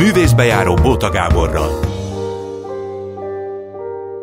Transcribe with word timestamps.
Művészbejáró 0.00 0.74
Bóta 0.74 1.10
Gáborral. 1.10 1.80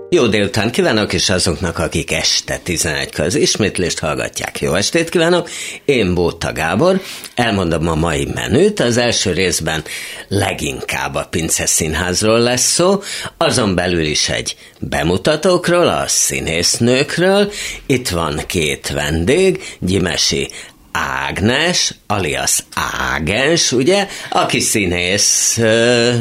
Jó 0.09 0.27
délután 0.27 0.71
kívánok, 0.71 1.13
és 1.13 1.29
azoknak, 1.29 1.79
akik 1.79 2.11
este 2.11 2.57
11 2.57 3.09
az 3.17 3.35
ismétlést 3.35 3.99
hallgatják. 3.99 4.61
Jó 4.61 4.73
estét 4.73 5.09
kívánok! 5.09 5.49
Én 5.85 6.13
Bóta 6.13 6.53
Gábor, 6.53 7.01
elmondom 7.35 7.87
a 7.87 7.95
mai 7.95 8.27
menüt. 8.33 8.79
Az 8.79 8.97
első 8.97 9.31
részben 9.31 9.83
leginkább 10.27 11.15
a 11.15 11.27
Pince 11.29 11.65
Színházról 11.65 12.39
lesz 12.39 12.71
szó, 12.73 13.01
azon 13.37 13.75
belül 13.75 14.05
is 14.05 14.29
egy 14.29 14.55
bemutatókról, 14.79 15.87
a 15.87 16.03
színésznőkről. 16.07 17.51
Itt 17.85 18.09
van 18.09 18.41
két 18.47 18.89
vendég, 18.89 19.63
Gyimesi 19.79 20.49
Ágnes, 20.97 21.93
alias 22.07 22.63
Ágens, 23.11 23.71
ugye, 23.71 24.07
aki 24.29 24.59
színész 24.59 25.55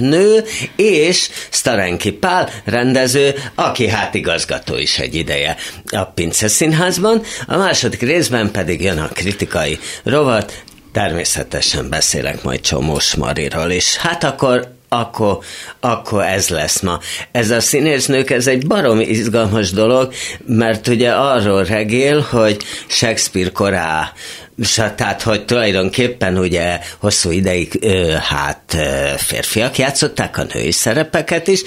nő, 0.00 0.44
és 0.76 1.28
Starenki 1.50 2.12
Pál 2.12 2.50
rendező, 2.64 3.34
aki 3.54 3.88
hát 3.88 4.14
igazgató 4.14 4.76
is 4.76 4.98
egy 4.98 5.14
ideje 5.14 5.56
a 5.90 6.04
Pince 6.04 6.48
Színházban. 6.48 7.22
A 7.46 7.56
második 7.56 8.00
részben 8.00 8.50
pedig 8.50 8.82
jön 8.82 8.98
a 8.98 9.08
kritikai 9.08 9.78
rovat, 10.02 10.62
természetesen 10.92 11.88
beszélek 11.88 12.42
majd 12.42 12.60
Csomós 12.60 13.14
Mariról 13.14 13.70
is. 13.70 13.96
Hát 13.96 14.24
akkor 14.24 14.74
akkor, 14.88 15.38
akkor 15.80 16.22
ez 16.22 16.48
lesz 16.48 16.80
ma. 16.80 16.98
Ez 17.32 17.50
a 17.50 17.60
színésznők, 17.60 18.30
ez 18.30 18.46
egy 18.46 18.66
barom 18.66 19.00
izgalmas 19.00 19.70
dolog, 19.70 20.12
mert 20.46 20.88
ugye 20.88 21.10
arról 21.10 21.64
regél, 21.64 22.20
hogy 22.20 22.56
Shakespeare 22.86 23.50
korá 23.50 24.12
tehát, 24.96 25.22
hogy 25.22 25.44
tulajdonképpen 25.44 26.38
ugye 26.38 26.80
hosszú 26.98 27.30
ideig 27.30 27.86
hát 28.20 28.76
férfiak 29.16 29.78
játszották 29.78 30.38
a 30.38 30.46
női 30.52 30.72
szerepeket 30.72 31.48
is, 31.48 31.60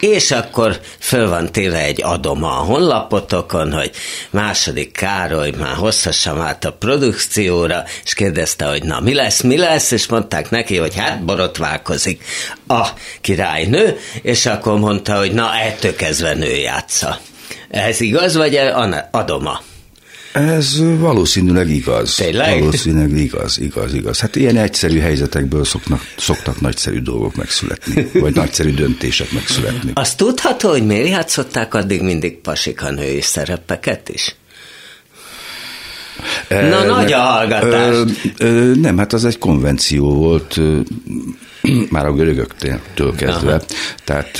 és 0.00 0.30
akkor 0.30 0.80
föl 0.98 1.28
van 1.28 1.52
téve 1.52 1.78
egy 1.78 2.02
adoma 2.02 2.58
a 2.58 2.64
honlapotokon, 2.64 3.72
hogy 3.72 3.90
második 4.30 4.92
Károly 4.92 5.52
már 5.58 5.74
hosszasan 5.74 6.40
állt 6.40 6.64
a 6.64 6.72
produkcióra, 6.72 7.84
és 8.04 8.14
kérdezte, 8.14 8.64
hogy 8.64 8.82
na 8.82 9.00
mi 9.00 9.14
lesz, 9.14 9.40
mi 9.40 9.56
lesz, 9.56 9.90
és 9.90 10.06
mondták 10.06 10.50
neki, 10.50 10.76
hogy 10.76 10.96
hát 10.96 11.24
borotválkozik 11.24 12.24
a 12.66 12.88
királynő, 13.20 13.98
és 14.22 14.46
akkor 14.46 14.78
mondta, 14.78 15.18
hogy 15.18 15.32
na 15.32 15.54
ettől 15.54 15.96
kezdve 15.96 16.34
nő 16.34 16.56
játsza. 16.56 17.18
Ez 17.70 18.00
igaz, 18.00 18.36
vagy 18.36 18.60
adoma? 19.10 19.60
Ez 20.34 20.82
valószínűleg 20.98 21.68
igaz. 21.70 22.14
Tényleg? 22.14 22.58
Valószínűleg 22.58 23.18
igaz, 23.18 23.60
igaz, 23.60 23.94
igaz. 23.94 24.20
Hát 24.20 24.36
ilyen 24.36 24.56
egyszerű 24.56 24.98
helyzetekből 24.98 25.64
szoknak, 25.64 26.00
szoktak 26.16 26.60
nagyszerű 26.60 27.00
dolgok 27.00 27.34
megszületni, 27.34 28.10
vagy 28.20 28.34
nagyszerű 28.34 28.74
döntések 28.74 29.32
megszületni. 29.32 29.90
Azt 29.94 30.16
tudható, 30.16 30.68
hogy 30.68 30.86
miért 30.86 31.08
játszották 31.08 31.74
addig 31.74 32.02
mindig 32.02 32.36
pasika 32.36 32.90
női 32.90 33.20
szerepeket 33.20 34.08
is? 34.08 34.34
Na, 36.48 36.56
e, 36.56 36.86
nagy 36.86 37.12
a 37.12 37.18
hallgatás. 37.18 37.96
Ö, 38.38 38.72
nem, 38.74 38.98
hát 38.98 39.12
az 39.12 39.24
egy 39.24 39.38
konvenció 39.38 40.14
volt, 40.14 40.60
már 41.90 42.06
a 42.06 42.12
görögöktől 42.12 43.14
kezdve. 43.16 43.54
Aha. 43.54 43.64
Tehát 44.04 44.38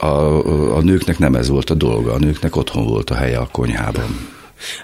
a, 0.00 0.76
a 0.76 0.80
nőknek 0.80 1.18
nem 1.18 1.34
ez 1.34 1.48
volt 1.48 1.70
a 1.70 1.74
dolga, 1.74 2.12
a 2.12 2.18
nőknek 2.18 2.56
otthon 2.56 2.86
volt 2.86 3.10
a 3.10 3.14
helye 3.14 3.38
a 3.38 3.48
konyhában 3.52 4.34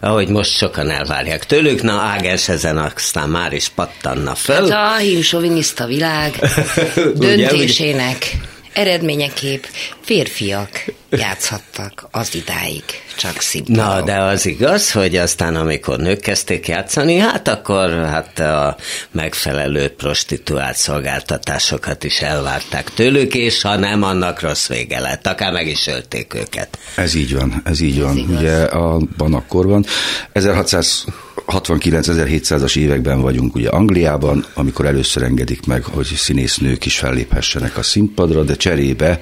ahogy 0.01 0.29
most 0.29 0.51
sokan 0.51 0.91
elvárják 0.91 1.47
tőlük, 1.47 1.83
na 1.83 1.93
Ágens 1.93 2.49
ezen 2.49 2.79
aztán 2.79 3.29
már 3.29 3.53
is 3.53 3.69
pattanna 3.69 4.35
föl. 4.35 4.71
Hát 4.71 4.95
a 4.95 4.97
hímsoviniszta 4.97 5.87
világ 5.87 6.39
döntésének 7.15 8.37
eredményeképp 8.73 9.65
férfiak 10.01 10.85
játszhattak 11.11 12.09
az 12.11 12.35
idáig, 12.35 12.85
csak 13.17 13.41
szimplon. 13.41 13.77
Na, 13.87 14.03
de 14.03 14.19
az 14.19 14.47
igaz, 14.47 14.93
hogy 14.93 15.17
aztán 15.17 15.57
amikor 15.57 15.99
nők 15.99 16.21
kezdték 16.21 16.69
játszani, 16.69 17.17
hát 17.17 17.49
akkor 17.49 17.91
hát 17.91 18.39
a 18.39 18.77
megfelelő 19.11 19.89
prostituált 19.89 20.77
szolgáltatásokat 20.77 22.05
is 22.05 22.21
elvárták 22.21 22.91
tőlük, 22.95 23.35
és 23.35 23.63
ha 23.63 23.77
nem, 23.77 24.03
annak 24.03 24.41
rossz 24.41 24.69
vége 24.69 25.01
lett, 25.01 25.27
akár 25.27 25.53
meg 25.53 25.67
is 25.67 25.87
ölték 25.87 26.35
őket. 26.35 26.79
Ez 26.97 27.15
így 27.15 27.35
van, 27.35 27.63
ez 27.65 27.81
így 27.81 28.01
van. 28.01 28.19
Ez 28.19 28.39
Ugye 28.39 28.63
abban 28.63 29.35
akkor 29.35 29.67
van. 29.67 29.85
1600 30.33 31.05
69-1700-as 31.47 32.77
években 32.77 33.21
vagyunk 33.21 33.55
ugye 33.55 33.69
Angliában, 33.69 34.45
amikor 34.55 34.87
először 34.87 35.23
engedik 35.23 35.67
meg, 35.67 35.85
hogy 35.85 36.07
színésznők 36.07 36.87
is 36.87 36.99
felléphessenek 36.99 37.79
a 37.79 37.83
színpadra, 37.83 38.43
de 38.43 38.57
cserébe 38.57 39.19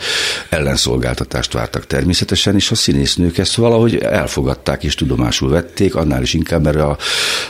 ellenszolgáltatást 0.49 1.53
vártak 1.53 1.87
természetesen, 1.87 2.55
és 2.55 2.71
a 2.71 2.75
színésznők 2.75 3.39
ezt 3.39 3.55
valahogy 3.55 3.97
elfogadták 3.97 4.85
és 4.85 4.95
tudomásul 4.95 5.51
vették, 5.51 5.95
annál 5.95 6.23
is 6.23 6.35
inkább, 6.35 6.65
mert 6.65 6.77
a 6.77 6.97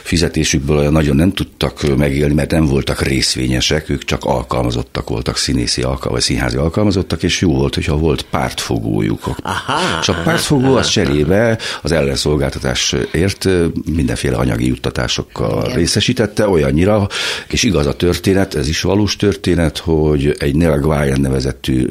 fizetésükből 0.02 0.76
olyan 0.76 0.92
nagyon 0.92 1.16
nem 1.16 1.32
tudtak 1.32 1.96
megélni, 1.96 2.34
mert 2.34 2.50
nem 2.50 2.66
voltak 2.66 3.02
részvényesek, 3.02 3.88
ők 3.88 4.04
csak 4.04 4.24
alkalmazottak 4.24 5.08
voltak, 5.08 5.36
színészi 5.36 5.80
alkalmazottak, 5.80 6.08
vagy 6.10 6.20
színházi 6.20 6.56
alkalmazottak, 6.56 7.22
és 7.22 7.40
jó 7.40 7.52
volt, 7.52 7.74
hogyha 7.74 7.96
volt 7.96 8.22
pártfogójuk. 8.22 9.30
Aha, 9.42 9.98
és 10.00 10.08
a 10.08 10.22
pártfogó 10.24 10.76
az 10.76 10.88
cserébe 10.88 11.58
az 11.82 11.92
ellenszolgáltatásért 11.92 13.48
mindenféle 13.94 14.36
anyagi 14.50 14.66
juttatásokkal 14.66 15.64
Igen. 15.64 15.76
részesítette, 15.76 16.48
olyannyira, 16.48 17.08
és 17.48 17.62
igaz 17.62 17.86
a 17.86 17.92
történet, 17.92 18.54
ez 18.54 18.68
is 18.68 18.80
valós 18.80 19.16
történet, 19.16 19.78
hogy 19.78 20.34
egy 20.38 20.54
Nella 20.54 20.78
Guayan 20.78 21.20
nevezetű 21.20 21.86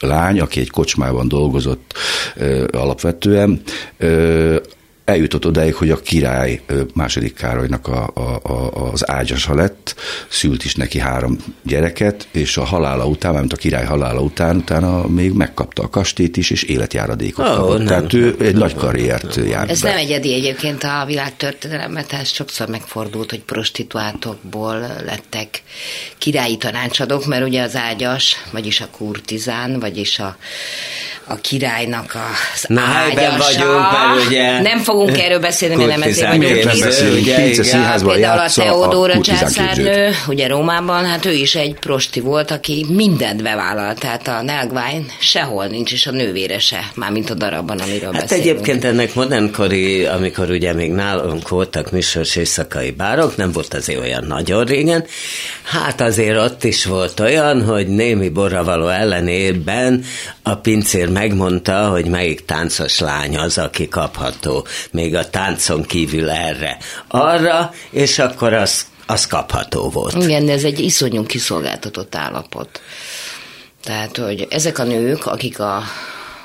lány, 0.00 0.40
aki 0.40 0.60
egy 0.60 0.70
kocsmában 0.70 1.28
dolgozott 1.28 1.92
alapvetően, 2.70 3.62
eljutott 5.08 5.46
odáig, 5.46 5.74
hogy 5.74 5.90
a 5.90 6.00
király 6.00 6.60
második 6.94 7.34
Károlynak 7.34 7.86
a, 7.86 8.10
a, 8.14 8.40
a, 8.42 8.90
az 8.92 9.10
ágyasa 9.10 9.54
lett, 9.54 9.94
szült 10.28 10.64
is 10.64 10.74
neki 10.74 10.98
három 10.98 11.38
gyereket, 11.62 12.28
és 12.32 12.56
a 12.56 12.64
halála 12.64 13.06
után, 13.06 13.34
mert 13.34 13.52
a 13.52 13.56
király 13.56 13.84
halála 13.84 14.20
után, 14.20 14.56
utána 14.56 15.06
még 15.06 15.32
megkapta 15.32 15.82
a 15.82 15.88
kastét 15.88 16.36
is, 16.36 16.50
és 16.50 16.62
életjáradékot 16.62 17.48
oh, 17.48 17.54
kapott. 17.54 17.78
Nem, 17.78 17.86
Tehát 17.86 18.12
ő 18.12 18.36
egy 18.38 18.50
nem, 18.50 18.58
nagy 18.58 18.74
karriert 18.74 19.36
nem, 19.36 19.46
járt 19.46 19.70
Ez 19.70 19.80
be. 19.80 19.88
nem 19.88 19.98
egyedi 19.98 20.34
egyébként 20.34 20.84
a 20.84 21.04
világtörténelemben, 21.06 22.06
tehát 22.06 22.26
sokszor 22.26 22.68
megfordult, 22.68 23.30
hogy 23.30 23.42
prostituáltokból 23.42 24.78
lettek 25.04 25.62
királyi 26.18 26.56
tanácsadók, 26.56 27.26
mert 27.26 27.46
ugye 27.46 27.62
az 27.62 27.76
ágyas, 27.76 28.36
vagyis 28.50 28.80
a 28.80 28.88
kurtizán, 28.90 29.80
vagyis 29.80 30.18
a 30.18 30.36
a 31.28 31.34
királynak 31.40 32.16
az 32.54 32.64
Na, 32.68 32.80
ágyasa. 32.80 33.36
vagyunk, 33.36 33.80
mert 33.80 34.26
ugye... 34.26 34.60
Nem 34.60 34.78
fogunk 34.78 35.18
erről 35.18 35.38
beszélni, 35.38 35.76
mert 35.76 35.88
nem 35.88 36.02
ezért 36.02 36.28
vagyunk 36.28 37.26
itt. 37.26 38.02
Például 38.02 38.38
a 38.38 38.50
Teodóra 38.54 39.20
császárnő, 39.20 40.14
ugye 40.28 40.46
Rómában, 40.46 41.04
hát 41.04 41.24
ő 41.24 41.32
is 41.32 41.54
egy 41.54 41.74
prosti 41.80 42.20
volt, 42.20 42.50
aki 42.50 42.86
mindent 42.88 43.42
bevállalt, 43.42 43.98
tehát 43.98 44.28
a 44.28 44.42
Nelgvány 44.42 45.06
sehol 45.18 45.66
nincs, 45.66 45.92
és 45.92 46.06
a 46.06 46.10
nővére 46.10 46.58
se, 46.58 46.90
mint 47.10 47.30
a 47.30 47.34
darabban, 47.34 47.78
amiről 47.78 48.12
hát 48.12 48.20
beszélünk. 48.20 48.46
egyébként 48.46 48.84
ennek 48.84 49.14
modernkori, 49.14 50.04
amikor 50.04 50.50
ugye 50.50 50.72
még 50.72 50.90
nálunk 50.90 51.48
voltak 51.48 51.90
műsors 51.90 52.36
éjszakai 52.36 52.90
bárok, 52.90 53.36
nem 53.36 53.52
volt 53.52 53.74
azért 53.74 54.00
olyan 54.00 54.24
nagyon 54.28 54.64
régen, 54.64 55.04
hát 55.62 56.00
azért 56.00 56.38
ott 56.38 56.64
is 56.64 56.84
volt 56.84 57.20
olyan, 57.20 57.64
hogy 57.64 57.86
némi 57.88 58.28
borravaló 58.28 58.88
ellenében 58.88 60.04
a 60.42 60.54
pincér 60.54 61.08
megmondta, 61.18 61.88
hogy 61.88 62.06
melyik 62.06 62.44
táncos 62.44 62.98
lány 62.98 63.36
az, 63.36 63.58
aki 63.58 63.88
kapható, 63.88 64.66
még 64.90 65.14
a 65.14 65.30
táncon 65.30 65.82
kívül 65.82 66.30
erre, 66.30 66.78
arra, 67.08 67.72
és 67.90 68.18
akkor 68.18 68.52
az, 68.52 68.86
az 69.06 69.26
kapható 69.26 69.90
volt. 69.90 70.14
Igen, 70.22 70.48
ez 70.48 70.64
egy 70.64 70.78
iszonyú 70.78 71.26
kiszolgáltatott 71.26 72.14
állapot. 72.14 72.80
Tehát, 73.82 74.16
hogy 74.16 74.46
ezek 74.50 74.78
a 74.78 74.84
nők, 74.84 75.26
akik 75.26 75.60
a 75.60 75.82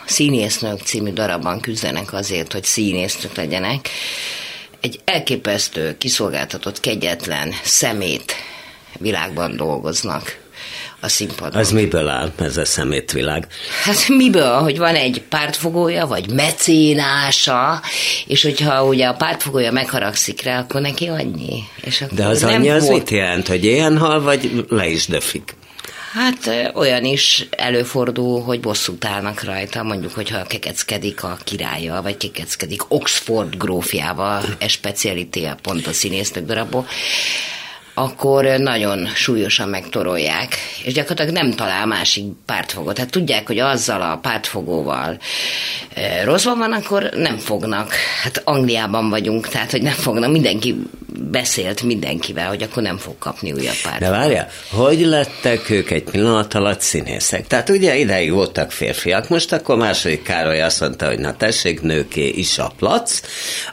Színésznők 0.05 0.81
című 0.81 1.11
darabban 1.11 1.59
küzdenek 1.59 2.13
azért, 2.13 2.53
hogy 2.53 2.63
színésznők 2.63 3.35
legyenek, 3.35 3.89
egy 4.81 4.99
elképesztő, 5.05 5.97
kiszolgáltatott, 5.97 6.79
kegyetlen 6.79 7.51
szemét 7.63 8.33
világban 8.99 9.55
dolgoznak 9.55 10.42
a 11.03 11.09
színpadon. 11.09 11.61
Az 11.61 11.71
miből 11.71 12.07
áll 12.07 12.31
ez 12.37 12.57
a 12.57 12.65
szemétvilág? 12.65 13.47
Hát 13.83 14.07
miből, 14.07 14.59
hogy 14.59 14.77
van 14.77 14.95
egy 14.95 15.21
pártfogója, 15.29 16.05
vagy 16.05 16.29
mecénása, 16.29 17.81
és 18.27 18.43
hogyha 18.43 18.85
ugye 18.85 19.07
a 19.07 19.13
pártfogója 19.13 19.71
megharagszik 19.71 20.41
rá, 20.41 20.59
akkor 20.59 20.81
neki 20.81 21.07
annyi. 21.07 21.63
És 21.81 22.01
akkor 22.01 22.17
De 22.17 22.25
az 22.25 22.43
annyi 22.43 22.69
az 22.69 22.85
volt... 22.85 22.97
mit 22.97 23.09
jelent, 23.09 23.47
hogy 23.47 23.65
ilyen 23.65 23.97
hal, 23.97 24.21
vagy 24.21 24.65
le 24.69 24.87
is 24.87 25.05
döfik? 25.05 25.55
Hát 26.13 26.71
olyan 26.73 27.05
is 27.05 27.47
előfordul, 27.49 28.41
hogy 28.41 28.59
bosszút 28.59 29.05
állnak 29.05 29.43
rajta, 29.43 29.83
mondjuk, 29.83 30.13
hogyha 30.13 30.43
kekeckedik 30.43 31.23
a 31.23 31.37
királya, 31.43 32.01
vagy 32.01 32.17
kekeckedik 32.17 32.93
Oxford 32.93 33.57
grófjával, 33.57 34.43
e 34.59 34.67
specialité 34.67 35.51
pont 35.61 35.87
a 35.87 35.93
színésznök 35.93 36.45
darabból 36.45 36.87
akkor 37.93 38.45
nagyon 38.45 39.05
súlyosan 39.05 39.69
megtorolják, 39.69 40.55
és 40.83 40.93
gyakorlatilag 40.93 41.33
nem 41.33 41.51
talál 41.51 41.85
másik 41.85 42.25
pártfogót. 42.45 42.93
Tehát 42.93 43.11
tudják, 43.11 43.47
hogy 43.47 43.59
azzal 43.59 44.01
a 44.01 44.17
pártfogóval 44.17 45.17
rosszban 46.23 46.57
van, 46.57 46.71
akkor 46.71 47.09
nem 47.15 47.37
fognak. 47.37 47.93
Hát 48.23 48.41
Angliában 48.43 49.09
vagyunk, 49.09 49.47
tehát 49.47 49.71
hogy 49.71 49.81
nem 49.81 49.93
fognak. 49.93 50.31
Mindenki 50.31 50.75
beszélt 51.31 51.83
mindenkivel, 51.83 52.47
hogy 52.47 52.63
akkor 52.63 52.83
nem 52.83 52.97
fog 52.97 53.17
kapni 53.17 53.51
újabb 53.51 53.81
párt. 53.83 53.99
De 53.99 54.09
várja, 54.09 54.47
hogy 54.71 54.99
lettek 54.99 55.69
ők 55.69 55.91
egy 55.91 56.03
pillanat 56.03 56.53
alatt 56.53 56.81
színészek? 56.81 57.47
Tehát 57.47 57.69
ugye 57.69 57.97
ideig 57.97 58.31
voltak 58.31 58.71
férfiak, 58.71 59.29
most 59.29 59.53
akkor 59.53 59.77
második 59.77 60.23
Károly 60.23 60.61
azt 60.61 60.79
mondta, 60.79 61.07
hogy 61.07 61.19
na 61.19 61.37
tessék, 61.37 61.81
nőké 61.81 62.27
is 62.27 62.59
a 62.59 62.71
plac, 62.77 63.21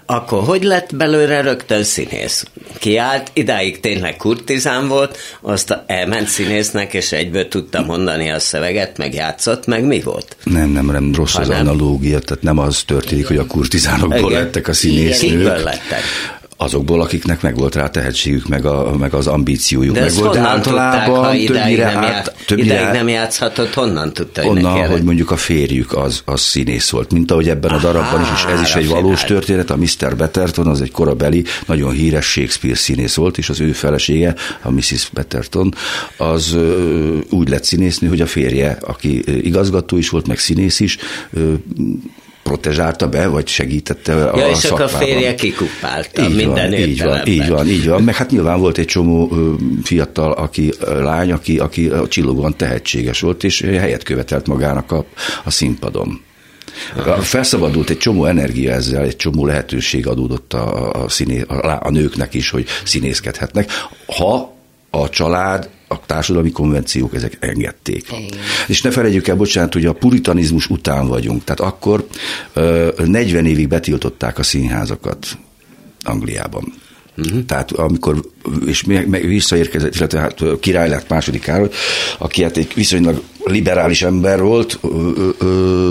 akkor 0.06 0.42
hogy 0.42 0.62
lett 0.62 0.96
belőle 0.96 1.40
rögtön 1.40 1.82
színész? 1.82 2.44
Kiállt, 2.78 3.30
idáig 3.32 3.80
tényleg 3.80 4.16
kurtizán 4.16 4.88
volt, 4.88 5.18
azt 5.40 5.78
elment 5.86 6.28
színésznek, 6.28 6.94
és 6.94 7.12
egyből 7.12 7.48
tudta 7.48 7.82
mondani 7.82 8.30
a 8.30 8.38
szöveget, 8.38 8.98
meg 8.98 9.14
játszott, 9.14 9.66
meg 9.66 9.84
mi 9.84 10.00
volt? 10.00 10.36
Nem, 10.44 10.70
nem, 10.70 10.86
nem, 10.86 11.14
rossz 11.14 11.34
ha 11.34 11.40
az 11.40 11.48
nem. 11.48 11.56
Analógia, 12.00 12.18
tehát 12.18 12.42
nem 12.42 12.58
az 12.58 12.82
történik, 12.82 13.26
hogy 13.26 13.36
a 13.36 13.46
kurtizánokból 13.46 14.30
Igen. 14.30 14.42
lettek 14.42 14.68
a 14.68 14.72
színésznők. 14.72 15.30
Kikből 15.30 15.62
lettek? 15.62 16.02
Azokból, 16.62 17.00
akiknek 17.00 17.42
meg 17.42 17.56
volt 17.56 17.74
rá 17.74 17.88
tehetségük, 17.88 18.48
meg, 18.48 18.64
a, 18.64 18.96
meg 18.98 19.14
az 19.14 19.26
ambíciójuk. 19.26 19.94
De 19.94 20.00
meg 20.00 20.12
volt, 20.12 20.36
általában 20.36 21.36
tudták, 21.38 21.64
többire, 21.64 21.92
nem, 21.92 22.02
át, 22.02 22.34
többire 22.46 22.74
ideig 22.74 22.92
nem 22.92 23.08
játszhatott, 23.08 23.74
honnan 23.74 24.12
tudta, 24.12 24.42
hogy 24.42 24.64
Onnan, 24.64 24.86
hogy 24.86 25.02
mondjuk 25.02 25.30
a 25.30 25.36
férjük 25.36 25.92
az, 25.92 26.22
az 26.24 26.40
színész 26.40 26.90
volt. 26.90 27.12
Mint 27.12 27.30
ahogy 27.30 27.48
ebben 27.48 27.70
Aha, 27.70 27.88
a 27.88 27.92
darabban 27.92 28.20
is, 28.20 28.28
és 28.34 28.44
ez 28.52 28.60
is 28.60 28.74
egy 28.74 28.88
valós 28.88 29.24
történet, 29.24 29.70
a 29.70 29.76
Mr. 29.76 30.16
Betterton, 30.16 30.66
az 30.66 30.80
egy 30.80 30.90
korabeli, 30.90 31.44
nagyon 31.66 31.90
híres 31.92 32.26
Shakespeare 32.26 32.76
színész 32.76 33.14
volt, 33.14 33.38
és 33.38 33.48
az 33.48 33.60
ő 33.60 33.72
felesége, 33.72 34.34
a 34.62 34.70
Mrs. 34.70 35.10
Betterton, 35.12 35.74
az 36.16 36.56
úgy 37.30 37.48
lett 37.48 37.64
színésznő, 37.64 38.08
hogy 38.08 38.20
a 38.20 38.26
férje, 38.26 38.78
aki 38.80 39.22
igazgató 39.46 39.96
is 39.96 40.08
volt, 40.08 40.26
meg 40.26 40.38
színész 40.38 40.80
is, 40.80 40.98
protezsálta 42.50 43.08
be, 43.08 43.26
vagy 43.26 43.48
segítette 43.48 44.12
ja, 44.12 44.32
a 44.32 44.38
Ja, 44.38 44.48
és 44.48 44.64
akkor 44.64 44.80
a 44.80 44.88
férje 44.88 45.34
kikupálta 45.34 46.22
így 46.22 46.34
minden 46.34 46.70
van, 46.70 46.78
így 46.78 47.02
van, 47.02 47.26
így 47.26 47.48
van, 47.48 47.68
így 47.68 47.88
van. 47.88 48.02
Meg 48.02 48.14
hát 48.14 48.30
nyilván 48.30 48.60
volt 48.60 48.78
egy 48.78 48.86
csomó 48.86 49.32
fiatal 49.82 50.32
aki, 50.32 50.72
lány, 50.80 51.32
aki, 51.32 51.58
aki 51.58 51.90
csillogóan 52.08 52.56
tehetséges 52.56 53.20
volt, 53.20 53.44
és 53.44 53.60
helyet 53.60 54.02
követelt 54.02 54.46
magának 54.46 54.92
a, 54.92 55.04
a 55.44 55.50
színpadon. 55.50 56.20
Felszabadult 57.20 57.90
egy 57.90 57.98
csomó 57.98 58.24
energia 58.24 58.72
ezzel, 58.72 59.04
egy 59.04 59.16
csomó 59.16 59.46
lehetőség 59.46 60.06
adódott 60.06 60.54
a, 60.54 60.92
a, 60.92 61.08
színé, 61.08 61.40
a, 61.40 61.78
a 61.82 61.90
nőknek 61.90 62.34
is, 62.34 62.50
hogy 62.50 62.66
színészkedhetnek, 62.84 63.70
ha 64.06 64.56
a 64.90 65.08
család 65.08 65.68
a 65.92 66.00
társadalmi 66.06 66.50
konvenciók 66.50 67.14
ezek 67.14 67.36
engedték. 67.40 68.06
Igen. 68.12 68.40
És 68.66 68.82
ne 68.82 68.90
felejtjük 68.90 69.28
el, 69.28 69.36
bocsánat, 69.36 69.72
hogy 69.72 69.86
a 69.86 69.92
puritanizmus 69.92 70.66
után 70.66 71.06
vagyunk. 71.08 71.44
Tehát 71.44 71.60
akkor 71.60 72.06
40 73.04 73.46
évig 73.46 73.68
betiltották 73.68 74.38
a 74.38 74.42
színházakat 74.42 75.38
Angliában. 76.02 76.72
Uh-huh. 77.16 77.44
Tehát 77.44 77.72
amikor, 77.72 78.20
és 78.66 78.84
meg 78.84 79.26
visszaérkezett, 79.26 79.94
illetve 79.94 80.18
hát 80.18 80.40
király 80.60 80.88
lett 80.88 81.08
második 81.08 81.42
Károly, 81.42 81.68
aki 82.18 82.42
hát 82.42 82.56
egy 82.56 82.72
viszonylag 82.74 83.22
liberális 83.44 84.02
ember 84.02 84.40
volt, 84.42 84.78
ö, 84.82 85.28
ö, 85.38 85.90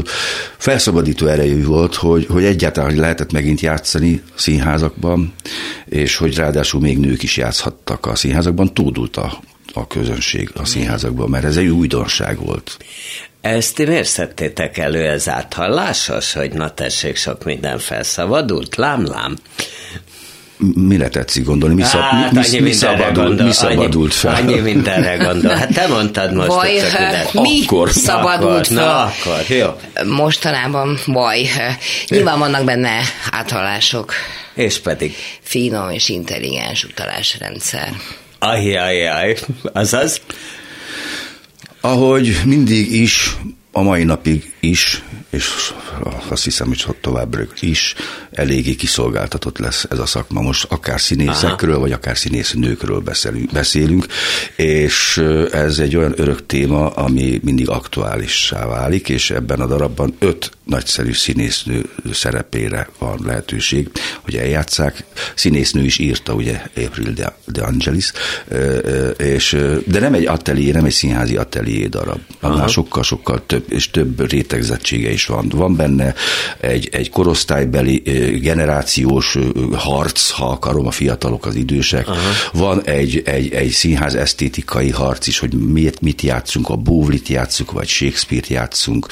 felszabadító 0.57 1.27
erejű 1.27 1.63
volt, 1.65 1.95
hogy, 1.95 2.25
hogy 2.29 2.43
egyáltalán 2.43 2.95
lehetett 2.95 3.31
megint 3.31 3.61
játszani 3.61 4.21
színházakban, 4.35 5.33
és 5.85 6.15
hogy 6.15 6.35
ráadásul 6.35 6.81
még 6.81 6.97
nők 6.97 7.23
is 7.23 7.37
játszhattak 7.37 8.05
a 8.05 8.15
színházakban, 8.15 8.73
túldult 8.73 9.17
a 9.17 9.39
a 9.79 9.87
közönség 9.87 10.51
a 10.55 10.65
színházakban, 10.65 11.29
mert 11.29 11.45
ez 11.45 11.57
egy 11.57 11.67
újdonság 11.67 12.39
volt. 12.39 12.77
Ezt 13.41 13.75
ti 13.75 13.85
miért 13.85 14.07
szedtétek 14.07 14.77
elő, 14.77 15.07
ez 15.07 15.29
áthallásos, 15.29 16.33
hogy 16.33 16.51
na 16.51 16.73
tessék, 16.73 17.15
sok 17.15 17.43
minden 17.43 17.79
felszabadult? 17.79 18.75
Lám, 18.75 19.05
lám. 19.05 19.37
Mire 20.75 21.07
tetszik 21.09 21.45
gondolni? 21.45 21.75
Mi, 21.75 21.83
szab, 21.83 22.01
hát, 22.01 22.31
mi, 22.31 22.41
mi, 22.51 22.59
mi, 22.59 22.71
szabadul, 22.71 23.23
gondol, 23.23 23.45
mi 23.45 23.51
szabadult 23.51 24.13
fel? 24.13 24.35
Annyi 24.35 24.59
mindenre 24.59 25.15
gondol. 25.15 25.55
Hát 25.55 25.73
te 25.73 25.87
mondtad 25.87 26.33
most. 26.33 26.47
Baj, 26.47 26.81
mi 27.33 27.63
akkor, 27.63 27.89
szabadult 28.07 28.51
akkor, 28.51 28.65
fel? 28.65 28.75
Na, 28.75 29.03
akkor, 29.03 29.45
jó. 29.47 29.67
Mostanában 30.05 30.99
baj. 31.07 31.49
Nyilván 32.07 32.39
vannak 32.39 32.63
benne 32.63 32.99
áthallások. 33.31 34.13
És 34.53 34.79
pedig? 34.79 35.15
Finom 35.41 35.89
és 35.89 36.09
intelligens 36.09 36.83
utalásrendszer. 36.83 37.93
Ajjajjaj, 38.39 39.35
azaz? 39.73 40.21
Ahogy 41.81 42.31
mindig 42.45 42.91
is, 42.91 43.35
a 43.71 43.81
mai 43.81 44.03
napig 44.03 44.53
is, 44.59 45.03
és 45.29 45.73
azt 46.27 46.43
hiszem, 46.43 46.67
hogy 46.67 46.95
továbbra 47.01 47.43
is 47.59 47.95
eléggé 48.31 48.75
kiszolgáltatott 48.75 49.57
lesz 49.57 49.85
ez 49.89 49.99
a 49.99 50.05
szakma. 50.05 50.41
Most 50.41 50.65
akár 50.69 51.01
színészekről, 51.01 51.71
Aha. 51.71 51.79
vagy 51.79 51.91
akár 51.91 52.17
színésznőkről 52.17 52.99
beszélünk, 52.99 53.51
beszélünk, 53.51 54.05
és 54.55 55.17
ez 55.51 55.79
egy 55.79 55.95
olyan 55.95 56.13
örök 56.15 56.45
téma, 56.45 56.89
ami 56.89 57.39
mindig 57.43 57.69
aktuálissá 57.69 58.65
válik, 58.65 59.09
és 59.09 59.31
ebben 59.31 59.59
a 59.59 59.65
darabban 59.65 60.15
öt 60.19 60.51
nagyszerű 60.63 61.13
színésznő 61.13 61.89
szerepére 62.11 62.89
van 62.97 63.19
lehetőség, 63.25 63.89
hogy 64.21 64.35
eljátszák. 64.35 65.03
Színésznő 65.35 65.83
is 65.83 65.97
írta, 65.97 66.33
ugye, 66.33 66.61
April 66.75 67.13
de, 67.13 67.37
de 67.45 67.61
Angelis, 67.61 68.11
és, 69.17 69.57
de 69.85 69.99
nem 69.99 70.13
egy 70.13 70.25
atelier, 70.25 70.75
nem 70.75 70.85
egy 70.85 70.91
színházi 70.91 71.35
atelier 71.35 71.89
darab. 71.89 72.19
Annál 72.39 72.67
sokkal-sokkal 72.67 73.45
több, 73.45 73.65
és 73.71 73.89
több 73.89 74.21
rétegzettsége 74.49 75.11
is 75.11 75.25
van. 75.25 75.49
Van 75.49 75.75
benne 75.75 76.13
egy, 76.59 76.89
egy 76.91 77.09
korosztálybeli 77.09 77.97
generációs 78.41 79.37
harc, 79.73 80.29
ha 80.29 80.49
akarom, 80.49 80.87
a 80.87 80.91
fiatalok, 80.91 81.45
az 81.45 81.55
idősek. 81.55 82.07
Aha. 82.07 82.19
Van 82.53 82.81
egy, 82.83 83.21
egy, 83.25 83.53
egy 83.53 83.69
színház 83.69 84.15
esztétikai 84.15 84.89
harc 84.89 85.27
is, 85.27 85.39
hogy 85.39 85.53
miért 85.53 86.01
mit 86.01 86.21
játszunk, 86.21 86.69
a 86.69 86.75
Bóvlit 86.75 87.27
játszunk, 87.27 87.71
vagy 87.71 87.87
Shakespeare-t 87.87 88.47
játszunk, 88.47 89.07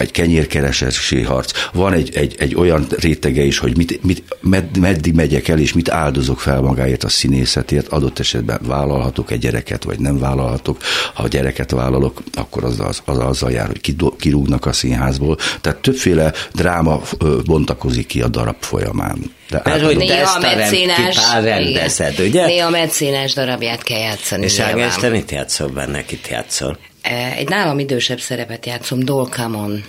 egy 0.00 0.10
kenyérkeresési 0.10 1.22
harc. 1.22 1.52
Van 1.72 1.92
egy, 1.92 2.14
egy, 2.14 2.34
egy 2.38 2.54
olyan 2.54 2.86
rétege 2.98 3.42
is, 3.42 3.58
hogy 3.58 3.76
mit, 3.76 4.02
mit, 4.02 4.22
med, 4.40 4.76
meddig 4.78 5.14
megyek 5.14 5.48
el, 5.48 5.58
és 5.58 5.72
mit 5.72 5.90
áldozok 5.90 6.40
fel 6.40 6.60
magáért 6.60 7.04
a 7.04 7.08
színészetért. 7.08 7.88
Adott 7.88 8.18
esetben 8.18 8.60
vállalhatok 8.62 9.30
egy 9.30 9.38
gyereket, 9.38 9.84
vagy 9.84 9.98
nem 9.98 10.18
vállalhatok. 10.18 10.78
Ha 11.14 11.22
a 11.22 11.28
gyereket 11.28 11.70
vállalok, 11.70 12.22
akkor 12.34 12.64
az, 12.64 12.80
az, 12.80 13.02
az 13.04 13.18
azzal 13.18 13.50
jár, 13.50 13.66
hogy 13.66 13.96
kirúgnak 14.18 14.66
a 14.66 14.72
színházból. 14.72 15.36
Tehát 15.60 15.78
többféle 15.78 16.32
dráma 16.52 17.00
bontakozik 17.44 18.06
ki 18.06 18.20
a 18.20 18.28
darab 18.28 18.56
folyamán. 18.60 19.18
De 19.50 19.60
Mert 19.64 19.82
hogy 19.82 19.96
néha 19.96 20.30
a 20.30 20.40
mecénás, 20.40 21.16
rendezed, 21.42 22.20
ugye? 22.20 22.46
Néha 22.46 22.70
mecénás 22.70 23.32
darabját 23.32 23.82
kell 23.82 23.98
játszani. 23.98 24.44
És 24.44 24.58
Ágnes, 24.58 24.94
te 24.94 25.08
mit 25.08 25.30
játszol 25.30 25.68
benne, 25.68 26.04
kit 26.04 26.28
játszol? 26.28 26.78
E, 27.02 27.32
egy 27.36 27.48
nálam 27.48 27.78
idősebb 27.78 28.20
szerepet 28.20 28.66
játszom, 28.66 29.04
Dolkamon 29.04 29.84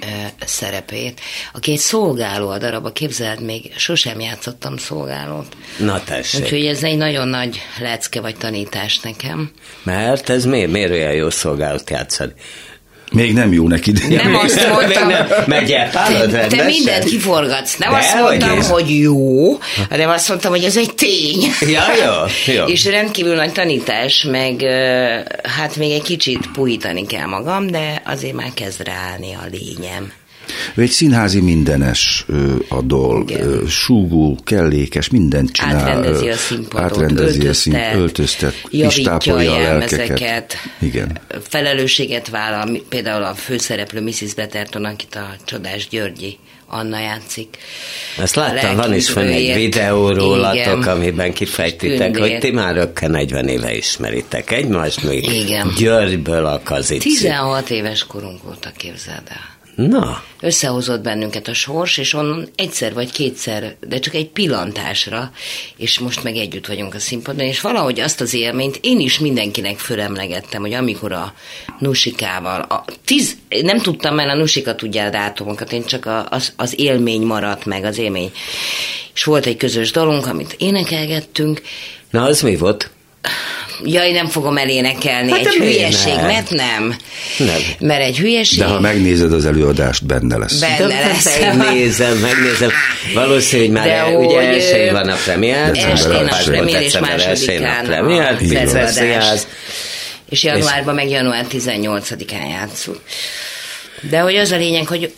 e, 0.00 0.32
szerepét, 0.46 1.20
aki 1.52 1.72
egy 1.72 1.78
szolgáló 1.78 2.48
a 2.48 2.58
darabba, 2.58 2.92
képzeld, 2.92 3.42
még 3.42 3.72
sosem 3.76 4.20
játszottam 4.20 4.76
szolgálót. 4.76 5.56
Na 5.78 6.04
tessék. 6.04 6.42
Úgyhogy 6.42 6.66
ez 6.66 6.82
egy 6.82 6.96
nagyon 6.96 7.28
nagy 7.28 7.60
lecke 7.80 8.20
vagy 8.20 8.36
tanítás 8.36 8.98
nekem. 8.98 9.50
Mert 9.82 10.28
ez 10.28 10.44
miért, 10.44 10.70
miért 10.70 10.90
olyan 10.90 11.12
jó 11.12 11.30
szolgálót 11.30 11.90
játszani? 11.90 12.32
Még 13.10 13.32
nem 13.32 13.52
jó 13.52 13.68
neki. 13.68 13.92
De 13.92 14.22
nem 14.22 14.34
azt 14.34 14.68
mondtam. 14.68 15.08
Nem, 15.08 15.26
megy 15.46 15.70
el 15.70 15.90
te, 15.90 16.46
te 16.46 16.64
mindent 16.64 17.04
kiforgatsz. 17.04 17.76
Nem 17.76 17.90
de, 17.90 17.96
azt 17.96 18.14
mondtam, 18.14 18.56
hogy, 18.56 18.66
hogy 18.66 18.98
jó, 18.98 19.58
hanem 19.90 20.08
azt 20.10 20.28
mondtam, 20.28 20.50
hogy 20.50 20.64
ez 20.64 20.76
egy 20.76 20.94
tény. 20.94 21.44
Ja, 21.60 21.82
jó, 22.04 22.52
jó. 22.54 22.64
És 22.64 22.84
rendkívül 22.84 23.34
nagy 23.34 23.52
tanítás, 23.52 24.22
meg 24.30 24.62
hát 25.56 25.76
még 25.76 25.90
egy 25.90 26.02
kicsit 26.02 26.50
puhítani 26.52 27.06
kell 27.06 27.26
magam, 27.26 27.66
de 27.66 28.02
azért 28.04 28.34
már 28.34 28.50
kezd 28.54 28.82
ráállni 28.82 29.32
a 29.34 29.46
lényem. 29.50 30.12
Ő 30.74 30.82
egy 30.82 30.90
színházi 30.90 31.40
mindenes 31.40 32.26
a 32.68 32.82
dolg, 32.82 33.30
Igen. 33.30 33.66
súgó, 33.66 34.38
kellékes, 34.44 35.08
mindent 35.08 35.52
csinál. 35.52 35.76
Átrendezi 35.76 36.28
a 36.28 36.36
színpadot, 36.36 36.80
átrendezi 36.80 37.38
öltöztet, 37.38 37.50
a 37.50 37.54
szín, 37.54 38.00
öltöztet, 38.00 38.54
javítja 38.70 39.34
a 39.34 39.58
lelkeket. 39.58 40.56
Igen. 40.80 41.18
Felelősséget 41.42 42.28
vállal, 42.28 42.80
például 42.88 43.22
a 43.22 43.34
főszereplő 43.34 44.00
Mrs. 44.00 44.34
Betterton, 44.34 44.84
akit 44.84 45.14
a 45.14 45.34
Csodás 45.44 45.88
Györgyi 45.88 46.38
Anna 46.72 47.00
játszik. 47.00 47.56
Ezt 48.18 48.34
láttam, 48.34 48.76
van 48.76 48.94
is 48.94 49.10
fenn 49.10 49.26
egy 49.26 49.54
videó 49.54 50.10
rólatok, 50.10 50.86
amiben 50.86 51.32
kifejtitek, 51.32 52.16
hogy 52.16 52.38
ti 52.38 52.50
már 52.50 52.74
rögtön 52.74 53.10
40 53.10 53.48
éve 53.48 53.74
ismeritek 53.74 54.50
egymást, 54.50 55.02
még 55.02 55.32
Igen. 55.32 55.72
Györgyből 55.78 56.46
a 56.46 56.60
kazicsi. 56.64 57.08
16 57.08 57.70
éves 57.70 58.06
korunk 58.06 58.42
volt 58.42 58.64
a 58.64 58.70
képzeld 58.76 59.22
el. 59.28 59.59
Na, 59.88 60.22
Összehozott 60.40 61.02
bennünket 61.02 61.48
a 61.48 61.54
sors, 61.54 61.98
és 61.98 62.14
onnan 62.14 62.48
egyszer 62.56 62.94
vagy 62.94 63.12
kétszer, 63.12 63.76
de 63.88 63.98
csak 63.98 64.14
egy 64.14 64.28
pillantásra, 64.28 65.30
és 65.76 65.98
most 65.98 66.22
meg 66.22 66.36
együtt 66.36 66.66
vagyunk 66.66 66.94
a 66.94 66.98
színpadon, 66.98 67.46
és 67.46 67.60
valahogy 67.60 68.00
azt 68.00 68.20
az 68.20 68.34
élményt 68.34 68.78
én 68.82 69.00
is 69.00 69.18
mindenkinek 69.18 69.78
fölemlegettem, 69.78 70.60
hogy 70.60 70.72
amikor 70.72 71.12
a 71.12 71.34
Nusikával, 71.78 72.60
a 72.60 72.84
tíz, 73.04 73.36
nem 73.48 73.78
tudtam, 73.78 74.14
mert 74.14 74.30
a 74.30 74.36
Nusika 74.36 74.74
tudja 74.74 75.04
a 75.04 75.10
dátumokat, 75.10 75.72
én 75.72 75.84
csak 75.84 76.06
a, 76.06 76.26
az, 76.30 76.52
az 76.56 76.80
élmény 76.80 77.22
maradt 77.22 77.64
meg, 77.64 77.84
az 77.84 77.98
élmény. 77.98 78.32
És 79.14 79.24
volt 79.24 79.46
egy 79.46 79.56
közös 79.56 79.90
dalunk, 79.90 80.26
amit 80.26 80.54
énekelgettünk, 80.58 81.62
na 82.10 82.22
az 82.22 82.40
mi 82.42 82.56
volt? 82.56 82.90
Jaj, 83.84 84.10
nem 84.10 84.26
fogom 84.26 84.56
elénekelni. 84.56 85.30
Hát 85.30 85.46
egy 85.46 85.54
hülyeség, 85.54 86.14
ne? 86.14 86.22
mert 86.22 86.50
nem. 86.50 86.96
Nem. 87.38 87.60
Mert 87.78 88.02
egy 88.02 88.18
hülyeség. 88.18 88.58
De 88.58 88.64
ha 88.64 88.80
megnézed 88.80 89.32
az 89.32 89.46
előadást, 89.46 90.06
benne 90.06 90.36
lesz. 90.36 90.58
Be- 90.58 90.76
De 90.78 90.86
Benne 90.86 91.06
lesz. 91.06 91.40
megnézem, 91.56 92.16
megnézem. 92.16 92.70
Valószínű, 93.14 93.62
hogy 93.62 93.72
már 93.72 93.86
De 93.86 94.04
ugye 94.16 94.34
hogy, 94.36 94.54
elsőjén 94.54 94.92
van 94.92 95.08
a. 95.08 95.14
December 95.14 95.76
Estén 95.76 96.28
a 96.28 96.36
premier, 96.44 96.82
és 96.82 96.98
másodikán 96.98 97.16
a 97.16 98.68
felszabadás. 98.68 98.92
Színház. 98.92 99.46
És 100.30 100.42
januárban 100.42 100.94
meg 100.94 101.10
január 101.10 101.46
18-án 101.50 102.50
játszunk. 102.50 102.98
De 104.00 104.18
hogy 104.20 104.36
az 104.36 104.50
a 104.50 104.56
lényeg, 104.56 104.86
hogy 104.86 105.12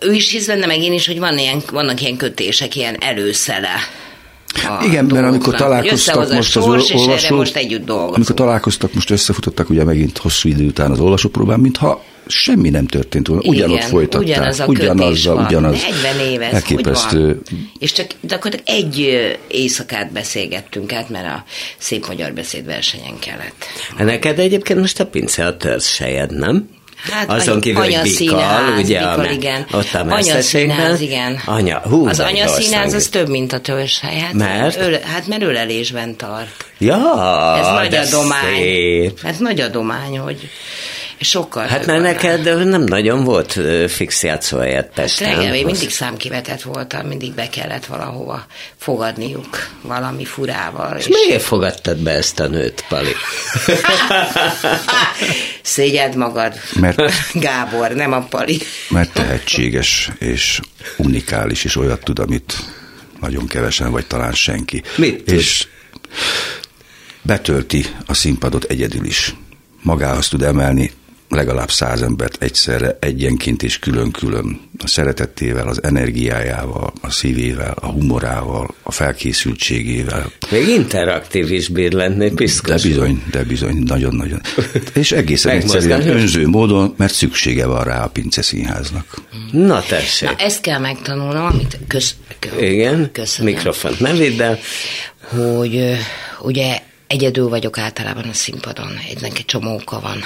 ő 0.00 0.12
is 0.12 0.30
hisz 0.30 0.46
benne, 0.46 0.66
meg 0.66 0.82
én 0.82 0.92
is, 0.92 1.06
hogy 1.06 1.18
van 1.18 1.38
ilyen, 1.38 1.62
vannak 1.72 2.00
ilyen 2.00 2.16
kötések, 2.16 2.76
ilyen 2.76 2.96
előszele. 3.00 3.74
A 4.64 4.84
Igen, 4.84 5.04
mert 5.04 5.26
amikor 5.26 5.54
találkoztak 5.54 6.32
most 6.32 6.56
az 6.56 6.64
olvasók, 6.64 7.36
most 7.38 7.56
együtt 7.56 7.84
dolgozunk. 7.84 8.14
amikor 8.14 8.34
találkoztak, 8.34 8.94
most 8.94 9.10
összefutottak 9.10 9.70
ugye 9.70 9.84
megint 9.84 10.18
hosszú 10.18 10.48
idő 10.48 10.66
után 10.66 10.90
az 10.90 11.00
olvasópróbán, 11.00 11.60
mintha 11.60 12.02
semmi 12.26 12.70
nem 12.70 12.86
történt 12.86 13.26
volna. 13.26 13.42
Ugyanott 13.46 13.76
Igen, 13.76 13.88
folytatták. 13.88 14.28
Ugyanaz 14.28 14.60
a 14.60 14.66
kötés 14.66 15.24
van. 15.24 15.44
ugyanaz. 15.44 15.82
40 16.04 16.26
éves, 16.32 16.52
Elképesztő. 16.52 17.40
És 17.78 17.92
csak 17.92 18.06
gyakorlatilag 18.20 18.80
egy 18.80 19.18
éjszakát 19.48 20.12
beszélgettünk 20.12 20.92
át, 20.92 21.08
mert 21.10 21.26
a 21.26 21.44
szép 21.78 22.06
magyar 22.06 22.32
beszédversenyen 22.32 23.18
kellett. 23.18 23.64
Hát 23.96 24.06
Neked 24.06 24.38
egyébként 24.38 24.80
most 24.80 25.00
a 25.00 25.06
pince 25.06 25.46
a 25.46 25.56
törzsejed, 25.56 26.38
nem? 26.38 26.68
Hát 26.96 27.30
Azon 27.30 27.48
anya- 27.48 27.60
kívül, 27.60 27.82
hogy 27.82 27.98
Bikal, 28.18 28.72
ugye, 28.78 28.98
Bikal, 28.98 29.24
a, 29.24 29.30
igen. 29.30 29.66
ott 29.72 29.94
a 29.94 30.04
messzességben. 30.04 31.00
igen. 31.00 31.40
Anya, 31.44 31.78
hú, 31.84 32.08
az 32.08 32.18
jó 32.18 32.24
anyaszínház 32.24 32.92
az 32.92 33.06
több, 33.08 33.28
mint 33.28 33.52
a 33.52 33.60
törzshely. 33.60 34.18
Hát, 34.18 34.32
Mert? 34.32 34.80
Öl, 34.80 34.98
hát 35.04 35.26
mert 35.26 35.42
ölelésben 35.42 36.16
tart. 36.16 36.64
Ja, 36.78 36.96
Ez 37.58 37.66
nagy 37.66 37.94
adomány. 37.94 38.54
szép. 38.56 39.20
Hát 39.22 39.38
nagy 39.38 39.60
adomány, 39.60 40.18
hogy 40.18 40.48
sokkal 41.20 41.66
Hát 41.66 41.86
mert 41.86 42.02
neked 42.02 42.68
nem 42.68 42.82
nagyon 42.82 43.24
volt 43.24 43.58
fix 43.88 44.22
játszóhelyet 44.22 44.90
Pesten. 44.94 45.34
Hát 45.34 45.54
én 45.54 45.64
mindig 45.64 45.90
számkivetett 45.90 46.62
voltam, 46.62 47.06
mindig 47.06 47.32
be 47.32 47.48
kellett 47.48 47.86
valahova 47.86 48.46
fogadniuk 48.76 49.68
valami 49.80 50.24
furával. 50.24 50.96
És 50.96 51.08
miért 51.08 51.42
fogadtad 51.42 51.96
be 51.96 52.10
ezt 52.10 52.40
a 52.40 52.46
nőt, 52.46 52.84
Pali? 52.88 53.12
Szégyed 55.62 56.16
magad, 56.16 56.54
Mert- 56.80 57.32
Gábor, 57.32 57.90
nem 57.90 58.12
a 58.12 58.20
Pali. 58.20 58.58
Mert 58.88 59.12
tehetséges 59.12 60.10
és 60.18 60.60
unikális, 60.96 61.64
és 61.64 61.76
olyat 61.76 62.04
tud, 62.04 62.18
amit 62.18 62.54
nagyon 63.20 63.46
kevesen, 63.46 63.90
vagy 63.90 64.06
talán 64.06 64.32
senki. 64.32 64.82
Mit 64.96 65.24
tud? 65.24 65.34
És 65.34 65.66
betölti 67.22 67.86
a 68.06 68.14
színpadot 68.14 68.64
egyedül 68.64 69.04
is. 69.04 69.34
Magához 69.82 70.28
tud 70.28 70.42
emelni 70.42 70.92
legalább 71.28 71.70
száz 71.70 72.02
embert 72.02 72.42
egyszerre, 72.42 72.96
egyenként 73.00 73.62
és 73.62 73.78
külön-külön. 73.78 74.60
A 74.78 74.86
szeretettével, 74.86 75.68
az 75.68 75.82
energiájával, 75.82 76.92
a 77.00 77.10
szívével, 77.10 77.74
a 77.80 77.86
humorával, 77.86 78.74
a 78.82 78.92
felkészültségével. 78.92 80.30
Még 80.50 80.68
interaktív 80.68 81.52
is 81.52 81.68
bír 81.68 81.92
lenni, 81.92 82.28
De 82.28 82.34
piszkos. 82.34 82.82
bizony, 82.82 83.22
de 83.30 83.42
bizony, 83.44 83.76
nagyon-nagyon. 83.86 84.40
És 84.94 85.12
egészen 85.12 85.52
egyszerűen 85.52 86.08
önző 86.08 86.46
módon, 86.48 86.94
mert 86.96 87.14
szüksége 87.14 87.66
van 87.66 87.84
rá 87.84 88.04
a 88.04 88.08
Pince 88.08 88.42
Színháznak. 88.42 89.14
Na 89.52 89.82
tessék. 89.82 90.28
Na, 90.28 90.34
ezt 90.36 90.60
kell 90.60 90.78
megtanulnom, 90.78 91.44
amit 91.44 91.78
kösz, 91.86 92.14
kö, 92.38 92.60
Igen, 92.64 93.10
köszönöm. 93.12 93.52
mikrofont 93.54 94.00
ne 94.00 94.12
vidd 94.12 94.42
el. 94.42 94.58
hogy 95.20 95.96
ugye 96.40 96.78
egyedül 97.06 97.48
vagyok 97.48 97.78
általában 97.78 98.24
a 98.24 98.32
színpadon, 98.32 98.98
egynek 99.10 99.38
egy 99.38 99.44
csomó 99.44 99.74
oka 99.74 100.00
van, 100.00 100.18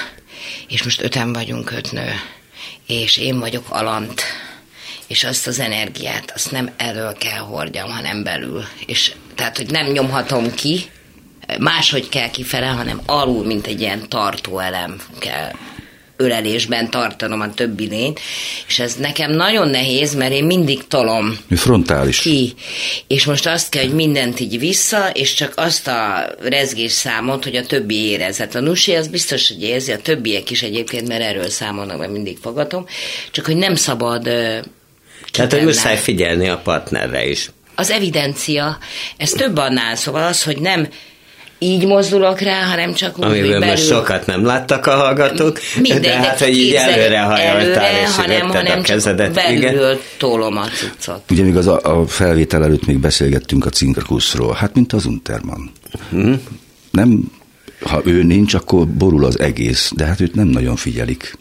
és 0.68 0.82
most 0.82 1.00
öten 1.00 1.32
vagyunk, 1.32 1.70
öt 1.70 1.92
nő, 1.92 2.12
és 2.87 3.16
én 3.16 3.38
vagyok 3.38 3.64
alant, 3.68 4.23
és 5.06 5.25
azt 5.25 5.47
az 5.47 5.59
energiát, 5.59 6.32
azt 6.35 6.50
nem 6.50 6.70
elől 6.76 7.12
kell 7.12 7.38
hordjam, 7.38 7.90
hanem 7.90 8.23
belül. 8.23 8.64
És 8.87 9.12
tehát, 9.35 9.56
hogy 9.56 9.70
nem 9.70 9.87
nyomhatom 9.87 10.54
ki, 10.54 10.90
máshogy 11.59 12.09
kell 12.09 12.30
kifele, 12.30 12.66
hanem 12.66 13.00
alul, 13.06 13.47
mint 13.47 13.66
egy 13.66 13.80
ilyen 13.80 14.09
tartóelem 14.09 15.00
kell 15.18 15.52
ölelésben 16.21 16.91
tartanom 16.91 17.41
a 17.41 17.55
többi 17.55 17.89
lényt, 17.89 18.21
és 18.67 18.79
ez 18.79 18.95
nekem 18.95 19.31
nagyon 19.31 19.69
nehéz, 19.69 20.15
mert 20.15 20.33
én 20.33 20.45
mindig 20.45 20.87
tolom 20.87 21.39
frontális. 21.50 22.21
ki. 22.21 22.55
És 23.07 23.25
most 23.25 23.47
azt 23.47 23.69
kell, 23.69 23.83
hogy 23.83 23.95
mindent 23.95 24.41
így 24.41 24.59
vissza, 24.59 25.11
és 25.11 25.35
csak 25.35 25.53
azt 25.57 25.89
a 25.89 26.31
rezgés 26.41 26.93
számot, 26.93 27.45
hogy 27.45 27.57
a 27.57 27.67
többi 27.67 27.95
érez. 27.95 28.37
Hát 28.37 28.55
a 28.55 28.61
nusi 28.61 28.95
az 28.95 29.09
biztos, 29.09 29.49
hogy 29.49 29.62
érzi, 29.62 29.93
a 29.93 29.99
többiek 29.99 30.50
is 30.50 30.62
egyébként, 30.62 31.09
mert 31.09 31.23
erről 31.23 31.49
számolnak, 31.49 31.99
mert 31.99 32.12
mindig 32.12 32.39
fogatom. 32.43 32.87
Csak 33.31 33.45
hogy 33.45 33.57
nem 33.57 33.75
szabad 33.75 34.23
Tehát, 35.31 35.53
hogy 35.53 35.65
muszáj 35.65 35.97
figyelni 35.97 36.49
a 36.49 36.59
partnerre 36.59 37.27
is. 37.27 37.50
Az 37.75 37.91
evidencia, 37.91 38.79
ez 39.17 39.31
több 39.31 39.57
annál, 39.57 39.97
szóval 39.97 40.23
az, 40.23 40.43
hogy 40.43 40.59
nem 40.59 40.89
így 41.62 41.87
mozdulok 41.87 42.40
rá, 42.40 42.62
hanem 42.62 42.95
csak 42.95 43.19
úgy, 43.19 43.25
hogy 43.25 43.33
Amiből 43.38 43.59
belül... 43.59 43.75
most 43.75 43.87
sokat 43.87 44.26
nem 44.26 44.45
láttak 44.45 44.87
a 44.87 44.90
hallgatók, 44.97 45.59
Mindegy, 45.81 46.00
de 46.00 46.17
hát, 46.17 46.38
hogy 46.38 46.57
így 46.57 46.73
előre 46.73 47.21
hajoltál, 47.21 47.55
előre, 47.57 48.02
és 48.02 48.14
hanem, 48.17 48.49
hanem 48.49 48.79
a 48.79 48.83
kezedet. 48.83 49.35
csak 49.35 49.50
Igen. 49.50 49.61
belülről 49.61 50.00
tolom 50.19 50.57
a 50.57 50.64
cuccot. 50.67 51.23
Ugye 51.31 51.43
még 51.43 51.57
az 51.57 51.67
a, 51.67 51.81
a 51.83 52.07
felvétel 52.07 52.64
előtt 52.64 52.87
még 52.87 52.99
beszélgettünk 52.99 53.67
a 53.67 53.71
Cinkerkuszról, 53.71 54.55
hát 54.55 54.75
mint 54.75 54.93
az 54.93 55.05
Unterman. 55.05 55.73
Hmm. 56.11 56.40
Nem, 56.90 57.31
ha 57.81 58.00
ő 58.05 58.23
nincs, 58.23 58.55
akkor 58.55 58.87
borul 58.87 59.25
az 59.25 59.38
egész, 59.38 59.93
de 59.97 60.05
hát 60.05 60.21
őt 60.21 60.35
nem 60.35 60.47
nagyon 60.47 60.76
figyelik. 60.76 61.38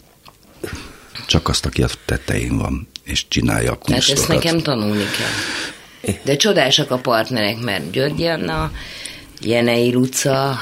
Csak 1.26 1.48
azt, 1.48 1.66
aki 1.66 1.82
a 1.82 1.88
tetején 2.04 2.58
van, 2.58 2.88
és 3.04 3.28
csinálja 3.28 3.72
a 3.72 3.78
Tehát 3.84 4.00
ezt 4.00 4.08
kunstokat. 4.14 4.42
nekem 4.42 4.60
tanulni 4.60 5.04
kell. 5.18 6.14
De 6.24 6.36
csodásak 6.36 6.90
a 6.90 6.96
partnerek, 6.96 7.60
mert 7.60 7.90
György 7.90 8.22
Anna, 8.22 8.70
Jenei 9.42 9.92
Luca, 9.92 10.58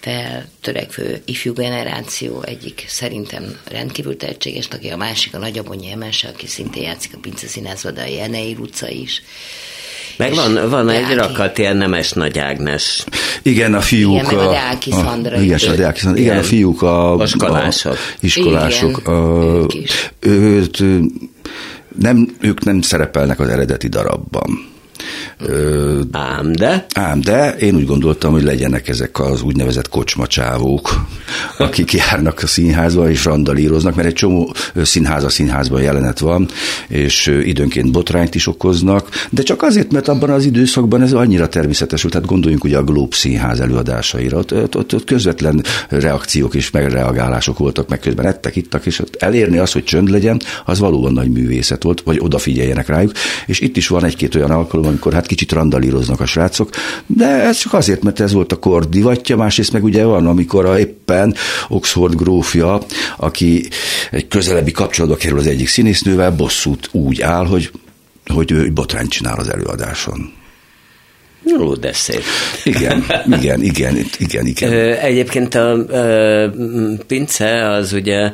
feltörekvő 0.00 1.22
ifjú 1.24 1.52
generáció 1.52 2.42
egyik 2.42 2.84
szerintem 2.88 3.58
rendkívül 3.70 4.16
tehetséges, 4.16 4.68
aki 4.72 4.88
a 4.88 4.96
másik 4.96 5.34
a 5.34 5.38
nagyabonyi 5.38 5.90
Emese, 5.90 6.28
aki 6.28 6.46
szintén 6.46 6.82
játszik 6.82 7.14
a 7.14 7.18
Pince 7.20 7.46
Színházban, 7.46 7.94
de 7.94 8.02
a 8.02 8.06
Jenei 8.06 8.54
Luca 8.54 8.88
is. 8.88 9.22
Meg 10.16 10.34
van, 10.34 10.70
van 10.70 10.88
egy 10.88 11.00
Deáki. 11.00 11.14
rakat 11.14 11.58
ilyen 11.58 11.76
nemes 11.76 12.12
Nagy 12.12 12.38
Ágnes. 12.38 13.04
Igen, 13.42 13.74
a 13.74 13.80
fiúk... 13.80 14.12
Igen, 14.12 14.24
meg 14.24 14.36
a 14.36 14.48
a, 14.48 14.52
Deáki 14.52 14.90
a, 14.90 14.94
Szandra 14.94 15.40
igen, 15.40 15.58
a 15.68 15.74
Deáki 15.74 16.00
Szandra, 16.00 16.20
igen, 16.20 16.32
Igen. 16.32 16.44
a 16.44 16.46
fiúk 16.46 16.82
a... 16.82 17.16
Iskolások. 17.22 17.92
A, 17.92 17.96
iskolások. 18.20 18.98
Igen, 18.98 19.14
a, 19.14 19.44
ők 19.44 19.74
is. 19.74 20.10
őt, 20.20 20.82
nem, 21.98 22.36
ők 22.40 22.64
nem 22.64 22.80
szerepelnek 22.80 23.40
az 23.40 23.48
eredeti 23.48 23.88
darabban. 23.88 24.76
Ö, 25.40 26.00
Ám, 26.12 26.52
de? 26.52 26.86
Ám, 26.94 27.20
de 27.20 27.50
én 27.50 27.74
úgy 27.74 27.86
gondoltam, 27.86 28.32
hogy 28.32 28.42
legyenek 28.42 28.88
ezek 28.88 29.20
az 29.20 29.42
úgynevezett 29.42 29.88
kocsmacsávók, 29.88 31.06
akik 31.58 31.92
járnak 31.92 32.42
a 32.42 32.46
színházba 32.46 33.10
és 33.10 33.24
randalíroznak, 33.24 33.94
mert 33.94 34.08
egy 34.08 34.14
csomó 34.14 34.54
színház 34.82 35.24
a 35.24 35.28
színházban 35.28 35.82
jelenet 35.82 36.18
van, 36.18 36.48
és 36.88 37.26
időnként 37.44 37.92
botrányt 37.92 38.34
is 38.34 38.46
okoznak, 38.46 39.08
de 39.30 39.42
csak 39.42 39.62
azért, 39.62 39.92
mert 39.92 40.08
abban 40.08 40.30
az 40.30 40.44
időszakban 40.44 41.02
ez 41.02 41.12
annyira 41.12 41.48
természetes 41.48 42.02
volt, 42.02 42.14
tehát 42.14 42.28
gondoljunk 42.28 42.64
ugye 42.64 42.78
a 42.78 42.84
Globe 42.84 43.16
színház 43.16 43.60
előadásaira, 43.60 44.38
ott, 44.38 44.52
ott, 44.54 44.76
ott, 44.76 44.94
ott 44.94 45.04
közvetlen 45.04 45.64
reakciók 45.88 46.54
és 46.54 46.70
megreagálások 46.70 47.58
voltak, 47.58 47.88
meg 47.88 47.98
közben 47.98 48.26
ettek, 48.26 48.56
ittak, 48.56 48.86
és 48.86 48.98
ott 48.98 49.16
elérni 49.16 49.58
azt, 49.58 49.72
hogy 49.72 49.84
csönd 49.84 50.10
legyen, 50.10 50.40
az 50.64 50.78
valóban 50.78 51.12
nagy 51.12 51.30
művészet 51.30 51.82
volt, 51.82 52.00
vagy 52.00 52.18
odafigyeljenek 52.20 52.88
rájuk, 52.88 53.12
és 53.46 53.60
itt 53.60 53.76
is 53.76 53.88
van 53.88 54.04
egy-két 54.04 54.34
olyan 54.34 54.50
alkalom, 54.50 54.86
amikor 54.86 55.12
hát 55.12 55.26
kicsit 55.28 55.52
randalíroznak 55.52 56.20
a 56.20 56.26
srácok, 56.26 56.70
de 57.06 57.26
ez 57.26 57.58
csak 57.58 57.72
azért, 57.72 58.02
mert 58.02 58.20
ez 58.20 58.32
volt 58.32 58.52
a 58.52 58.56
kor 58.56 58.88
divatja, 58.88 59.36
másrészt 59.36 59.72
meg 59.72 59.84
ugye 59.84 60.04
van, 60.04 60.26
amikor 60.26 60.66
a 60.66 60.78
éppen 60.78 61.34
Oxford 61.68 62.14
grófja, 62.14 62.80
aki 63.16 63.68
egy 64.10 64.28
közelebbi 64.28 64.70
kapcsolatba 64.70 65.16
kerül 65.16 65.38
az 65.38 65.46
egyik 65.46 65.68
színésznővel, 65.68 66.36
bosszút 66.36 66.88
úgy 66.92 67.20
áll, 67.20 67.46
hogy, 67.46 67.70
hogy 68.26 68.52
ő 68.52 68.72
botrányt 68.72 69.10
csinál 69.10 69.38
az 69.38 69.48
előadáson. 69.48 70.36
Jó, 71.44 71.74
de 71.74 71.92
szép. 71.92 72.22
Igen, 72.64 73.04
igen, 73.40 73.62
igen, 73.62 73.96
igen, 74.18 74.46
igen. 74.46 74.72
Egyébként 74.94 75.54
a 75.54 75.84
ö, 75.88 76.46
pince 77.06 77.70
az 77.70 77.92
ugye 77.92 78.32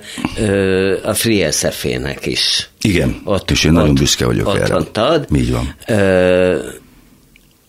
a 1.02 1.14
Free 1.14 1.50
SF-ének 1.50 2.26
is. 2.26 2.68
Igen, 2.80 3.20
ott, 3.24 3.50
és 3.50 3.64
én 3.64 3.70
ott, 3.70 3.76
nagyon 3.76 3.94
büszke 3.94 4.26
vagyok 4.26 4.48
ott 4.48 4.96
erre. 4.96 5.24
Így 5.36 5.52
van. 5.52 5.74
Ö, 5.86 6.58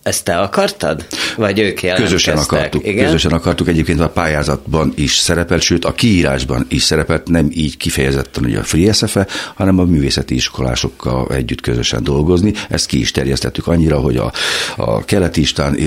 ezt 0.05 0.23
te 0.23 0.37
akartad? 0.37 1.05
Vagy 1.35 1.59
ők 1.59 1.79
Közösen 1.95 2.37
akartuk. 2.37 2.87
Igen? 2.87 3.05
Közösen 3.05 3.31
akartuk. 3.31 3.67
Egyébként 3.67 3.99
a 3.99 4.09
pályázatban 4.09 4.93
is 4.95 5.15
szerepelt, 5.15 5.61
sőt 5.61 5.85
a 5.85 5.91
kiírásban 5.91 6.65
is 6.69 6.83
szerepelt, 6.83 7.27
nem 7.27 7.49
így 7.53 7.77
kifejezetten 7.77 8.43
hogy 8.43 8.55
a 8.55 8.63
Free 8.63 8.93
SFE, 8.93 9.27
hanem 9.55 9.79
a 9.79 9.83
művészeti 9.83 10.35
iskolásokkal 10.35 11.27
együtt 11.29 11.61
közösen 11.61 12.03
dolgozni. 12.03 12.53
Ezt 12.69 12.85
ki 12.85 12.99
is 12.99 13.11
terjesztettük 13.11 13.67
annyira, 13.67 13.99
hogy 13.99 14.17
a, 14.17 14.31
a 14.75 15.05
keleti 15.05 15.41
istán 15.41 15.77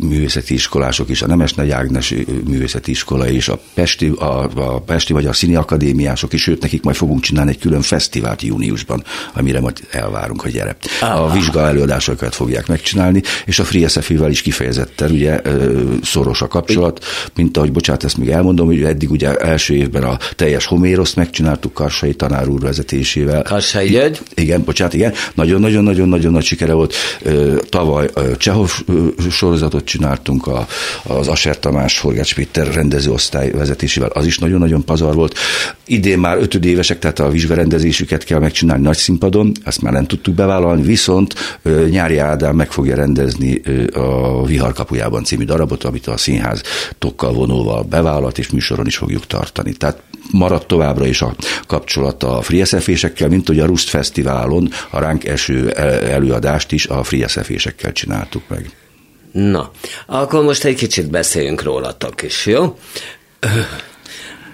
művészeti 0.00 0.54
iskolások 0.54 1.08
is, 1.08 1.22
a 1.22 1.26
Nemes 1.26 1.52
Nagy 1.52 1.70
Ágnes 1.70 2.14
művészeti 2.46 2.90
iskola 2.90 3.28
és 3.28 3.48
a 3.48 3.58
Pesti, 3.74 4.08
a, 4.08 4.50
a 4.54 4.80
Pesti 4.80 5.12
vagy 5.12 5.26
a 5.26 5.32
Színi 5.32 5.54
Akadémiások 5.54 6.32
is, 6.32 6.42
sőt 6.42 6.62
nekik 6.62 6.82
majd 6.82 6.96
fogunk 6.96 7.20
csinálni 7.20 7.50
egy 7.50 7.58
külön 7.58 7.82
fesztivált 7.82 8.42
júniusban, 8.42 9.04
amire 9.34 9.60
majd 9.60 9.80
elvárunk, 9.90 10.40
hogy 10.40 10.52
gyere. 10.52 10.76
A 11.00 11.32
vizsga 11.32 11.66
előadásokat 11.66 12.34
fogják 12.34 12.66
megcsinálni, 12.66 13.22
és 13.52 13.58
a 13.58 13.64
Free 13.64 13.88
SFI-vel 13.88 14.30
is 14.30 14.42
kifejezetten 14.42 15.10
ugye 15.10 15.40
szoros 16.02 16.42
a 16.42 16.48
kapcsolat, 16.48 17.04
mint 17.34 17.56
ahogy, 17.56 17.72
bocsánat, 17.72 18.04
ezt 18.04 18.16
még 18.16 18.28
elmondom, 18.28 18.66
hogy 18.66 18.82
eddig 18.82 19.10
ugye 19.10 19.34
első 19.34 19.74
évben 19.74 20.02
a 20.02 20.18
teljes 20.36 20.66
Homéroszt 20.66 21.16
megcsináltuk 21.16 21.72
Karsai 21.72 22.14
tanár 22.14 22.48
úr 22.48 22.60
vezetésével. 22.60 23.42
Karsai 23.42 23.88
György? 23.88 24.20
Igen, 24.34 24.62
bocsánat, 24.64 24.94
igen. 24.94 25.12
Nagyon-nagyon-nagyon-nagyon 25.34 26.32
nagy 26.32 26.44
sikere 26.44 26.72
volt. 26.72 26.94
Tavaly 27.68 28.10
Csehov 28.36 28.70
sorozatot 29.30 29.84
csináltunk 29.84 30.46
a, 30.46 30.66
az 31.02 31.28
Aser 31.28 31.58
Tamás, 31.58 31.98
Horgács 31.98 32.34
Péter 32.34 32.74
rendezőosztály 32.74 33.50
vezetésével, 33.50 34.08
az 34.08 34.26
is 34.26 34.38
nagyon-nagyon 34.38 34.84
pazar 34.84 35.14
volt. 35.14 35.38
Idén 35.86 36.18
már 36.18 36.38
ötödévesek, 36.38 36.98
tehát 36.98 37.18
a 37.18 37.30
vizsgarendezésüket 37.30 38.24
kell 38.24 38.38
megcsinálni 38.38 38.82
nagy 38.82 38.96
színpadon, 38.96 39.52
azt 39.64 39.82
már 39.82 39.92
nem 39.92 40.06
tudtuk 40.06 40.34
bevállalni, 40.34 40.82
viszont 40.82 41.34
Nyári 41.90 42.18
Ádám 42.18 42.56
meg 42.56 42.72
fogja 42.72 42.94
rendezni 42.94 43.41
megnézni 43.42 43.86
a 43.92 44.44
Viharkapujában 44.44 45.24
című 45.24 45.44
darabot, 45.44 45.84
amit 45.84 46.06
a 46.06 46.16
színház 46.16 46.62
tokkal 46.98 47.32
vonóval 47.32 47.82
bevállalt, 47.82 48.38
és 48.38 48.50
műsoron 48.50 48.86
is 48.86 48.96
fogjuk 48.96 49.26
tartani. 49.26 49.72
Tehát 49.72 50.02
maradt 50.30 50.66
továbbra 50.66 51.06
is 51.06 51.22
a 51.22 51.34
kapcsolat 51.66 52.22
a 52.22 52.42
frieszefésekkel, 52.42 53.28
mint 53.28 53.46
hogy 53.46 53.58
a 53.58 53.66
Rust 53.66 53.88
Fesztiválon 53.88 54.70
a 54.90 54.98
ránk 54.98 55.24
eső 55.24 55.70
előadást 55.70 56.72
is 56.72 56.86
a 56.86 57.02
frieszefésekkel 57.02 57.92
csináltuk 57.92 58.42
meg. 58.48 58.70
Na, 59.32 59.70
akkor 60.06 60.42
most 60.42 60.64
egy 60.64 60.74
kicsit 60.74 61.10
beszéljünk 61.10 61.62
rólatok 61.62 62.22
is, 62.22 62.46
jó? 62.46 62.78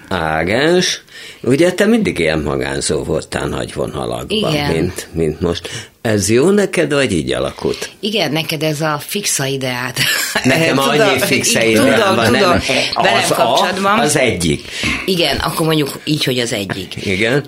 Ágens, 0.09 1.03
ugye 1.41 1.73
te 1.73 1.85
mindig 1.85 2.19
ilyen 2.19 2.39
magánzó 2.39 3.03
voltál 3.03 3.47
nagy 3.47 3.73
vonalakban, 3.73 4.51
Igen. 4.51 4.71
mint, 4.71 5.07
mint 5.11 5.41
most. 5.41 5.69
Ez 6.09 6.29
jó 6.29 6.49
neked, 6.49 6.93
vagy 6.93 7.11
így 7.11 7.33
alakult? 7.33 7.89
Igen, 7.99 8.31
neked 8.31 8.63
ez 8.63 8.81
a 8.81 9.01
fixa 9.07 9.45
ideát. 9.45 9.99
Nekem 10.43 10.75
tudom, 10.75 10.89
annyi 10.89 11.19
fixa 11.19 11.63
ideám 11.63 12.15
van. 12.15 12.25
Tudom, 12.25 12.41
nem, 12.41 12.61
velem 12.95 13.21
az 13.21 13.27
kapcsolatban. 13.27 13.99
A, 13.99 14.01
az 14.01 14.17
egyik. 14.17 14.67
Igen, 15.05 15.37
akkor 15.37 15.65
mondjuk 15.65 15.99
így, 16.03 16.23
hogy 16.23 16.39
az 16.39 16.53
egyik. 16.53 17.05
Igen. 17.05 17.45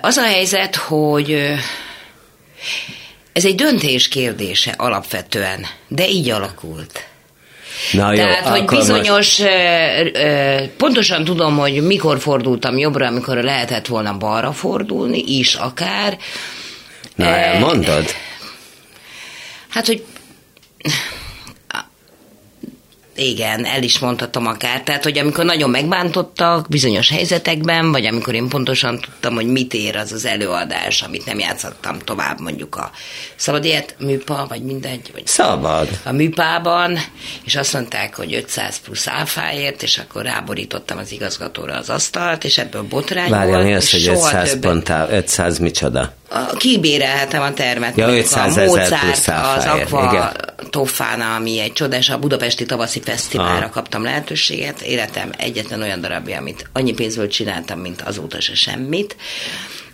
Az 0.00 0.16
a 0.16 0.22
helyzet, 0.22 0.76
hogy 0.76 1.36
ez 3.32 3.44
egy 3.44 3.54
döntés 3.54 4.08
kérdése 4.08 4.74
alapvetően, 4.76 5.66
de 5.88 6.08
így 6.08 6.30
alakult. 6.30 7.06
Na 7.92 8.12
jó, 8.12 8.16
Tehát, 8.16 8.46
hogy 8.46 8.64
bizonyos, 8.64 9.38
most... 9.38 9.50
pontosan 10.76 11.24
tudom, 11.24 11.56
hogy 11.56 11.82
mikor 11.82 12.20
fordultam 12.20 12.78
jobbra, 12.78 13.06
amikor 13.06 13.36
lehetett 13.36 13.86
volna 13.86 14.16
balra 14.16 14.52
fordulni, 14.52 15.24
is 15.26 15.54
akár. 15.54 16.18
Na, 17.14 17.58
mondod? 17.58 18.04
Hát, 19.68 19.86
hogy 19.86 20.04
igen, 23.16 23.64
el 23.64 23.82
is 23.82 23.98
mondhatom 23.98 24.46
akár. 24.46 24.82
Tehát, 24.82 25.02
hogy 25.02 25.18
amikor 25.18 25.44
nagyon 25.44 25.70
megbántottak 25.70 26.68
bizonyos 26.68 27.08
helyzetekben, 27.08 27.90
vagy 27.92 28.06
amikor 28.06 28.34
én 28.34 28.48
pontosan 28.48 29.00
tudtam, 29.00 29.34
hogy 29.34 29.46
mit 29.46 29.74
ér 29.74 29.96
az 29.96 30.12
az 30.12 30.24
előadás, 30.24 31.02
amit 31.02 31.26
nem 31.26 31.38
játszottam 31.38 31.98
tovább 31.98 32.40
mondjuk 32.40 32.76
a 32.76 32.90
szabad 33.36 33.64
ilyet, 33.64 33.94
műpa, 33.98 34.46
vagy 34.48 34.62
mindegy. 34.62 35.10
Vagy 35.12 35.26
szabad. 35.26 35.88
A 36.04 36.12
műpában, 36.12 36.98
és 37.44 37.56
azt 37.56 37.72
mondták, 37.72 38.16
hogy 38.16 38.34
500 38.34 38.80
plusz 38.80 39.06
áfáért, 39.06 39.82
és 39.82 39.98
akkor 39.98 40.22
ráborítottam 40.22 40.98
az 40.98 41.12
igazgatóra 41.12 41.76
az 41.76 41.90
asztalt, 41.90 42.44
és 42.44 42.58
ebből 42.58 42.82
botrány 42.82 43.30
Várjál, 43.30 43.54
volt. 43.54 43.64
mi 43.64 43.74
az, 43.74 43.90
hogy 43.90 44.08
500 44.08 44.48
többet... 44.48 44.70
pontál, 44.70 45.10
500 45.10 45.58
micsoda? 45.58 46.14
Kibérelhetem 46.56 47.42
a 47.42 47.52
termet. 47.52 47.96
Ja, 47.96 48.16
500 48.16 48.56
a 48.56 48.64
Mozart, 48.64 49.28
az 49.56 49.64
Aqua 49.64 50.32
Toffána, 50.70 51.34
ami 51.34 51.58
egy 51.58 51.72
csodás, 51.72 52.10
a 52.10 52.18
Budapesti 52.18 52.64
Tavaszi 52.66 53.00
Fesztiválra 53.00 53.64
Aha. 53.64 53.70
kaptam 53.70 54.02
lehetőséget. 54.02 54.80
Életem 54.80 55.30
egyetlen 55.36 55.82
olyan 55.82 56.00
darabja, 56.00 56.38
amit 56.38 56.68
annyi 56.72 56.92
pénzből 56.92 57.28
csináltam, 57.28 57.80
mint 57.80 58.02
azóta 58.02 58.40
se 58.40 58.54
semmit 58.54 59.16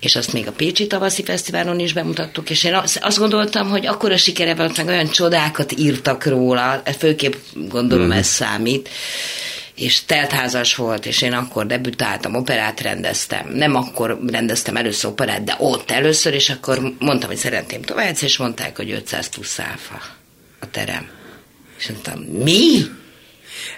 és 0.00 0.16
azt 0.16 0.32
még 0.32 0.46
a 0.46 0.52
Pécsi 0.52 0.86
Tavaszi 0.86 1.24
Fesztiválon 1.24 1.78
is 1.78 1.92
bemutattuk, 1.92 2.50
és 2.50 2.64
én 2.64 2.74
azt 3.00 3.18
gondoltam, 3.18 3.68
hogy 3.68 3.86
akkora 3.86 4.16
sikere 4.16 4.54
volt, 4.54 4.76
meg 4.76 4.86
olyan 4.86 5.08
csodákat 5.10 5.72
írtak 5.78 6.24
róla, 6.24 6.82
főképp 6.98 7.34
gondolom 7.68 8.06
mm. 8.06 8.12
ez 8.12 8.26
számít, 8.26 8.88
és 9.74 10.04
teltházas 10.04 10.74
volt, 10.74 11.06
és 11.06 11.22
én 11.22 11.32
akkor 11.32 11.66
debütáltam, 11.66 12.34
operát 12.34 12.80
rendeztem. 12.80 13.48
Nem 13.52 13.74
akkor 13.74 14.18
rendeztem 14.26 14.76
először 14.76 15.10
operát, 15.10 15.44
de 15.44 15.56
ott 15.58 15.90
először, 15.90 16.34
és 16.34 16.50
akkor 16.50 16.92
mondtam, 16.98 17.28
hogy 17.28 17.38
szeretném 17.38 17.82
tovább, 17.82 18.16
és 18.20 18.36
mondták, 18.36 18.76
hogy 18.76 18.90
500 18.90 19.28
plusz 19.28 19.58
áfa 19.58 20.00
a 20.60 20.70
terem. 20.70 21.08
És 21.78 21.88
mondtam, 21.88 22.20
mi? 22.20 22.82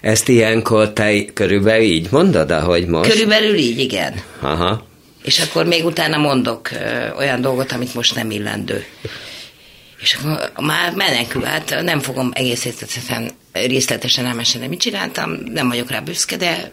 Ezt 0.01 0.29
ilyenkor 0.29 0.93
te 0.93 1.25
körülbelül 1.25 1.85
így 1.85 2.07
mondod, 2.11 2.51
ahogy 2.51 2.87
most? 2.87 3.11
Körülbelül 3.11 3.55
így, 3.55 3.79
igen. 3.79 4.23
Aha. 4.41 4.87
És 5.25 5.41
akkor 5.41 5.67
még 5.67 5.85
utána 5.85 6.17
mondok 6.17 6.71
ö, 6.71 7.11
olyan 7.17 7.41
dolgot, 7.41 7.73
amit 7.73 7.95
most 7.95 8.15
nem 8.15 8.31
illendő. 8.31 8.85
És 10.03 10.15
akkor 10.15 10.51
már 10.65 10.93
menekül, 10.95 11.43
hát 11.43 11.79
nem 11.83 12.01
fogom 12.01 12.31
egész 12.35 12.63
részletesen, 12.65 13.31
részletesen 13.53 14.27
elmesélni, 14.27 14.67
mit 14.67 14.81
csináltam, 14.81 15.39
nem 15.53 15.69
vagyok 15.69 15.91
rá 15.91 16.01
büszke, 16.01 16.37
de 16.37 16.71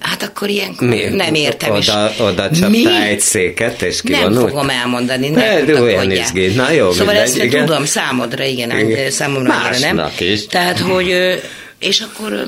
Hát 0.00 0.22
akkor 0.22 0.48
ilyenkor 0.48 0.88
Mi? 0.88 1.04
nem 1.04 1.34
értem. 1.34 1.70
Oda, 1.70 2.12
oda 2.18 2.50
csaptál 2.50 3.02
egy 3.02 3.20
széket, 3.20 3.82
és 3.82 4.02
kivonult? 4.02 4.34
Nem 4.34 4.48
fogom 4.48 4.68
elmondani. 4.70 5.28
Ne, 5.28 5.60
de 5.62 5.80
olyan 5.80 6.10
izgé. 6.10 6.54
Na 6.54 6.70
jó, 6.70 6.90
Szóval 6.90 7.06
mindegy, 7.06 7.22
ezt 7.28 7.42
igen. 7.42 7.66
tudom, 7.66 7.84
számodra 7.84 8.44
igen, 8.44 8.78
igen. 8.78 9.10
számomra 9.10 9.54
igen, 9.76 9.94
nem. 9.94 10.10
is. 10.18 10.46
Tehát, 10.46 10.78
hogy, 10.78 11.40
és 11.78 12.00
akkor 12.00 12.44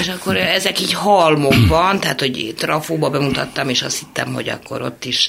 és 0.00 0.08
akkor 0.08 0.36
ezek 0.36 0.80
így 0.80 0.92
halmokban, 0.92 2.00
tehát, 2.00 2.20
hogy 2.20 2.54
trafóba 2.56 3.10
bemutattam, 3.10 3.68
és 3.68 3.82
azt 3.82 3.98
hittem, 3.98 4.32
hogy 4.32 4.48
akkor 4.48 4.82
ott 4.82 5.04
is, 5.04 5.28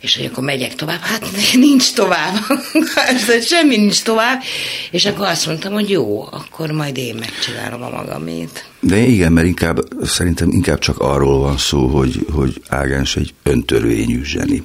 és 0.00 0.16
hogy 0.16 0.24
akkor 0.24 0.44
megyek 0.44 0.74
tovább. 0.74 1.00
Hát 1.00 1.24
nincs 1.54 1.92
tovább. 1.92 2.34
Semmi 3.50 3.76
nincs 3.76 4.02
tovább. 4.02 4.40
És 4.90 5.06
akkor 5.06 5.26
azt 5.26 5.46
mondtam, 5.46 5.72
hogy 5.72 5.90
jó, 5.90 6.22
akkor 6.30 6.70
majd 6.70 6.96
én 6.96 7.14
megcsinálom 7.14 7.82
a 7.82 7.90
magamét. 7.90 8.64
De 8.80 8.98
igen, 8.98 9.32
mert 9.32 9.46
inkább, 9.46 9.78
szerintem 10.02 10.48
inkább 10.50 10.78
csak 10.78 10.98
arról 10.98 11.38
van 11.38 11.58
szó, 11.58 11.86
hogy, 11.86 12.26
hogy 12.32 12.62
Ágens 12.68 13.16
egy 13.16 13.34
öntörvényű 13.42 14.24
zseni 14.24 14.62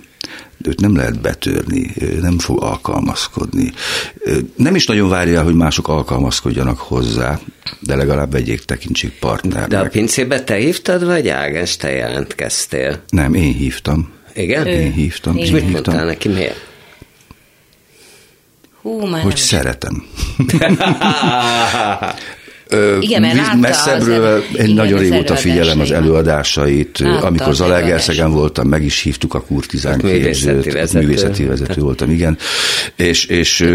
őt 0.67 0.79
nem 0.79 0.95
lehet 0.95 1.21
betörni, 1.21 1.93
nem 2.21 2.39
fog 2.39 2.63
alkalmazkodni. 2.63 3.71
Nem 4.55 4.75
is 4.75 4.85
nagyon 4.85 5.09
várja, 5.09 5.43
hogy 5.43 5.53
mások 5.53 5.87
alkalmazkodjanak 5.87 6.79
hozzá, 6.79 7.39
de 7.79 7.95
legalább 7.95 8.31
vegyék, 8.31 8.65
tekintsék 8.65 9.11
partnernek. 9.19 9.69
De 9.69 9.79
a 9.79 9.87
pincébe 9.87 10.43
te 10.43 10.55
hívtad, 10.55 11.05
vagy 11.05 11.27
Ágens, 11.27 11.77
te 11.77 11.91
jelentkeztél? 11.91 13.03
Nem, 13.09 13.33
én 13.33 13.53
hívtam. 13.53 14.09
Igen? 14.33 14.67
Én 14.67 14.91
hívtam. 14.91 15.37
És 15.37 15.49
mit 15.49 15.71
mondtál 15.71 16.05
neki, 16.05 16.27
miért? 16.27 16.65
Hú, 18.81 19.05
már 19.05 19.21
hogy 19.21 19.35
szeretem. 19.35 20.05
Igen, 22.99 23.21
mert 23.21 23.35
látta 23.35 23.57
messzebbről 23.57 24.25
az- 24.25 24.43
én 24.57 24.63
igen, 24.63 24.75
nagyon 24.75 24.93
az 24.93 24.99
régóta 24.99 25.35
figyelem 25.35 25.79
az 25.79 25.91
előadásait. 25.91 26.99
Látta 26.99 27.25
Amikor 27.27 27.47
az 27.47 27.55
Zalaegerszegen 27.55 28.31
voltam, 28.31 28.67
meg 28.67 28.83
is 28.83 29.01
hívtuk 29.01 29.33
a 29.33 29.41
kurtizán 29.41 29.99
művészeti 30.03 30.55
képzőt. 30.55 30.73
vezető. 30.73 31.05
Művészeti 31.05 31.43
vezető 31.43 31.81
voltam, 31.81 32.11
igen. 32.11 32.37
És, 32.95 33.25
és 33.25 33.65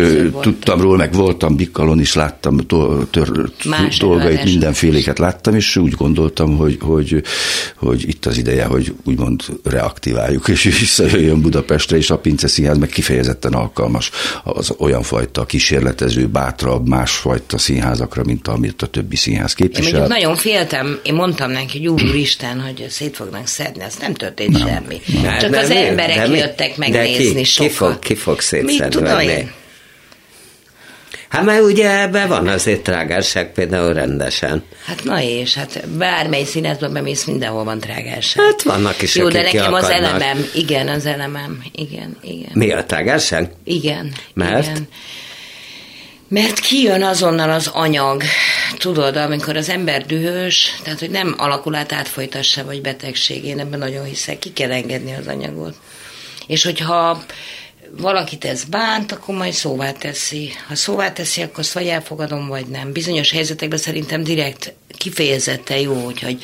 tudtam 0.40 0.80
róla, 0.80 0.96
meg 0.96 1.12
voltam 1.12 1.56
Bikkalon 1.56 2.00
is, 2.00 2.14
láttam 2.14 2.56
dolgait, 3.98 4.44
mindenféléket 4.44 5.18
láttam, 5.18 5.54
és 5.54 5.76
úgy 5.76 5.92
gondoltam, 5.92 6.56
hogy, 6.56 6.78
hogy, 6.80 7.22
hogy 7.76 8.08
itt 8.08 8.26
az 8.26 8.38
ideje, 8.38 8.64
hogy 8.64 8.94
úgymond 9.04 9.42
reaktiváljuk, 9.64 10.48
és 10.48 10.62
visszajöjjön 10.62 11.40
Budapestre, 11.40 11.96
és 11.96 12.10
a 12.10 12.18
Pince 12.18 12.48
Színház 12.48 12.78
meg 12.78 12.88
kifejezetten 12.88 13.52
alkalmas 13.52 14.10
az 14.44 14.74
olyan 14.78 15.02
fajta 15.02 15.44
kísérletező, 15.44 16.26
bátrabb, 16.26 16.88
másfajta 16.88 17.58
színházakra, 17.58 18.24
mint 18.24 18.48
amit 18.48 18.81
a 18.82 18.86
többi 18.86 19.16
színház 19.16 19.54
Én 19.58 19.66
képvisel. 19.66 19.90
mondjuk 19.98 20.18
nagyon 20.18 20.36
féltem, 20.36 21.00
én 21.02 21.14
mondtam 21.14 21.50
neki, 21.50 21.78
hogy 21.78 22.02
úristen, 22.02 22.60
hogy 22.60 22.86
szét 22.88 23.16
fognak 23.16 23.46
szedni, 23.46 23.84
az 23.84 23.96
nem 24.00 24.14
történt 24.14 24.58
nem, 24.58 24.68
semmi. 24.68 25.00
Nem, 25.22 25.38
Csak 25.38 25.50
nem, 25.50 25.60
az 25.62 25.68
nem, 25.68 25.84
emberek 25.84 26.16
de 26.16 26.28
mi- 26.28 26.38
jöttek 26.38 26.76
megnézni 26.76 27.34
ki- 27.34 27.44
sokkal. 27.44 27.68
ki 27.68 27.74
fog- 27.74 27.98
ki 27.98 28.14
fog 28.14 28.34
Mit 28.34 28.42
szétszedni, 28.42 28.88
tudom 28.88 29.18
én? 29.20 29.52
Hát 31.28 31.44
mert 31.44 31.62
ugye 31.62 32.00
ebben 32.00 32.28
van 32.28 32.48
azért 32.48 32.82
trágárság 32.82 33.52
például 33.52 33.92
rendesen. 33.92 34.62
Hát 34.86 35.04
na 35.04 35.22
és, 35.22 35.54
hát 35.54 35.88
bármely 35.88 36.44
színházban 36.44 36.92
bemész, 36.92 37.24
mindenhol 37.24 37.64
van 37.64 37.78
trágárság. 37.78 38.44
Hát 38.44 38.62
vannak 38.62 39.02
is, 39.02 39.14
Jó, 39.14 39.28
de 39.28 39.42
nekem 39.42 39.72
az 39.72 39.88
elemem, 39.88 40.46
igen, 40.54 40.88
az 40.88 41.06
elemem, 41.06 41.62
igen, 41.72 42.16
igen. 42.22 42.50
Mi 42.52 42.72
a 42.72 42.84
trágárság? 42.84 43.50
Igen. 43.64 44.12
Mert? 44.34 44.66
Igen. 44.66 44.88
Mert 46.32 46.58
kijön 46.58 47.02
azonnal 47.02 47.50
az 47.50 47.66
anyag, 47.66 48.22
tudod, 48.78 49.16
amikor 49.16 49.56
az 49.56 49.68
ember 49.68 50.06
dühös, 50.06 50.74
tehát 50.82 50.98
hogy 50.98 51.10
nem 51.10 51.34
alakul 51.38 51.74
át 51.74 51.92
átfolytassa, 51.92 52.64
vagy 52.64 52.80
betegség, 52.80 53.44
én 53.44 53.58
ebben 53.58 53.78
nagyon 53.78 54.04
hiszek, 54.04 54.38
ki 54.38 54.52
kell 54.52 54.72
engedni 54.72 55.14
az 55.14 55.26
anyagot. 55.26 55.74
És 56.46 56.64
hogyha 56.64 57.24
valakit 57.90 58.44
ez 58.44 58.64
bánt, 58.64 59.12
akkor 59.12 59.34
majd 59.34 59.52
szóvá 59.52 59.92
teszi. 59.92 60.52
Ha 60.68 60.74
szóvá 60.74 61.12
teszi, 61.12 61.42
akkor 61.42 61.58
azt 61.58 61.72
vagy 61.72 61.86
elfogadom, 61.86 62.48
vagy 62.48 62.66
nem. 62.66 62.92
Bizonyos 62.92 63.30
helyzetekben 63.30 63.78
szerintem 63.78 64.22
direkt 64.22 64.74
kifejezetten 64.98 65.78
jó, 65.78 66.04
hogy, 66.04 66.20
hogy 66.20 66.42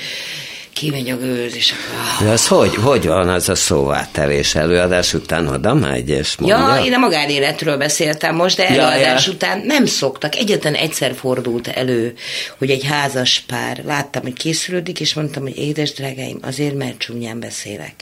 kimegy 0.79 1.11
a 1.11 1.17
gőz, 1.17 1.57
és 1.57 1.73
akkor... 1.73 2.27
De 2.27 2.33
az 2.33 2.47
hogy, 2.47 2.75
hogy 2.75 3.07
van 3.07 3.29
az 3.29 3.49
a 3.49 3.55
szóvátevés 3.55 4.55
előadás 4.55 5.15
után 5.15 5.47
oda 5.47 5.75
megy, 5.75 6.09
és 6.09 6.37
mondja? 6.37 6.77
Ja, 6.77 6.85
én 6.85 6.95
a 6.95 6.99
magánéletről 6.99 7.77
beszéltem 7.77 8.35
most, 8.35 8.57
de 8.57 8.63
Ja, 8.63 8.69
előadás 8.69 9.27
ja. 9.27 9.33
után 9.33 9.63
nem 9.65 9.87
szoktak. 9.87 10.35
Egyetlen 10.37 10.75
egyszer 10.75 11.15
fordult 11.15 11.69
elő, 11.69 12.15
hogy 12.59 12.71
egy 12.71 12.85
házas 12.85 13.43
pár, 13.47 13.83
láttam, 13.87 14.23
hogy 14.23 14.33
készülődik, 14.33 15.01
és 15.01 15.15
mondtam, 15.15 15.43
hogy 15.43 15.59
édes 15.59 15.93
drágáim, 15.93 16.39
azért, 16.43 16.75
mert 16.75 16.99
csúnyán 16.99 17.41
beszélek. 17.41 17.95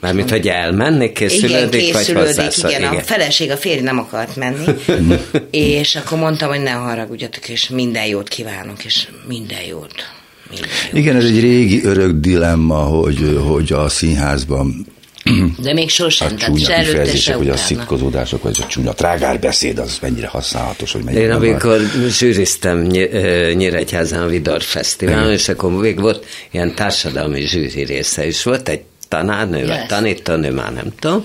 Mármint, 0.00 0.30
hogy 0.30 0.48
elmenni, 0.48 1.04
Igen, 1.04 1.14
készülődik, 1.14 1.92
vagy 1.92 2.04
készülődik, 2.04 2.26
hozzászól? 2.26 2.70
igen, 2.70 2.84
a 2.84 3.00
feleség, 3.00 3.50
a 3.50 3.56
férj 3.56 3.80
nem 3.80 3.98
akart 3.98 4.36
menni, 4.36 4.64
és 5.50 5.96
akkor 5.96 6.18
mondtam, 6.18 6.48
hogy 6.48 6.60
ne 6.60 6.70
haragudjatok, 6.70 7.48
és 7.48 7.68
minden 7.68 8.06
jót 8.06 8.28
kívánok, 8.28 8.84
és 8.84 9.08
minden 9.26 9.62
jót. 9.62 10.15
Igen, 10.92 11.16
ez 11.16 11.24
egy 11.24 11.40
régi 11.40 11.84
örök 11.84 12.12
dilemma, 12.12 12.76
hogy, 12.76 13.40
hogy 13.46 13.72
a 13.72 13.88
színházban 13.88 14.86
De 15.58 15.72
még 15.72 15.84
a 15.84 15.88
sosem, 15.88 16.36
tehát 16.36 16.54
csúnya 16.54 16.64
se 16.66 16.82
kifejezések, 16.82 17.20
se 17.20 17.36
vagy 17.36 17.48
a 17.48 17.56
szitkozódások, 17.56 18.42
vagy 18.42 18.58
a 18.62 18.66
csúnya 18.66 18.92
trágárbeszéd, 18.92 19.78
az 19.78 19.98
mennyire 20.00 20.26
használatos, 20.26 20.92
hogy 20.92 21.02
mennyire 21.02 21.24
Én 21.24 21.30
amikor 21.30 21.80
zsűriztem 22.08 22.78
Ny- 22.78 23.12
ö, 23.12 23.52
Nyíregyházán 23.54 24.22
a 24.22 24.26
Vidor 24.26 24.62
Fesztiválon, 24.62 25.32
és 25.32 25.48
akkor 25.48 25.70
még 25.72 26.00
volt 26.00 26.26
ilyen 26.50 26.74
társadalmi 26.74 27.40
zsűri 27.40 27.84
része 27.84 28.26
is. 28.26 28.42
Volt, 28.42 28.68
egy 28.68 28.82
tanárnő, 29.08 29.58
vagy 29.66 29.76
Yes. 29.76 29.86
tanítónő, 29.88 30.50
már 30.52 30.72
nem 30.72 30.92
tudom, 30.98 31.24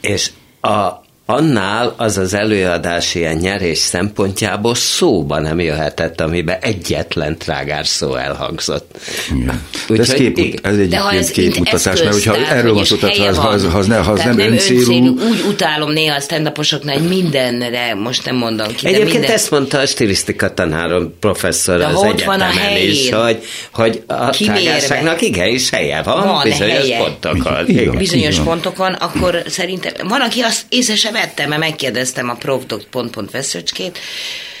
és 0.00 0.30
a, 0.60 1.06
annál 1.30 1.94
az 1.96 2.18
az 2.18 2.34
előadás 2.34 3.14
ilyen 3.14 3.36
nyerés 3.36 3.78
szempontjából 3.78 4.74
szóba 4.74 5.38
nem 5.40 5.60
jöhetett, 5.60 6.20
amiben 6.20 6.58
egyetlen 6.60 7.38
trágár 7.38 7.86
szó 7.86 8.14
elhangzott. 8.14 8.98
Igen. 9.36 9.62
De 9.88 9.98
ez, 9.98 10.12
kép, 10.12 10.38
igen. 10.38 10.58
ez 10.62 10.78
egy 10.78 10.88
De 10.88 10.98
ha 10.98 11.12
ez 11.12 11.30
képmutatás, 11.30 12.00
mert 12.00 12.12
hogyha 12.12 12.36
erről 12.36 12.74
van 12.74 12.84
szó, 12.84 12.96
tehát 12.96 13.16
ha, 13.16 13.24
az- 13.26 13.36
ha, 13.36 13.48
az- 13.48 13.66
ha, 13.70 13.78
az 13.78 13.86
ne, 13.86 13.96
ha 13.96 14.10
az 14.12 14.18
Tehát 14.18 14.36
nem 14.36 14.50
öncélú, 14.52 14.92
Úgy 15.08 15.44
utálom 15.48 15.90
néha 15.92 16.14
a 16.16 16.20
stand 16.20 16.52
hogy 16.82 17.08
mindenre, 17.08 17.94
most 17.94 18.24
nem 18.24 18.36
mondom 18.36 18.66
ki, 18.74 18.86
Egyébként 18.86 19.12
minden... 19.12 19.30
ezt 19.30 19.50
mondta 19.50 19.78
a 19.78 19.86
stilisztika 19.86 20.54
tanárom 20.54 21.14
professzor 21.20 21.78
De 21.78 21.86
az 21.86 21.92
van 21.94 22.04
a 22.04 22.08
egyetemen 22.12 22.50
is, 22.82 23.08
helyén. 23.08 23.24
hogy, 23.24 23.42
hogy 23.72 24.02
a 24.06 24.30
Kimérve. 24.30 24.60
trágárságnak 24.60 25.20
igenis 25.20 25.70
helye 25.70 26.02
van, 26.02 26.26
Van 26.26 26.40
bizonyos 26.42 26.76
helye. 26.78 26.98
pontokon. 26.98 27.64
Igen. 27.68 27.82
Igen. 27.82 27.96
bizonyos 27.96 28.30
Így 28.32 28.36
van. 28.36 28.44
pontokon, 28.46 28.92
akkor 28.92 29.42
szerintem, 29.46 29.92
van, 30.08 30.20
aki 30.20 30.40
azt 30.40 30.62
észre 30.68 30.94
se 30.96 31.10
vette, 31.20 31.46
mert 31.46 31.60
megkérdeztem 31.60 32.28
a 32.28 32.34
prof. 32.34 32.62
pont 32.90 33.10
pont 33.10 33.30
veszőcskét, 33.30 33.98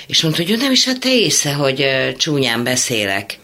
és 0.06 0.22
mondta, 0.22 0.42
hogy 0.42 0.50
ő 0.50 0.56
nem 0.56 0.72
is 0.72 0.86
vette 0.86 1.08
észre, 1.14 1.52
hogy 1.52 1.86
csúnyán 2.16 2.64
beszélek. 2.64 3.38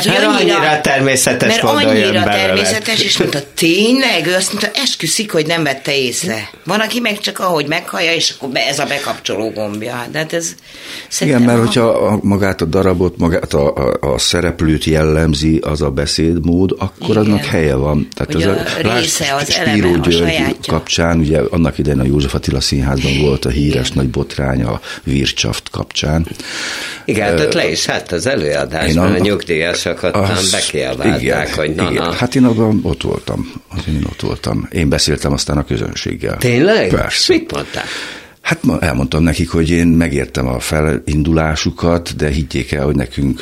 Tehát, 0.00 0.04
hogy 0.04 0.14
Hát 0.26 0.40
annyira 0.40 0.80
természetes 0.80 1.48
mert 1.48 1.62
annyira 1.62 2.22
természetes, 2.22 3.00
és 3.00 3.18
mondta, 3.18 3.38
tényleg? 3.54 4.26
Ő 4.26 4.34
azt 4.34 4.52
mondta, 4.52 4.80
esküszik, 4.80 5.32
hogy 5.32 5.46
nem 5.46 5.62
vette 5.62 5.96
észre. 5.96 6.48
Van, 6.64 6.80
aki 6.80 7.00
meg 7.00 7.18
csak 7.18 7.38
ahogy 7.38 7.66
meghallja, 7.66 8.12
és 8.12 8.30
akkor 8.36 8.48
be, 8.48 8.60
ez 8.66 8.78
a 8.78 8.84
bekapcsoló 8.84 9.50
gombja. 9.50 10.06
De 10.12 10.18
hát 10.18 10.32
ez 10.32 10.54
Igen, 11.20 11.42
mert 11.42 11.58
a- 11.58 11.60
hogyha 11.60 11.82
a, 11.88 12.18
magát 12.22 12.60
a 12.60 12.64
darabot, 12.64 13.16
magát 13.16 13.54
a, 13.54 13.74
a, 13.74 14.12
a 14.12 14.18
szereplőt 14.18 14.84
jellemzi 14.84 15.58
az 15.58 15.82
a 15.82 15.90
beszédmód, 15.90 16.74
akkor 16.78 17.10
Igen. 17.16 17.24
annak 17.24 17.44
helye 17.44 17.74
van. 17.74 18.08
Tehát 18.14 18.34
ez 18.34 18.50
a 18.58 18.86
lásd, 18.88 19.00
része, 19.02 19.34
az 19.34 19.52
Spíró 19.52 19.70
eleme, 19.70 19.98
a 19.98 20.08
György 20.08 20.16
sajátja. 20.34 20.72
kapcsán, 20.72 21.18
ugye 21.18 21.40
annak 21.50 21.78
idején 21.78 22.00
a 22.00 22.04
József 22.04 22.34
Attila 22.34 22.60
színházban 22.60 23.18
volt 23.20 23.44
a 23.44 23.48
híres 23.48 23.86
Igen. 23.86 23.92
nagy 24.02 24.08
botrány 24.10 24.62
a 24.62 24.80
Wirtschaft 25.06 25.70
kapcsán. 25.70 26.26
Igen, 27.04 27.28
hát 27.28 27.40
ott 27.40 27.52
le 27.52 27.70
is 27.70 27.84
hát 27.86 28.12
az 28.12 28.26
Én 28.26 28.32
előadásban 28.32 29.04
a- 29.04 29.08
a, 29.08 29.14
a 29.14 29.18
nyugdíjasokat 29.84 30.14
Az- 30.38 30.50
bekiabálták, 30.50 31.54
hogy 31.54 31.74
na, 31.74 31.90
igen. 31.90 32.04
na. 32.04 32.12
Hát 32.12 32.34
én 32.34 32.44
abban 32.44 32.80
ott 32.82 33.02
voltam. 33.02 33.52
Az 33.68 33.82
én 33.88 34.04
ott 34.10 34.20
voltam. 34.20 34.68
Én 34.72 34.88
beszéltem 34.88 35.32
aztán 35.32 35.58
a 35.58 35.64
közönséggel. 35.64 36.36
Tényleg? 36.36 36.88
Persze. 36.88 37.32
Mit 37.32 37.52
mondták? 37.52 37.84
Hát 38.42 38.62
ma 38.62 38.78
elmondtam 38.80 39.22
nekik, 39.22 39.50
hogy 39.50 39.70
én 39.70 39.86
megértem 39.86 40.46
a 40.46 40.58
felindulásukat, 40.60 42.16
de 42.16 42.28
higgyék 42.28 42.72
el, 42.72 42.84
hogy 42.84 42.94
nekünk 42.94 43.40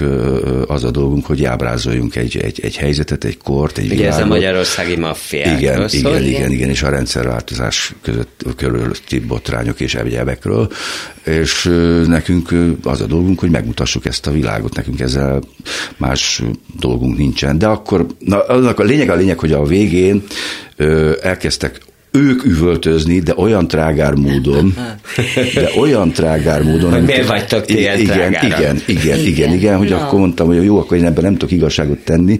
az 0.66 0.84
a 0.84 0.90
dolgunk, 0.90 1.26
hogy 1.26 1.44
ábrázoljunk 1.44 2.16
egy, 2.16 2.36
egy, 2.36 2.60
egy 2.62 2.76
helyzetet, 2.76 3.24
egy 3.24 3.38
kort, 3.38 3.78
egy 3.78 3.84
Ugye 3.92 4.06
ez 4.06 4.14
a 4.14 4.16
világot. 4.16 4.28
magyarországi 4.28 4.96
maffiákról 4.96 5.58
Igen, 5.58 5.88
szól. 5.88 6.16
igen, 6.16 6.24
igen, 6.24 6.50
igen, 6.50 6.68
és 6.68 6.82
a 6.82 6.88
rendszerváltozás 6.88 7.94
között 8.02 8.44
körülötti 8.56 9.18
botrányok 9.18 9.80
és 9.80 9.94
egyebekről, 9.94 10.70
és 11.24 11.70
nekünk 12.06 12.54
az 12.82 13.00
a 13.00 13.06
dolgunk, 13.06 13.38
hogy 13.40 13.50
megmutassuk 13.50 14.04
ezt 14.06 14.26
a 14.26 14.30
világot, 14.30 14.74
nekünk 14.76 15.00
ezzel 15.00 15.40
más 15.96 16.42
dolgunk 16.80 17.16
nincsen. 17.16 17.58
De 17.58 17.66
akkor, 17.66 18.06
na, 18.18 18.40
annak 18.40 18.78
a 18.78 18.82
lényeg 18.82 19.10
a 19.10 19.14
lényeg, 19.14 19.38
hogy 19.38 19.52
a 19.52 19.64
végén 19.64 20.22
elkezdtek 21.22 21.80
ők 22.12 22.44
üvöltözni, 22.44 23.18
de 23.18 23.32
olyan 23.36 23.68
trágár 23.68 24.14
módon, 24.14 24.74
de 25.54 25.70
olyan 25.78 26.12
trágár 26.12 26.62
módon, 26.62 26.90
Hogy 26.92 27.02
miért 27.02 27.18
amikor- 27.18 27.38
vagytok 27.38 27.64
ti 27.64 27.78
igen, 27.78 27.98
igen, 27.98 28.32
igen, 28.42 28.82
igen, 28.86 29.18
igen, 29.18 29.52
igen, 29.52 29.76
hogy 29.76 29.88
Na. 29.88 29.96
akkor 29.96 30.18
mondtam, 30.18 30.46
hogy 30.46 30.64
jó, 30.64 30.78
akkor 30.78 30.96
én 30.96 31.04
ebben 31.04 31.24
nem 31.24 31.32
tudok 31.32 31.50
igazságot 31.50 31.98
tenni, 31.98 32.38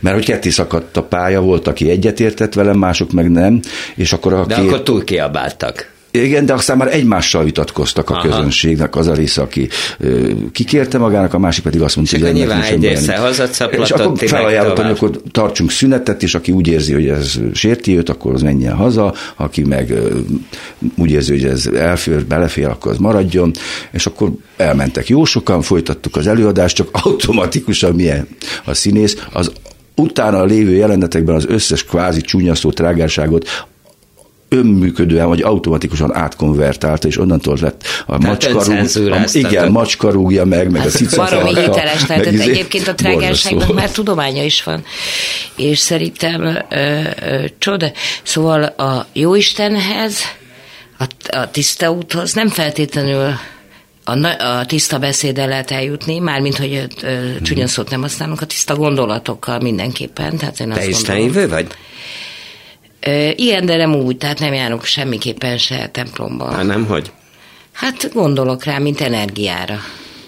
mert 0.00 0.14
hogy 0.16 0.24
ketté 0.24 0.48
szakadt 0.50 0.96
a 0.96 1.02
pálya, 1.02 1.40
volt, 1.40 1.66
aki 1.66 1.90
egyetértett 1.90 2.54
velem, 2.54 2.78
mások 2.78 3.12
meg 3.12 3.30
nem, 3.30 3.60
és 3.94 4.12
akkor 4.12 4.32
a 4.32 4.44
De 4.46 4.54
két... 4.54 4.64
akkor 4.66 4.82
túl 4.82 5.04
kiabáltak. 5.04 5.91
Igen, 6.14 6.46
de 6.46 6.52
aztán 6.52 6.76
már 6.76 6.94
egymással 6.94 7.44
vitatkoztak 7.44 8.10
a 8.10 8.14
Aha. 8.14 8.22
közönségnek, 8.22 8.96
az 8.96 9.06
a 9.06 9.14
része, 9.14 9.42
aki 9.42 9.68
ö, 9.98 10.30
kikérte 10.52 10.98
magának, 10.98 11.34
a 11.34 11.38
másik 11.38 11.64
pedig 11.64 11.82
azt 11.82 11.96
mondta, 11.96 12.16
hogy 12.16 12.24
ennek 12.24 12.36
nyilván 12.36 12.62
egy 12.62 12.82
része 12.82 13.30
És 13.70 13.90
akkor 13.90 14.18
felajánlottam, 14.18 14.84
hogy 14.84 14.94
akkor 14.94 15.20
tartsunk 15.30 15.70
szünetet, 15.70 16.22
és 16.22 16.34
aki 16.34 16.52
úgy 16.52 16.66
érzi, 16.66 16.92
hogy 16.92 17.08
ez 17.08 17.38
sérti 17.54 17.96
őt, 17.96 18.08
akkor 18.08 18.34
az 18.34 18.42
menjen 18.42 18.74
haza, 18.74 19.14
aki 19.36 19.62
meg 19.64 19.90
ö, 19.90 20.18
úgy 20.96 21.10
érzi, 21.10 21.32
hogy 21.32 21.44
ez 21.44 21.66
elfér, 21.66 22.24
belefér, 22.24 22.66
akkor 22.66 22.92
az 22.92 22.98
maradjon, 22.98 23.52
és 23.92 24.06
akkor 24.06 24.30
elmentek. 24.56 25.08
Jó 25.08 25.24
sokan, 25.24 25.62
folytattuk 25.62 26.16
az 26.16 26.26
előadást, 26.26 26.76
csak 26.76 26.88
automatikusan 26.92 27.94
milyen 27.94 28.28
a 28.64 28.74
színész, 28.74 29.26
az 29.32 29.52
utána 29.96 30.44
lévő 30.44 30.74
jelenetekben 30.74 31.34
az 31.34 31.46
összes 31.48 31.84
kvázi 31.84 32.20
csúnyasztó 32.20 32.72
trágárságot 32.72 33.48
önműködően 34.52 35.28
vagy 35.28 35.40
automatikusan 35.42 36.14
átkonvertálta, 36.14 37.08
és 37.08 37.18
onnantól 37.18 37.58
lett 37.60 37.84
a 38.06 38.18
macska 38.18 38.48
rúg, 38.52 38.56
a, 38.56 38.60
öncenzúráztatok. 38.60 39.50
igen, 39.50 39.70
macska 39.70 40.10
rúgja 40.10 40.44
meg, 40.44 40.70
meg 40.70 40.86
a 40.86 40.88
cica 40.88 41.16
Baromi 41.16 41.54
farka, 41.54 41.60
hiteles 41.72 42.00
meg 42.00 42.08
lehetett. 42.08 42.32
izé- 42.32 42.48
Egyébként 42.48 42.88
a 42.88 42.94
trágárságnak 42.94 43.74
már 43.74 43.90
tudománya 43.90 44.44
is 44.44 44.62
van. 44.62 44.84
És 45.56 45.78
szerintem 45.78 46.42
ö, 46.70 47.00
ö, 47.20 47.44
csoda. 47.58 47.92
Szóval 48.22 48.62
a 48.62 49.06
Jóistenhez, 49.12 50.18
a, 50.98 51.36
a 51.36 51.50
tiszta 51.50 51.90
úthoz 51.90 52.32
nem 52.32 52.48
feltétlenül 52.48 53.34
a, 54.04 54.26
a 54.44 54.64
tiszta 54.66 54.98
beszéddel 54.98 55.48
lehet 55.48 55.70
eljutni, 55.70 56.18
mármint, 56.18 56.56
hogy 56.56 56.86
ö, 57.02 57.08
csúnya 57.42 57.66
szót 57.66 57.90
nem 57.90 58.00
használunk, 58.00 58.40
a 58.40 58.44
tiszta 58.46 58.76
gondolatokkal 58.76 59.58
mindenképpen. 59.60 60.36
Tehát 60.36 60.60
én 60.60 60.68
Te 60.68 60.74
azt 60.88 61.06
gondolom. 61.06 61.48
vagy? 61.50 61.66
Ö, 63.06 63.28
ilyen, 63.36 63.66
de 63.66 63.76
nem 63.76 63.94
úgy, 63.94 64.16
tehát 64.16 64.38
nem 64.38 64.52
járok 64.52 64.84
semmiképpen 64.84 65.58
se 65.58 65.88
templomba. 65.92 66.50
Hát 66.50 66.64
nem, 66.64 66.86
hogy? 66.86 67.12
Hát 67.72 68.12
gondolok 68.12 68.64
rá, 68.64 68.78
mint 68.78 69.00
energiára. 69.00 69.80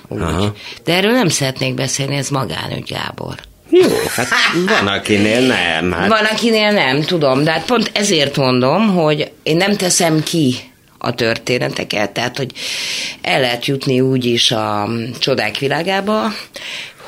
Úgy. 0.08 0.20
Aha. 0.20 0.54
De 0.84 0.94
erről 0.94 1.12
nem 1.12 1.28
szeretnék 1.28 1.74
beszélni, 1.74 2.16
ez 2.16 2.28
magánügy, 2.28 2.92
Gábor. 2.92 3.34
Jó, 3.70 3.88
hát 4.14 4.28
van 4.66 4.86
akinél 4.86 5.40
nem. 5.40 5.92
Hát 5.92 6.08
Van, 6.08 6.24
akinél 6.24 6.70
nem, 6.70 7.02
tudom, 7.02 7.44
de 7.44 7.50
hát 7.50 7.64
pont 7.64 7.90
ezért 7.94 8.36
mondom, 8.36 8.94
hogy 8.94 9.30
én 9.42 9.56
nem 9.56 9.76
teszem 9.76 10.22
ki 10.22 10.54
a 10.98 11.14
történeteket, 11.14 12.10
tehát, 12.10 12.36
hogy 12.36 12.50
el 13.22 13.40
lehet 13.40 13.66
jutni 13.66 14.00
úgy 14.00 14.24
is 14.24 14.50
a 14.50 14.88
csodák 15.18 15.58
világába, 15.58 16.32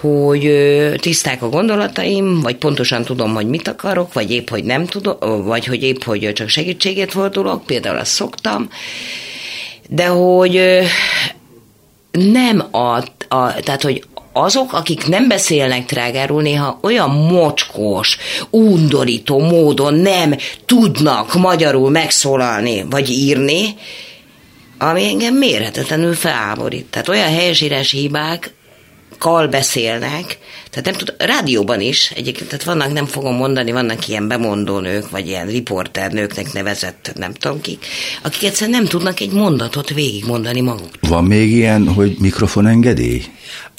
hogy 0.00 0.52
tiszták 1.00 1.42
a 1.42 1.48
gondolataim, 1.48 2.40
vagy 2.40 2.56
pontosan 2.56 3.04
tudom, 3.04 3.34
hogy 3.34 3.46
mit 3.46 3.68
akarok, 3.68 4.12
vagy 4.12 4.30
épp, 4.30 4.48
hogy 4.48 4.64
nem 4.64 4.86
tudom, 4.86 5.44
vagy 5.44 5.64
hogy 5.66 5.82
épp, 5.82 6.02
hogy 6.02 6.32
csak 6.34 6.48
segítséget 6.48 7.10
fordulok, 7.10 7.64
például 7.64 7.98
azt 7.98 8.10
szoktam, 8.10 8.68
de 9.88 10.06
hogy 10.06 10.80
nem 12.10 12.64
a, 12.70 12.96
a 13.28 13.54
tehát, 13.54 13.82
hogy 13.82 14.04
azok, 14.32 14.72
akik 14.72 15.06
nem 15.06 15.28
beszélnek 15.28 15.86
trágáról, 15.86 16.42
néha 16.42 16.78
olyan 16.82 17.10
mocskos, 17.10 18.18
undorító 18.50 19.38
módon 19.38 19.94
nem 19.94 20.34
tudnak 20.66 21.34
magyarul 21.34 21.90
megszólalni, 21.90 22.84
vagy 22.90 23.10
írni, 23.10 23.74
ami 24.78 25.08
engem 25.08 25.34
mérhetetlenül 25.34 26.14
feláborít. 26.14 26.86
Tehát 26.86 27.08
olyan 27.08 27.34
helyesírási 27.34 27.98
hibák, 27.98 28.54
kal 29.18 29.46
beszélnek, 29.48 30.38
tehát 30.70 30.84
nem 30.84 30.94
tud, 30.94 31.14
rádióban 31.18 31.80
is 31.80 32.10
egyébként, 32.10 32.48
tehát 32.48 32.64
vannak, 32.64 32.92
nem 32.92 33.06
fogom 33.06 33.34
mondani, 33.34 33.72
vannak 33.72 34.08
ilyen 34.08 34.28
bemondó 34.28 34.78
nők, 34.78 35.10
vagy 35.10 35.26
ilyen 35.28 35.46
riporternőknek 35.46 36.52
nevezett, 36.52 37.12
nem 37.14 37.32
tudom 37.32 37.60
kik, 37.60 37.86
akik 38.22 38.44
egyszerűen 38.44 38.80
nem 38.80 38.88
tudnak 38.88 39.20
egy 39.20 39.32
mondatot 39.32 39.88
végigmondani 39.90 40.60
maguk. 40.60 40.90
Van 41.00 41.24
még 41.24 41.50
ilyen, 41.50 41.88
hogy 41.88 42.16
mikrofonengedély? 42.18 43.22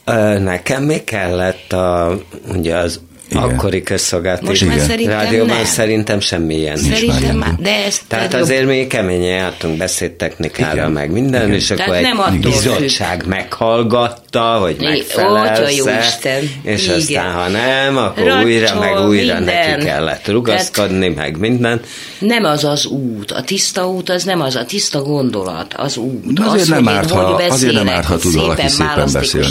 Ö, 0.05 0.39
Nekem 0.39 0.83
még 0.83 1.03
kellett 1.03 1.73
a, 1.73 2.17
ugye 2.55 2.75
az 2.75 2.99
Igen. 3.29 3.43
akkori 3.43 3.83
közszolgálati 3.83 4.45
Most 4.45 4.65
már 4.65 4.75
Igen. 4.75 4.87
szerintem 4.87 5.19
rádióban 5.19 5.55
nem. 5.55 5.65
szerintem 5.65 6.19
semmilyen. 6.19 6.77
Szerintem 6.77 7.37
már, 7.37 7.55
de 7.59 7.83
ez 7.85 7.99
Tehát 8.07 8.29
tehát 8.29 8.45
azért 8.45 8.65
még 8.65 8.87
keményen 8.87 9.35
jártunk 9.37 9.77
beszédtechnikára, 9.77 10.73
Igen. 10.73 10.91
meg 10.91 11.11
minden, 11.11 11.41
Igen. 11.41 11.55
és 11.55 11.71
akkor 11.71 11.85
Tehát 11.85 11.99
egy 12.01 12.07
nem 12.07 12.19
attól 12.19 12.37
bizottság 12.51 13.23
meghallgatta, 13.27 14.41
hogy 14.41 14.75
Igen. 14.79 14.91
megfelelsz 14.91 16.25
és 16.61 16.83
Igen. 16.83 16.95
aztán 16.95 17.31
ha 17.31 17.47
nem, 17.47 17.97
akkor 17.97 18.23
Racsol, 18.23 18.43
újra, 18.43 18.79
meg 18.79 19.07
újra 19.07 19.35
minden. 19.35 19.43
neki 19.69 19.85
kellett 19.85 20.27
rugaszkodni, 20.27 21.07
meg 21.07 21.37
minden. 21.37 21.81
nem 22.19 22.43
az 22.43 22.63
az 22.63 22.85
út, 22.85 23.31
a 23.31 23.41
tiszta 23.41 23.89
út 23.89 24.09
az 24.09 24.23
nem 24.23 24.41
az, 24.41 24.55
a 24.55 24.65
tiszta 24.65 25.01
gondolat, 25.01 25.73
az 25.77 25.97
út. 25.97 26.39
Az, 26.39 26.53
azért 26.53 26.67
nem 26.67 26.87
árt, 26.87 27.11
ha- 27.11 27.19
azért 27.19 27.49
beszélek, 27.49 27.83
nem 27.83 27.93
árt, 27.93 28.05
ha 28.05 28.17
tud 28.17 28.35
valaki 28.35 28.67
szépen 28.67 29.09
beszélni. 29.13 29.47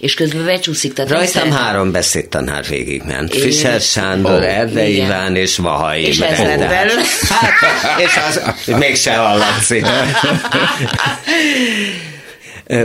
És 0.00 0.14
közben 0.14 0.44
becsúszik. 0.44 0.92
Tehát 0.92 1.10
Rajtam 1.10 1.50
három 1.50 1.90
beszédtanár 1.90 2.64
végigment. 3.10 3.34
Igen. 3.34 3.46
Fischer 3.46 3.80
Sándor. 3.80 4.42
Erdei 4.42 4.92
Igen. 4.92 5.06
Iván 5.06 5.36
és 5.36 5.56
Vahai. 5.56 6.06
És 6.06 6.18
ez 6.18 6.38
lett 6.38 6.58
belőle. 6.58 7.02
Hát, 7.28 8.00
és 8.00 8.18
az 8.28 8.40
mégse 8.76 9.14
hallatszik. 9.14 9.86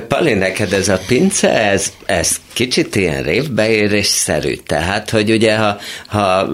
Pali, 0.07 0.33
neked 0.33 0.73
ez 0.73 0.88
a 0.88 0.99
pince, 1.07 1.49
ez, 1.49 1.91
ez 2.05 2.35
kicsit 2.53 2.95
ilyen 2.95 3.23
révbeérésszerű. 3.23 4.55
Tehát, 4.55 5.09
hogy 5.09 5.31
ugye, 5.31 5.55
ha, 5.57 5.77
ha 6.07 6.47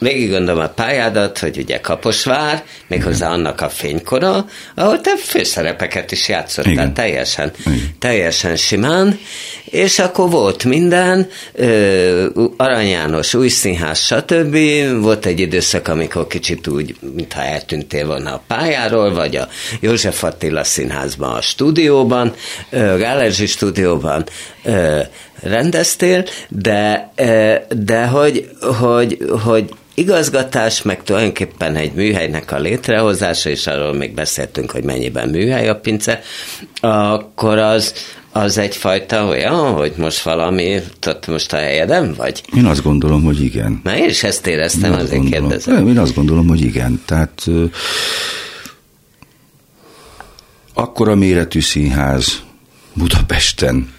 végig 0.00 0.30
gondolom 0.30 0.62
a 0.62 0.68
pályádat, 0.68 1.38
hogy 1.38 1.58
ugye 1.58 1.80
Kaposvár, 1.80 2.64
méghozzá 2.88 3.30
annak 3.30 3.60
a 3.60 3.68
fénykora, 3.68 4.46
ahol 4.74 5.00
te 5.00 5.16
főszerepeket 5.16 6.12
is 6.12 6.28
játszottál 6.28 6.72
Igen. 6.72 6.94
teljesen, 6.94 7.52
Igen. 7.66 7.80
teljesen 7.98 8.56
simán, 8.56 9.18
és 9.64 9.98
akkor 9.98 10.30
volt 10.30 10.64
minden, 10.64 11.28
ö, 11.52 12.26
Arany 12.56 12.88
János, 12.88 13.34
új 13.34 13.48
színház, 13.48 13.98
stb. 13.98 14.56
Volt 15.00 15.26
egy 15.26 15.40
időszak, 15.40 15.88
amikor 15.88 16.26
kicsit 16.26 16.66
úgy, 16.66 16.94
mintha 17.14 17.42
eltűntél 17.42 18.06
volna 18.06 18.32
a 18.32 18.42
pályáról, 18.46 19.14
vagy 19.14 19.36
a 19.36 19.48
József 19.80 20.22
Attila 20.22 20.64
színházban, 20.64 21.34
a 21.34 21.40
stúdióban, 21.40 22.34
ö, 22.70 22.96
Gálerzsi 22.98 23.46
stúdióban 23.46 24.26
ö, 24.64 25.00
rendeztél, 25.42 26.24
de, 26.48 27.12
de 27.68 28.06
hogy, 28.06 28.48
hogy, 28.60 29.18
hogy 29.44 29.70
igazgatás, 29.96 30.82
meg 30.82 31.02
tulajdonképpen 31.02 31.76
egy 31.76 31.92
műhelynek 31.92 32.52
a 32.52 32.58
létrehozása, 32.58 33.50
és 33.50 33.66
arról 33.66 33.92
még 33.94 34.14
beszéltünk, 34.14 34.70
hogy 34.70 34.84
mennyiben 34.84 35.28
műhely 35.28 35.68
a 35.68 35.76
pince, 35.76 36.20
akkor 36.80 37.58
az, 37.58 37.94
az 38.32 38.58
egyfajta 38.58 39.26
olyan, 39.26 39.72
hogy 39.72 39.92
most 39.96 40.22
valami, 40.22 40.80
ott 41.06 41.26
most 41.26 41.52
a 41.52 41.56
helyeden 41.56 42.14
vagy? 42.14 42.42
Én 42.56 42.64
azt 42.64 42.82
gondolom, 42.82 43.22
hogy 43.22 43.40
igen. 43.42 43.80
Mert 43.82 43.98
én 43.98 44.08
is 44.08 44.22
ezt 44.22 44.46
éreztem, 44.46 44.92
Én 44.92 44.98
azért 44.98 45.20
gondolom. 45.20 45.48
kérdezem. 45.48 45.88
Én 45.88 45.98
azt 45.98 46.14
gondolom, 46.14 46.48
hogy 46.48 46.60
igen. 46.60 47.02
Tehát 47.04 47.42
ö, 47.46 47.64
akkora 50.74 51.14
méretű 51.14 51.60
színház 51.60 52.42
Budapesten, 52.92 53.94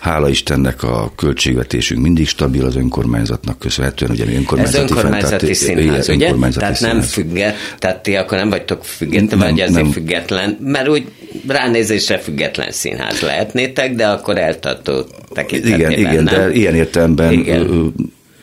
hála 0.00 0.28
Istennek 0.28 0.82
a 0.82 1.12
költségvetésünk 1.16 2.02
mindig 2.02 2.28
stabil 2.28 2.64
az 2.64 2.76
önkormányzatnak 2.76 3.58
köszönhetően, 3.58 4.10
ugye 4.10 4.24
mi 4.24 4.30
Ez 4.32 4.38
önkormányzati, 4.38 4.82
önkormányzati 4.82 5.30
fenntartás- 5.30 5.56
színház, 5.56 6.08
ugye? 6.08 6.24
önkormányzati 6.26 6.60
Tehát 6.64 6.80
nem 6.80 6.90
színház. 6.90 7.12
függet, 7.12 7.54
tehát 7.78 8.02
ti 8.02 8.16
akkor 8.16 8.38
nem 8.38 8.48
vagytok 8.50 8.84
független, 8.84 9.38
Nem, 9.38 9.48
vagy 9.50 9.60
azért 9.60 9.82
nem. 9.82 9.90
független, 9.92 10.58
mert 10.60 10.88
úgy 10.88 11.04
ránézésre 11.46 12.18
független 12.18 12.70
színház 12.72 13.20
lehetnétek, 13.20 13.94
de 13.94 14.06
akkor 14.08 14.38
eltartó 14.38 15.04
tekintetében 15.32 15.90
Igen, 15.90 15.98
igen, 16.12 16.24
nem. 16.24 16.34
de 16.34 16.52
ilyen 16.52 16.74
értelemben 16.74 17.32
Igen. 17.32 17.92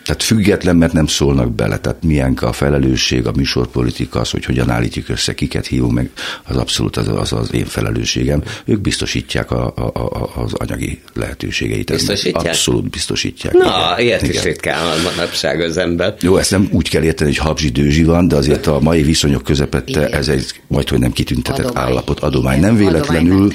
Tehát 0.10 0.24
független, 0.24 0.76
mert 0.76 0.94
nem 0.94 1.08
szólnak 1.08 1.52
bele, 1.52 1.78
tehát 1.78 2.04
milyen 2.04 2.34
a 2.34 2.54
felelősség, 2.54 3.28
a 3.28 3.32
műsorpolitika, 3.36 4.20
az, 4.20 4.30
hogy 4.30 4.46
hogyan 4.46 4.70
állítjuk 4.70 5.10
össze, 5.10 5.34
kiket 5.34 5.68
hívunk 5.68 5.94
meg, 5.94 6.10
az 6.44 6.58
abszolút 6.58 6.98
az 6.98 7.08
az, 7.08 7.34
az 7.34 7.54
én 7.54 7.66
felelősségem. 7.66 8.44
Ők 8.66 8.82
biztosítják 8.82 9.52
a, 9.52 9.74
a, 9.76 9.82
a, 9.82 10.42
az 10.44 10.54
anyagi 10.54 11.02
lehetőségeit. 11.14 11.92
Biztosítják? 11.92 12.46
Abszolút 12.46 12.90
biztosítják. 12.90 13.54
Na, 13.54 13.94
igen. 13.94 14.06
ilyet 14.06 14.22
is 14.22 14.30
Igen. 14.30 14.44
ritkán 14.44 14.84
van 14.84 15.14
manapság 15.16 15.62
az 15.62 15.78
ember. 15.78 16.16
Jó, 16.22 16.38
ezt 16.38 16.52
nem 16.52 16.68
úgy 16.72 16.90
kell 16.90 17.04
érteni, 17.04 17.30
hogy 17.30 17.40
habzsi 17.40 17.70
dőzsi 17.70 18.04
van, 18.04 18.28
de 18.28 18.36
azért 18.36 18.68
a 18.68 18.80
mai 18.80 19.02
viszonyok 19.02 19.44
közepette 19.44 19.92
Igen. 19.92 20.14
ez 20.14 20.28
egy 20.28 20.62
majd, 20.68 20.90
hogy 20.90 21.00
nem 21.00 21.12
kitüntetett 21.12 21.66
Adomány. 21.66 21.84
állapot, 21.84 22.20
adomány. 22.20 22.60
Nem 22.60 22.76
véletlenül 22.76 23.52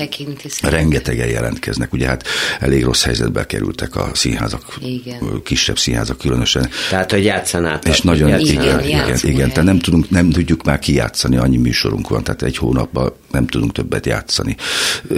rengetegen 0.63 1.29
jelentkeznek. 1.29 1.93
Ugye 1.93 2.07
hát 2.07 2.27
elég 2.61 2.85
rossz 2.85 3.03
helyzetbe 3.05 3.47
kerültek 3.47 3.97
a 3.97 4.11
színházak, 4.13 4.65
Igen. 4.81 5.43
kisebb 5.43 5.79
színházak 5.79 6.25
különösen. 6.53 6.89
Tehát, 6.91 7.11
hogy 7.11 7.25
játszanátok. 7.25 7.93
És 7.93 8.01
nagyon, 8.01 8.29
igen, 8.29 8.41
Igen, 8.41 8.63
igen, 8.63 8.85
igen, 8.85 9.09
játszunk 9.09 9.35
igen, 9.35 9.49
tehát 9.49 9.65
nem, 9.65 9.79
tudunk, 9.79 10.11
nem 10.11 10.31
tudjuk 10.31 10.63
már 10.63 10.79
kijátszani, 10.79 11.37
annyi 11.37 11.57
műsorunk 11.57 12.09
van, 12.09 12.25
tehát 12.25 12.43
egy 12.43 12.57
hónapban 12.57 13.13
nem 13.33 13.47
tudunk 13.47 13.73
többet 13.73 14.07
játszani. 14.07 14.57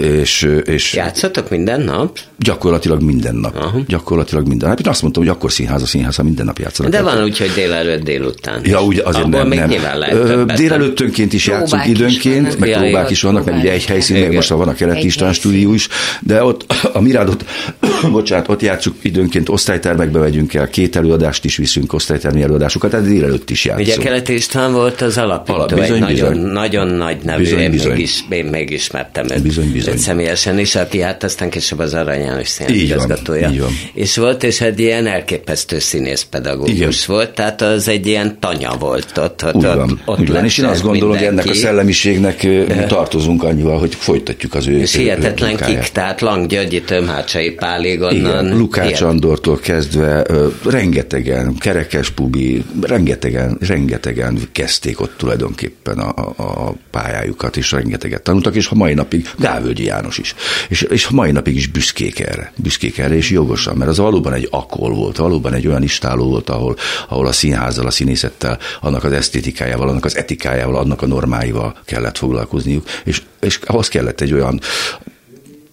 És, 0.01 0.47
és 0.63 0.93
Játszatok 0.93 1.49
minden 1.49 1.81
nap? 1.81 2.19
gyakorlatilag 2.39 3.01
minden 3.01 3.35
nap. 3.35 3.55
Aha. 3.55 3.79
Gyakorlatilag 3.87 4.47
minden 4.47 4.69
nap. 4.69 4.79
Én 4.79 4.87
azt 4.87 5.01
mondtam, 5.01 5.23
hogy 5.23 5.31
akkor 5.31 5.51
színház 5.51 5.81
a 5.81 5.85
színház, 5.85 6.15
ha 6.15 6.23
minden 6.23 6.45
nap 6.45 6.59
játszanak. 6.59 6.91
De 6.91 7.01
van 7.01 7.23
úgy, 7.23 7.37
hogy 7.37 7.51
délelőtt 7.55 8.03
délután. 8.03 8.61
Ja, 8.63 8.83
úgy 8.83 9.01
azért 9.05 9.25
Abból 9.25 9.39
nem, 9.39 9.47
még 9.47 9.59
nem. 9.59 9.69
nyilván 9.69 9.97
lehet 9.97 10.53
Délelőttönként 10.55 11.33
is 11.33 11.43
Próbák 11.43 11.61
játszunk 11.61 11.85
is 11.85 11.91
időnként, 11.91 12.43
vannak. 12.43 12.59
meg 12.59 12.69
Ja, 12.69 12.79
próbák 12.79 13.09
is 13.09 13.21
vannak, 13.21 13.45
meg 13.45 13.55
ugye 13.55 13.71
egy 13.71 13.85
helyszín, 13.85 14.19
meg 14.19 14.33
most 14.33 14.49
van 14.49 14.67
a 14.67 14.73
Keleti 14.73 15.05
István 15.05 15.33
stúdió 15.33 15.73
is, 15.73 15.87
de 16.21 16.43
ott 16.43 16.65
a 16.93 17.01
Mirádot, 17.01 17.45
bocsánat, 18.11 18.49
ott 18.49 18.61
játszuk 18.61 18.95
időnként, 19.01 19.49
osztálytermekbe 19.49 20.19
megyünk 20.19 20.53
el, 20.53 20.69
két 20.69 20.95
előadást 21.07 21.45
is 21.45 21.57
viszünk, 21.57 21.93
osztálytermi 21.93 22.41
előadásokat, 22.41 22.89
tehát 22.91 23.05
délelőtt 23.05 23.49
is 23.49 23.65
játszunk. 23.65 23.87
Ugye 23.87 23.97
Keleti 23.97 24.33
István 24.33 24.73
volt 24.73 25.01
az 25.01 25.17
alapító, 25.17 25.53
Alap- 25.57 25.71
egy 25.71 25.79
bizony, 25.79 25.99
nagyon, 25.99 26.31
bizony. 26.33 26.51
nagyon 26.51 26.87
nagy 26.87 27.17
nevű, 27.23 27.43
Bizony, 27.43 27.59
én, 27.59 27.71
bizony. 27.71 27.91
Mégis, 27.91 28.23
én 28.29 28.45
megismertem 28.45 29.25
őt, 29.31 29.41
Bizony, 29.41 29.71
bizony. 29.71 29.93
őt 29.93 29.99
személyesen 29.99 30.59
is, 30.59 30.75
aki 30.75 30.99
hát 31.01 31.23
aztán 31.23 31.49
később 31.49 31.79
az 31.79 31.93
Arany 31.93 32.21
János 32.21 32.47
Színház 32.47 32.75
Így 32.75 32.87
van, 32.89 32.97
igazgatója. 32.97 33.49
így 33.49 33.59
van. 33.59 33.69
És 33.93 34.17
volt, 34.17 34.43
és 34.43 34.61
egy 34.61 34.79
ilyen 34.79 35.07
elképesztő 35.07 35.79
színészpedagógus 35.79 36.69
Igen. 36.73 36.91
volt, 37.07 37.29
tehát 37.31 37.61
az 37.61 37.87
egy 37.87 38.07
ilyen 38.07 38.39
tanya 38.39 38.75
volt 38.79 39.17
ott. 39.17 39.43
ott 39.45 39.55
Úgy 39.55 39.65
ott, 39.65 39.75
van, 39.75 40.01
ott 40.05 40.19
úgy 40.19 40.31
van. 40.31 40.45
És 40.45 40.57
én 40.57 40.65
azt 40.65 40.81
gondolom, 40.81 41.09
hogy 41.15 41.17
ennek 41.25 41.31
a 41.31 41.33
mindenki. 41.37 41.59
szellemiségnek 41.59 42.43
ö, 42.43 42.63
tartozunk 42.87 43.43
annyival, 43.43 43.79
hogy 43.79 43.95
folytatjuk 43.95 44.53
az 44.53 44.67
ő 44.67 44.77
És 44.79 44.95
ő- 44.95 44.99
hihetetlen 44.99 45.51
ő 45.51 45.55
kik, 45.65 45.77
tehát 45.79 46.21
Lang 46.21 46.47
Györgyi, 46.47 46.81
Tömhácsai 46.81 47.49
Pálig 47.51 48.01
onnan. 48.01 48.45
Igen, 48.45 48.57
Lukács. 48.57 49.01
Andortól 49.01 49.59
kezdve 49.59 50.25
rengeteg 50.69 50.96
rengetegen, 50.97 51.57
kerekes 51.57 52.09
pubi, 52.09 52.65
rengetegen, 52.81 53.57
rengetegen 53.59 54.39
kezdték 54.51 55.01
ott 55.01 55.17
tulajdonképpen 55.17 55.99
a, 55.99 56.33
a 56.37 56.73
pályájukat, 56.91 57.57
és 57.57 57.71
rengeteget 57.71 58.21
tanultak, 58.21 58.55
és 58.55 58.67
a 58.67 58.75
mai 58.75 58.93
napig, 58.93 59.29
Gávölgyi 59.37 59.83
János 59.83 60.17
is, 60.17 60.35
és, 60.69 60.81
és 60.81 61.05
a 61.05 61.13
mai 61.13 61.31
napig 61.31 61.55
is 61.55 61.67
büszkék 61.67 62.19
erre, 62.19 62.51
büszkék 62.55 62.97
erre, 62.97 63.15
és 63.15 63.29
jogosan, 63.29 63.77
mert 63.77 63.89
az 63.89 63.97
valóban 63.97 64.33
egy 64.33 64.47
akol 64.51 64.93
volt, 64.93 65.17
valóban 65.17 65.53
egy 65.53 65.67
olyan 65.67 65.83
istáló 65.83 66.29
volt, 66.29 66.49
ahol, 66.49 66.75
ahol 67.09 67.27
a 67.27 67.31
színházzal, 67.31 67.85
a 67.85 67.91
színészettel, 67.91 68.59
annak 68.81 69.03
az 69.03 69.11
esztétikájával, 69.11 69.89
annak 69.89 70.05
az 70.05 70.17
etikájával, 70.17 70.75
annak 70.75 71.01
a 71.01 71.07
normáival 71.07 71.75
kellett 71.85 72.17
foglalkozniuk, 72.17 72.85
és, 73.03 73.21
és 73.39 73.59
ahhoz 73.65 73.87
kellett 73.87 74.21
egy 74.21 74.33
olyan 74.33 74.59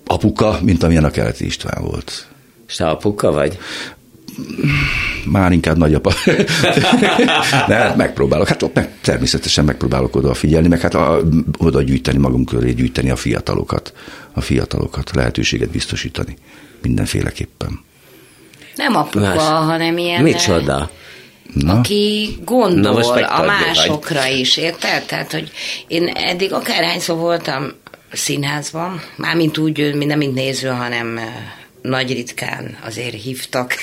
apuka, 0.06 0.58
mint 0.62 0.82
amilyen 0.82 1.04
a 1.04 1.10
Keleti 1.10 1.44
István 1.44 1.82
volt. 1.82 2.26
És 2.68 2.76
te 2.76 2.88
apuka 2.88 3.32
vagy? 3.32 3.58
Már 5.24 5.52
inkább 5.52 5.76
nagyapa. 5.76 6.12
De 7.68 7.74
hát 7.74 7.96
megpróbálok, 7.96 8.48
hát 8.48 8.62
ott 8.62 8.74
meg, 8.74 8.90
természetesen 9.00 9.64
megpróbálok 9.64 10.16
oda 10.16 10.34
figyelni, 10.34 10.68
meg 10.68 10.80
hát 10.80 10.94
a, 10.94 11.20
oda 11.58 11.82
gyűjteni, 11.82 12.18
magunk 12.18 12.48
köré 12.48 12.72
gyűjteni 12.72 13.10
a 13.10 13.16
fiatalokat, 13.16 13.92
a 14.32 14.40
fiatalokat, 14.40 15.10
lehetőséget 15.14 15.70
biztosítani 15.70 16.36
mindenféleképpen. 16.82 17.80
Nem 18.76 18.96
apuka, 18.96 19.34
Más. 19.34 19.42
hanem 19.42 19.98
ilyen... 19.98 20.22
Micsoda? 20.22 20.90
Na, 21.52 21.72
aki 21.72 22.36
gondol 22.44 22.92
Na, 22.92 22.92
most 22.92 23.10
a 23.10 23.44
másokra 23.44 24.26
is, 24.26 24.56
érted? 24.56 25.02
Tehát, 25.02 25.32
hogy 25.32 25.50
én 25.86 26.06
eddig 26.06 26.52
akárhányszor 26.52 27.16
voltam 27.16 27.72
színházban, 28.12 29.00
mármint 29.16 29.58
úgy, 29.58 29.94
nem 29.94 30.18
mint 30.18 30.34
néző, 30.34 30.68
hanem 30.68 31.20
nagy 31.88 32.12
ritkán 32.12 32.78
azért 32.84 33.22
hívtak. 33.22 33.74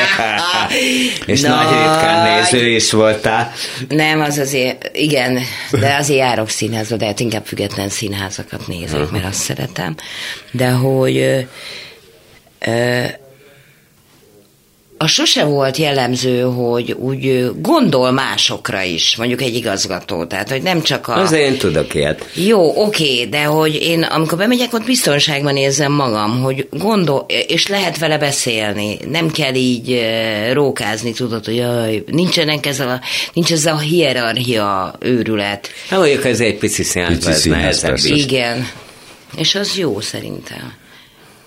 És 1.26 1.40
nagy 1.40 1.68
ritkán 1.68 2.40
néző 2.40 2.68
is 2.68 2.92
voltál. 2.92 3.52
Nem, 3.88 4.20
az 4.20 4.38
azért, 4.38 4.90
igen, 4.96 5.38
de 5.70 5.94
azért 5.94 6.18
járok 6.18 6.48
színházba, 6.48 6.96
de 6.96 7.06
hát 7.06 7.20
inkább 7.20 7.46
független 7.46 7.88
színházakat 7.88 8.66
nézek, 8.66 9.10
mert 9.10 9.24
azt 9.24 9.40
szeretem. 9.40 9.94
De 10.50 10.70
hogy 10.70 11.16
ö, 11.16 11.40
ö, 12.58 13.04
a 15.02 15.06
sose 15.06 15.44
volt 15.44 15.76
jellemző, 15.76 16.40
hogy 16.40 16.92
úgy 16.92 17.50
gondol 17.56 18.10
másokra 18.10 18.82
is, 18.82 19.16
mondjuk 19.16 19.42
egy 19.42 19.54
igazgató, 19.54 20.24
tehát 20.24 20.50
hogy 20.50 20.62
nem 20.62 20.82
csak 20.82 21.08
a... 21.08 21.20
Azért 21.20 21.50
én 21.50 21.58
tudok 21.58 21.94
ilyet. 21.94 22.30
Jó, 22.34 22.84
oké, 22.84 23.24
de 23.24 23.44
hogy 23.44 23.74
én 23.74 24.02
amikor 24.02 24.38
bemegyek, 24.38 24.72
ott 24.72 24.84
biztonságban 24.84 25.56
érzem 25.56 25.92
magam, 25.92 26.40
hogy 26.42 26.68
gondol, 26.70 27.26
és 27.46 27.66
lehet 27.66 27.98
vele 27.98 28.18
beszélni, 28.18 28.98
nem 29.10 29.30
kell 29.30 29.54
így 29.54 30.04
rókázni, 30.52 31.12
tudod, 31.12 31.44
hogy 31.44 31.56
jaj, 31.56 32.04
nincsenek 32.06 32.66
ez 32.66 32.80
a, 32.80 33.00
nincs 33.32 33.52
ez 33.52 33.66
a 33.66 33.78
hierarchia 33.78 34.94
őrület. 34.98 35.68
Hát 35.88 35.98
mondjuk 35.98 36.24
ez 36.24 36.40
egy 36.40 36.58
pici 36.58 36.82
színházban, 36.82 37.32
ez 37.32 37.44
nehezebb. 37.44 37.96
Igen, 38.04 38.68
és 39.36 39.54
az 39.54 39.76
jó 39.76 40.00
szerintem. 40.00 40.72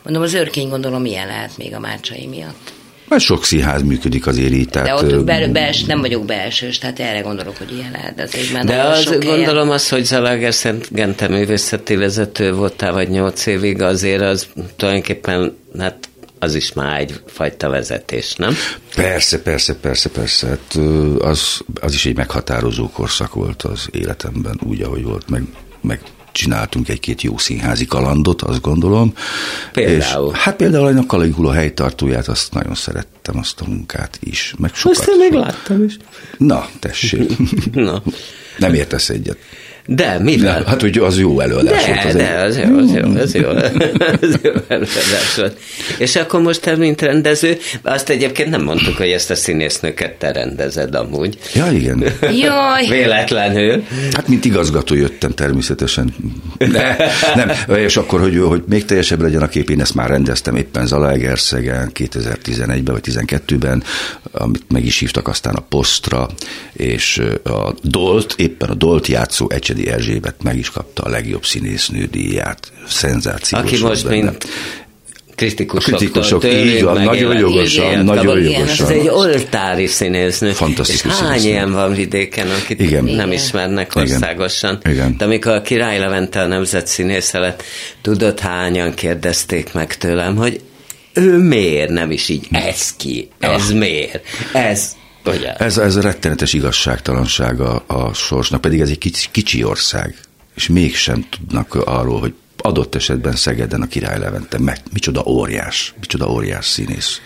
Mondom, 0.04 0.24
az 0.24 0.34
őrkény 0.34 0.70
gondolom 0.70 1.06
ilyen 1.06 1.28
lehet 1.28 1.58
még 1.58 1.74
a 1.76 1.80
Mácsai 1.80 2.28
miatt. 2.28 2.74
Mert 3.08 3.22
sok 3.24 3.44
színház 3.46 3.82
működik 3.82 4.28
azért 4.28 4.52
így, 4.52 4.66
De 4.66 4.82
tehát... 4.82 5.02
ott 5.02 5.12
ö, 5.12 5.24
bels, 5.52 5.84
nem 5.84 6.00
vagyok 6.00 6.26
belsős, 6.26 6.78
tehát 6.78 7.00
erre 7.00 7.20
gondolok, 7.20 7.58
hogy 7.58 7.74
ilyen 7.74 7.92
lehet. 7.92 8.16
De, 8.16 8.24
azért 8.24 8.52
már 8.54 8.66
De 8.66 8.82
az, 8.82 9.02
sok 9.02 9.24
helyen- 9.24 9.36
gondolom 9.38 9.70
az, 9.70 9.90
hogy 9.90 10.06
Zalaegerszent 10.06 10.88
Gente 10.92 11.28
művészeti 11.28 11.96
vezető 11.96 12.54
voltál, 12.54 12.94
vagy 12.94 13.10
nyolc 13.10 13.46
évig, 13.46 13.82
azért 13.82 14.22
az 14.22 14.48
tulajdonképpen, 14.76 15.58
hát 15.80 16.10
az 16.40 16.56
is 16.56 16.74
már 16.74 17.00
egyfajta 17.00 17.70
vezetés, 17.70 18.36
nem? 18.36 18.56
Persze, 18.96 19.42
persze, 19.42 19.76
persze, 19.76 20.10
persze. 20.10 20.48
Hát, 20.48 20.78
az, 21.20 21.60
az 21.82 21.94
is 21.94 22.06
egy 22.06 22.16
meghatározó 22.16 22.90
korszak 22.90 23.34
volt 23.34 23.64
az 23.64 23.88
életemben, 23.92 24.60
úgy, 24.64 24.82
ahogy 24.82 25.04
volt, 25.04 25.30
meg, 25.30 25.44
meg 25.82 26.00
csináltunk 26.36 26.90
egy-két 26.90 27.22
jó 27.22 27.38
színházi 27.38 27.86
kalandot, 27.86 28.42
azt 28.42 28.62
gondolom. 28.62 29.14
Például? 29.72 30.32
És, 30.34 30.40
hát 30.40 30.56
például 30.56 30.90
én 30.90 30.98
a 30.98 31.06
Caligula 31.06 31.52
helytartóját, 31.54 32.28
azt 32.28 32.54
nagyon 32.54 32.76
szerettem, 32.76 33.38
azt 33.38 33.62
a 33.62 33.66
munkát 33.68 34.18
is. 34.24 34.54
Meg 34.58 34.74
sokat, 34.74 34.98
Azt 34.98 35.08
én 35.10 35.18
még 35.18 35.32
sokat. 35.32 35.46
láttam 35.46 35.84
is. 35.84 35.98
Na, 36.38 36.68
tessék. 36.80 37.32
Na. 37.74 38.04
Nem 38.58 38.74
értesz 38.74 39.10
egyet. 39.10 39.38
De, 39.88 40.20
mivel? 40.20 40.64
De, 40.64 40.70
hát, 40.70 40.82
hogy 40.82 40.98
az 40.98 41.20
jó 41.20 41.40
előadás 41.40 41.86
volt. 41.86 42.02
De, 42.02 42.08
Az 42.08 42.14
de, 42.14 42.40
egy... 42.40 42.48
az 42.48 42.58
jó, 42.58 42.78
az 42.78 42.94
jó, 42.94 43.16
az 43.22 43.36
jó, 43.36 43.48
az 44.22 44.40
jó 44.44 44.52
előadás 44.68 45.36
volt. 45.36 45.58
És 45.98 46.16
akkor 46.16 46.42
most 46.42 46.62
te, 46.62 46.76
mint 46.76 47.02
rendező, 47.02 47.58
azt 47.82 48.10
egyébként 48.10 48.50
nem 48.50 48.62
mondtuk, 48.64 48.98
hogy 48.98 49.10
ezt 49.10 49.30
a 49.32 49.36
színésznőket 49.36 50.14
te 50.14 50.32
rendezed 50.32 50.96
amúgy. 50.96 51.38
Ja, 51.54 51.72
igen. 51.72 52.04
Jaj, 52.22 52.88
Véletlenül. 52.90 53.84
Hát, 54.12 54.28
mint 54.28 54.46
igazgató 54.46 54.96
jöttem 54.96 55.32
természetesen. 55.32 56.16
De, 56.58 56.98
nem, 57.36 57.78
és 57.78 57.98
akkor, 57.98 58.22
hogy, 58.22 58.38
hogy 58.38 58.64
még 58.68 58.86
teljesebb 58.86 59.22
legyen 59.22 59.42
a 59.42 59.48
kép, 59.48 59.70
én 59.70 59.82
ezt 59.82 59.96
már 59.96 60.10
rendeztem 60.10 60.56
éppen 60.56 60.88
Zalaegerszegen 60.88 61.92
2011-ben 61.94 62.94
vagy 62.94 63.04
12-ben, 63.12 63.84
amit 64.32 64.64
meg 64.68 64.86
is 64.86 65.00
hívtak 65.00 65.28
aztán 65.28 65.54
a 65.54 65.66
Posztra, 65.70 66.30
és 66.74 67.22
a 67.44 67.74
Dolt, 67.82 68.34
éppen 68.38 68.70
a 68.70 68.74
Dolt 68.74 69.08
játszó 69.08 69.48
Ecsedi 69.76 69.90
Erzsébet 69.90 70.36
meg 70.44 70.58
is 70.58 70.70
kapta 70.70 71.04
a 71.04 71.10
legjobb 71.10 71.46
színésznő 71.46 72.06
díját. 72.06 72.72
Szenzációs 72.88 73.62
Aki 73.62 73.82
most, 73.82 74.04
benne. 74.04 74.16
mint 74.24 74.48
kritikusok, 75.36 75.96
Kritikusok, 75.96 76.44
így 76.46 76.84
van, 76.84 77.02
nagyon 77.02 77.38
jogosan, 77.38 78.04
nagyon 78.04 78.42
jogosan. 78.42 78.86
Ez 78.86 78.92
egy 78.92 79.08
oltári 79.08 79.88
színésznő. 79.88 80.52
Fantasztikus 80.52 81.12
És 81.12 81.18
hány 81.20 81.26
színésznő. 81.28 81.50
ilyen 81.50 81.72
van 81.72 81.94
vidéken, 81.94 82.50
akit 82.50 82.80
Igen. 82.80 83.04
nem 83.04 83.14
Igen. 83.14 83.32
ismernek 83.32 83.92
Igen. 83.96 84.04
országosan? 84.04 84.80
Igen. 84.90 85.16
De 85.18 85.26
amikor 85.26 85.52
a 85.52 85.62
Király 85.62 86.00
Levente 86.00 86.42
a 86.42 86.48
nemzet 86.48 86.88
színésze 86.88 87.40
lett, 87.40 87.64
tudod 88.02 88.40
hányan 88.40 88.94
kérdezték 88.94 89.74
meg 89.74 89.98
tőlem, 89.98 90.36
hogy 90.36 90.62
ő 91.14 91.38
miért 91.38 91.90
nem 91.90 92.12
is 92.12 92.30
így, 92.30 92.48
ez 92.52 92.96
ki, 92.96 93.30
ez 93.40 93.72
miért, 93.72 94.26
ez, 94.54 94.96
ugye? 95.28 95.54
Ez, 95.54 95.78
ez 95.78 95.96
a 95.96 96.02
rettenetes 96.02 96.54
igazságtalansága 96.54 97.76
a 97.76 98.14
sorsnak, 98.14 98.62
pedig 98.62 98.82
ez 98.82 98.90
egy 98.90 98.98
kicsi, 98.98 99.28
kicsi 99.32 99.64
ország, 99.64 100.16
és 100.56 100.68
mégsem 100.68 101.26
tudnak 101.30 101.74
arról, 101.74 102.20
hogy 102.20 102.34
adott 102.66 102.96
esetben 102.96 103.36
Szegeden 103.36 103.82
a 103.82 103.88
Király 103.88 104.20
Levente, 104.20 104.60
meg 104.60 104.78
micsoda 104.94 105.24
óriás, 105.26 105.94
micsoda 106.00 106.30
óriás 106.30 106.66
színész. 106.66 107.22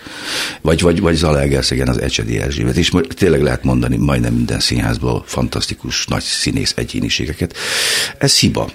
Vagy, 0.62 0.82
vagy, 0.82 1.00
vagy 1.00 1.16
Zalaegerszegen 1.16 1.88
az 1.88 2.02
Ecsedi 2.02 2.40
Erzsébet, 2.40 2.78
és 2.78 2.92
tényleg 3.08 3.42
lehet 3.42 3.64
mondani 3.64 3.98
majdnem 3.98 4.34
minden 4.34 4.60
színházból 4.60 5.24
fantasztikus 5.26 6.08
nagy 6.08 6.24
színész 6.24 6.74
egyéniségeket. 6.76 7.56
Ez 8.18 8.40
hiba. 8.40 8.70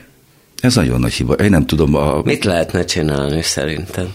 Ez 0.60 0.74
nagyon 0.74 1.00
nagy 1.00 1.12
hiba. 1.12 1.32
Én 1.32 1.50
nem 1.50 1.66
tudom, 1.66 1.94
a, 1.94 2.22
Mit 2.24 2.44
lehetne 2.44 2.84
csinálni 2.84 3.42
szerintem? 3.42 4.14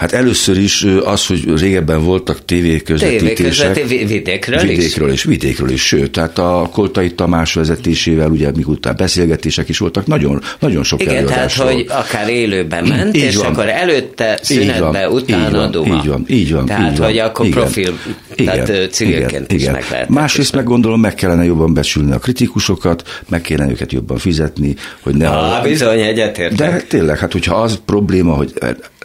Hát 0.00 0.12
először 0.12 0.58
is 0.58 0.86
az, 1.04 1.26
hogy 1.26 1.58
régebben 1.58 2.04
voltak 2.04 2.44
tévéközvetítések. 2.44 3.72
Tévéközveti 3.72 4.04
vidékről 4.04 4.60
is? 4.60 4.68
Vidékről 4.68 5.12
is, 5.12 5.22
vidékről 5.22 5.70
is, 5.70 5.86
sőt, 5.86 6.10
tehát 6.10 6.38
a 6.38 6.68
Koltai 6.72 7.14
Tamás 7.14 7.54
vezetésével, 7.54 8.30
ugye 8.30 8.50
miután 8.56 8.94
beszélgetések 8.96 9.68
is 9.68 9.78
voltak, 9.78 10.06
nagyon, 10.06 10.42
nagyon 10.58 10.82
sok 10.82 11.00
Igen, 11.00 11.14
tehát, 11.14 11.28
előadásról. 11.28 11.72
hogy 11.72 11.86
akár 11.88 12.28
élőben 12.28 12.84
ment, 12.84 13.16
Így 13.16 13.22
és 13.22 13.36
van. 13.36 13.46
akkor 13.46 13.68
előtte, 13.68 14.38
szünetbe, 14.42 15.06
van, 15.06 15.12
utána 15.12 15.46
így 15.46 15.52
van, 15.54 15.70
duma. 15.70 15.94
Így 15.94 16.06
van, 16.06 16.24
így 16.28 16.52
van. 16.52 16.66
Tehát, 16.66 16.92
így 16.92 16.98
van, 16.98 17.06
hogy 17.06 17.18
akkor 17.18 17.46
igen, 17.46 17.58
profil, 17.58 17.98
tehát 18.36 18.68
ö, 18.68 18.84
civilként 18.90 19.52
is 19.52 19.64
meg 19.64 19.84
lehet. 19.90 20.08
Másrészt 20.08 20.54
meg 20.54 20.64
gondolom, 20.64 21.00
meg 21.00 21.14
kellene 21.14 21.44
jobban 21.44 21.74
becsülni 21.74 22.12
a 22.12 22.18
kritikusokat, 22.18 23.22
meg 23.28 23.40
kellene 23.40 23.70
őket 23.70 23.92
jobban 23.92 24.18
fizetni, 24.18 24.74
hogy 25.00 25.14
ne... 25.14 25.28
Ah, 25.28 25.62
bizony, 25.62 26.00
egyetértek. 26.00 26.70
De 26.70 26.82
tényleg, 26.88 27.18
hát 27.18 27.32
hogyha 27.32 27.54
az 27.54 27.80
probléma, 27.84 28.32
hogy 28.34 28.52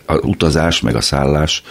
az 0.05 0.19
utazás 0.21 0.81
meg 0.81 0.95
a 0.95 1.01
szállás, 1.01 1.63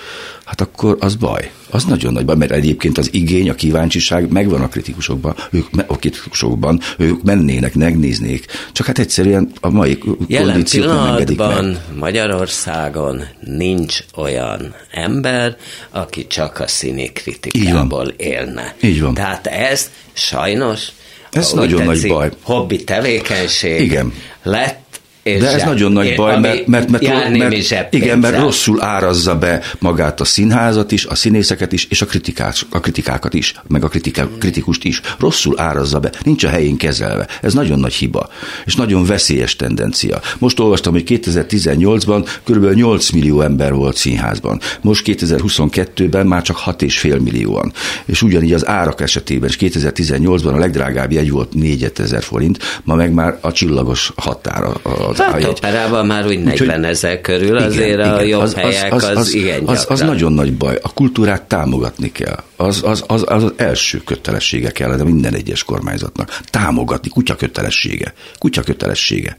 hát 0.44 0.60
akkor 0.60 0.96
az 1.00 1.14
baj. 1.14 1.50
Az 1.70 1.84
nagyon 1.84 2.12
nagy 2.12 2.24
baj, 2.24 2.36
mert 2.36 2.50
egyébként 2.50 2.98
az 2.98 3.08
igény, 3.12 3.50
a 3.50 3.54
kíváncsiság 3.54 4.32
megvan 4.32 4.60
a 4.60 4.68
kritikusokban, 4.68 5.34
ők, 5.50 5.66
a 5.86 5.96
kritikusokban, 5.96 6.80
ők 6.98 7.22
mennének, 7.22 7.74
megnéznék. 7.74 8.46
Csak 8.72 8.86
hát 8.86 8.98
egyszerűen 8.98 9.50
a 9.60 9.70
mai 9.70 9.98
Jelen 10.26 10.48
engedik 10.50 10.80
meg. 10.80 10.96
pillanatban 10.96 11.78
Magyarországon 11.98 13.24
nincs 13.40 13.98
olyan 14.16 14.74
ember, 14.90 15.56
aki 15.90 16.26
csak 16.26 16.60
a 16.60 16.66
színi 16.66 17.12
kritikából 17.12 18.06
élne. 18.16 18.74
Így 18.80 19.00
van. 19.00 19.14
Tehát 19.14 19.46
ez 19.46 19.90
sajnos 20.12 20.88
Ez 21.30 21.52
nagyon 21.52 21.84
nagy 21.84 22.08
baj. 22.08 22.30
hobbi 22.42 22.84
tevékenység 22.84 23.80
Igen. 23.80 24.12
lett 24.42 24.83
és 25.24 25.40
De 25.40 25.46
ez 25.46 25.58
zseb. 25.58 25.66
nagyon 25.66 25.92
nagy 25.92 26.14
baj, 26.14 26.40
mert, 26.40 26.66
mert, 26.66 26.90
mert, 26.90 27.02
mert, 27.02 27.30
némi 27.30 27.62
igen, 27.90 28.18
mert 28.18 28.38
rosszul 28.38 28.82
árazza 28.82 29.38
be 29.38 29.62
magát 29.78 30.20
a 30.20 30.24
színházat 30.24 30.92
is, 30.92 31.04
a 31.04 31.14
színészeket 31.14 31.72
is, 31.72 31.86
és 31.90 32.02
a, 32.02 32.06
kritikát, 32.06 32.66
a 32.70 32.80
kritikákat 32.80 33.34
is, 33.34 33.54
meg 33.68 33.84
a 33.84 33.88
kritika, 33.88 34.28
kritikust 34.38 34.84
is. 34.84 35.00
Rosszul 35.18 35.60
árazza 35.60 36.00
be, 36.00 36.12
nincs 36.22 36.44
a 36.44 36.48
helyén 36.48 36.76
kezelve. 36.76 37.28
Ez 37.42 37.54
nagyon 37.54 37.78
nagy 37.78 37.92
hiba, 37.92 38.28
és 38.64 38.74
nagyon 38.74 39.04
veszélyes 39.04 39.56
tendencia. 39.56 40.20
Most 40.38 40.60
olvastam, 40.60 40.92
hogy 40.92 41.04
2018-ban 41.06 42.28
kb. 42.44 42.74
8 42.74 43.10
millió 43.10 43.40
ember 43.40 43.74
volt 43.74 43.96
színházban. 43.96 44.60
Most 44.80 45.02
2022-ben 45.06 46.26
már 46.26 46.42
csak 46.42 46.58
6,5 46.66 47.20
millióan. 47.20 47.72
És 48.04 48.22
ugyanígy 48.22 48.52
az 48.52 48.66
árak 48.66 49.00
esetében, 49.00 49.48
és 49.48 49.56
2018-ban 49.60 50.54
a 50.54 50.58
legdrágább 50.58 51.12
jegy 51.12 51.30
volt 51.30 51.54
4000 51.54 52.22
forint, 52.22 52.58
ma 52.82 52.94
meg 52.94 53.12
már 53.12 53.38
a 53.40 53.52
csillagos 53.52 54.12
határa 54.16 54.80
az 55.20 55.32
Hát 55.32 55.44
operában 55.44 56.06
már 56.06 56.26
úgy 56.26 56.42
40 56.42 56.52
Úgyhogy- 56.52 56.84
ezer 56.84 57.20
körül, 57.20 57.56
azért 57.56 58.00
a 58.00 58.20
jobb 58.22 58.40
az, 58.42 58.54
helyek 58.54 58.92
az, 58.94 59.04
az, 59.04 59.16
az 59.16 59.34
igen 59.34 59.66
az, 59.66 59.86
az 59.88 60.00
nagyon 60.00 60.32
nagy 60.32 60.56
baj. 60.56 60.78
A 60.82 60.92
kultúrát 60.92 61.42
támogatni 61.42 62.12
kell. 62.12 62.42
Az 62.56 62.82
az, 62.84 63.04
az, 63.06 63.24
az, 63.26 63.42
az 63.42 63.52
első 63.56 64.02
kötelessége 64.04 64.70
kellene 64.70 65.02
minden 65.02 65.34
egyes 65.34 65.64
kormányzatnak. 65.64 66.40
Támogatni, 66.50 67.08
kutya 67.08 67.34
kötelessége. 67.36 68.14
Kutya 68.38 68.62
kötelessége. 68.62 69.38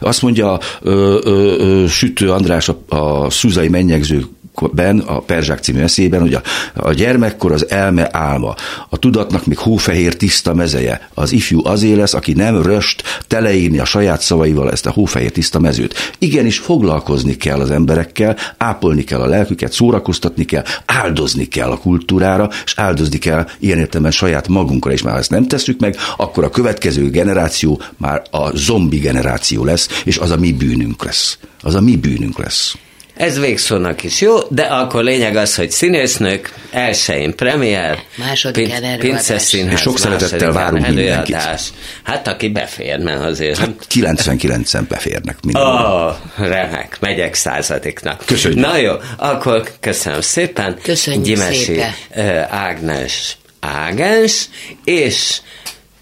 Azt 0.00 0.22
mondja 0.22 0.58
ö, 0.82 1.18
ö, 1.24 1.54
ö, 1.58 1.86
Sütő 1.88 2.30
András 2.30 2.68
a, 2.68 2.96
a 2.96 3.30
Szuzai 3.30 3.68
mennyegző 3.68 4.24
ben, 4.72 4.98
a 4.98 5.18
Perzsák 5.18 5.58
című 5.58 5.80
eszében, 5.80 6.20
hogy 6.20 6.34
a, 6.34 6.42
a 6.74 6.92
gyermekkor 6.92 7.52
az 7.52 7.70
elme 7.70 8.08
álma, 8.12 8.54
a 8.88 8.96
tudatnak 8.96 9.46
még 9.46 9.58
hófehér 9.58 10.16
tiszta 10.16 10.54
mezeje, 10.54 11.08
az 11.14 11.32
ifjú 11.32 11.66
azé 11.66 11.92
lesz, 11.92 12.14
aki 12.14 12.32
nem 12.32 12.62
röst 12.62 13.02
teleírni 13.26 13.78
a 13.78 13.84
saját 13.84 14.20
szavaival 14.20 14.70
ezt 14.70 14.86
a 14.86 14.90
hófehér 14.90 15.30
tiszta 15.30 15.58
mezőt. 15.58 16.14
Igenis 16.18 16.58
foglalkozni 16.58 17.36
kell 17.36 17.60
az 17.60 17.70
emberekkel, 17.70 18.36
ápolni 18.56 19.04
kell 19.04 19.20
a 19.20 19.26
lelküket, 19.26 19.72
szórakoztatni 19.72 20.44
kell, 20.44 20.64
áldozni 20.86 21.44
kell 21.44 21.70
a 21.70 21.78
kultúrára, 21.78 22.50
és 22.64 22.74
áldozni 22.76 23.18
kell 23.18 23.46
ilyen 23.58 23.78
értelemben 23.78 24.12
saját 24.12 24.48
magunkra 24.48 24.92
is. 24.92 25.02
Már 25.02 25.12
ha 25.12 25.18
ezt 25.18 25.30
nem 25.30 25.46
tesszük 25.46 25.80
meg, 25.80 25.96
akkor 26.16 26.44
a 26.44 26.50
következő 26.50 27.10
generáció 27.10 27.80
már 27.96 28.22
a 28.30 28.56
zombi 28.56 28.98
generáció 28.98 29.64
lesz, 29.64 30.02
és 30.04 30.18
az 30.18 30.30
a 30.30 30.36
mi 30.36 30.52
bűnünk 30.52 31.04
lesz. 31.04 31.38
Az 31.62 31.74
a 31.74 31.80
mi 31.80 31.96
bűnünk 31.96 32.38
lesz. 32.38 32.76
Ez 33.16 33.38
végszónak 33.38 34.02
is 34.02 34.20
jó, 34.20 34.36
de 34.48 34.62
akkor 34.62 35.04
lényeg 35.04 35.36
az, 35.36 35.54
hogy 35.54 35.70
színésznők, 35.70 36.52
elsőjén 36.70 37.34
premier, 37.34 37.98
Másodikán 38.16 38.70
Pin- 38.70 38.84
előadás. 38.84 39.08
Pinces 39.26 39.42
Színház, 39.42 39.80
sok 39.80 39.98
szeretettel 39.98 40.52
várunk 40.52 40.86
mindenkit. 40.86 41.34
előadás. 41.34 41.62
Hát 42.02 42.28
aki 42.28 42.48
befér, 42.48 42.98
mert 42.98 43.22
azért... 43.22 43.58
Hát, 43.58 43.86
99-en 43.94 44.84
beférnek 44.88 45.36
minden. 45.42 45.62
Ó, 45.62 45.66
oh, 45.66 46.14
remek, 46.36 46.96
megyek 47.00 47.34
századiknak. 47.34 48.22
Köszönjük. 48.26 48.60
Na 48.60 48.76
jó, 48.76 48.92
akkor 49.16 49.70
köszönöm 49.80 50.20
szépen. 50.20 50.78
Köszönjük 50.82 51.24
Gyimesi 51.24 51.64
szépen. 51.64 52.46
Ágnes 52.50 53.36
Ágens, 53.60 54.48
és 54.84 55.38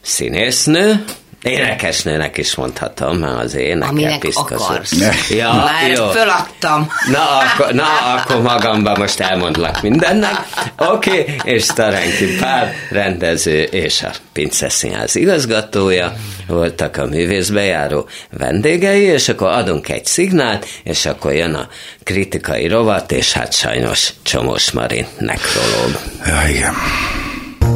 színésznő, 0.00 1.04
Énekesnőnek 1.42 2.38
is 2.38 2.54
mondhatom, 2.54 3.16
mert 3.16 3.38
az 3.42 3.54
énekel 3.54 3.88
Aminek 3.88 4.18
piszkos. 4.18 4.60
akarsz. 4.60 4.92
Ja, 5.30 5.52
Már 5.52 5.90
jó. 5.90 6.08
föladtam. 6.10 6.88
Na 7.10 7.38
akkor, 7.38 7.72
na, 7.72 7.84
akkor 8.16 8.42
magamban 8.42 8.98
most 8.98 9.20
elmondlak 9.20 9.82
mindennek. 9.82 10.34
Oké, 10.78 11.10
okay, 11.10 11.34
és 11.44 11.64
Starenki 11.64 12.36
Pál 12.40 12.72
rendező 12.90 13.62
és 13.62 14.02
a 14.02 14.10
Pince 14.32 14.68
Színház 14.68 15.14
igazgatója 15.16 16.12
voltak 16.46 16.96
a 16.96 17.06
művészbejáró 17.06 18.08
vendégei, 18.38 19.02
és 19.02 19.28
akkor 19.28 19.48
adunk 19.48 19.88
egy 19.88 20.06
szignált, 20.06 20.66
és 20.82 21.06
akkor 21.06 21.32
jön 21.32 21.54
a 21.54 21.68
kritikai 22.02 22.68
rovat, 22.68 23.12
és 23.12 23.32
hát 23.32 23.52
sajnos 23.54 24.12
Csomós 24.22 24.70
Marin 24.70 25.06
nekrológ. 25.18 26.00
Ja, 26.26 26.48
igen. 26.48 26.74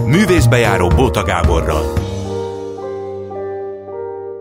Művészbejáró 0.06 0.88
Bóta 0.88 1.22
Gáborral. 1.22 2.05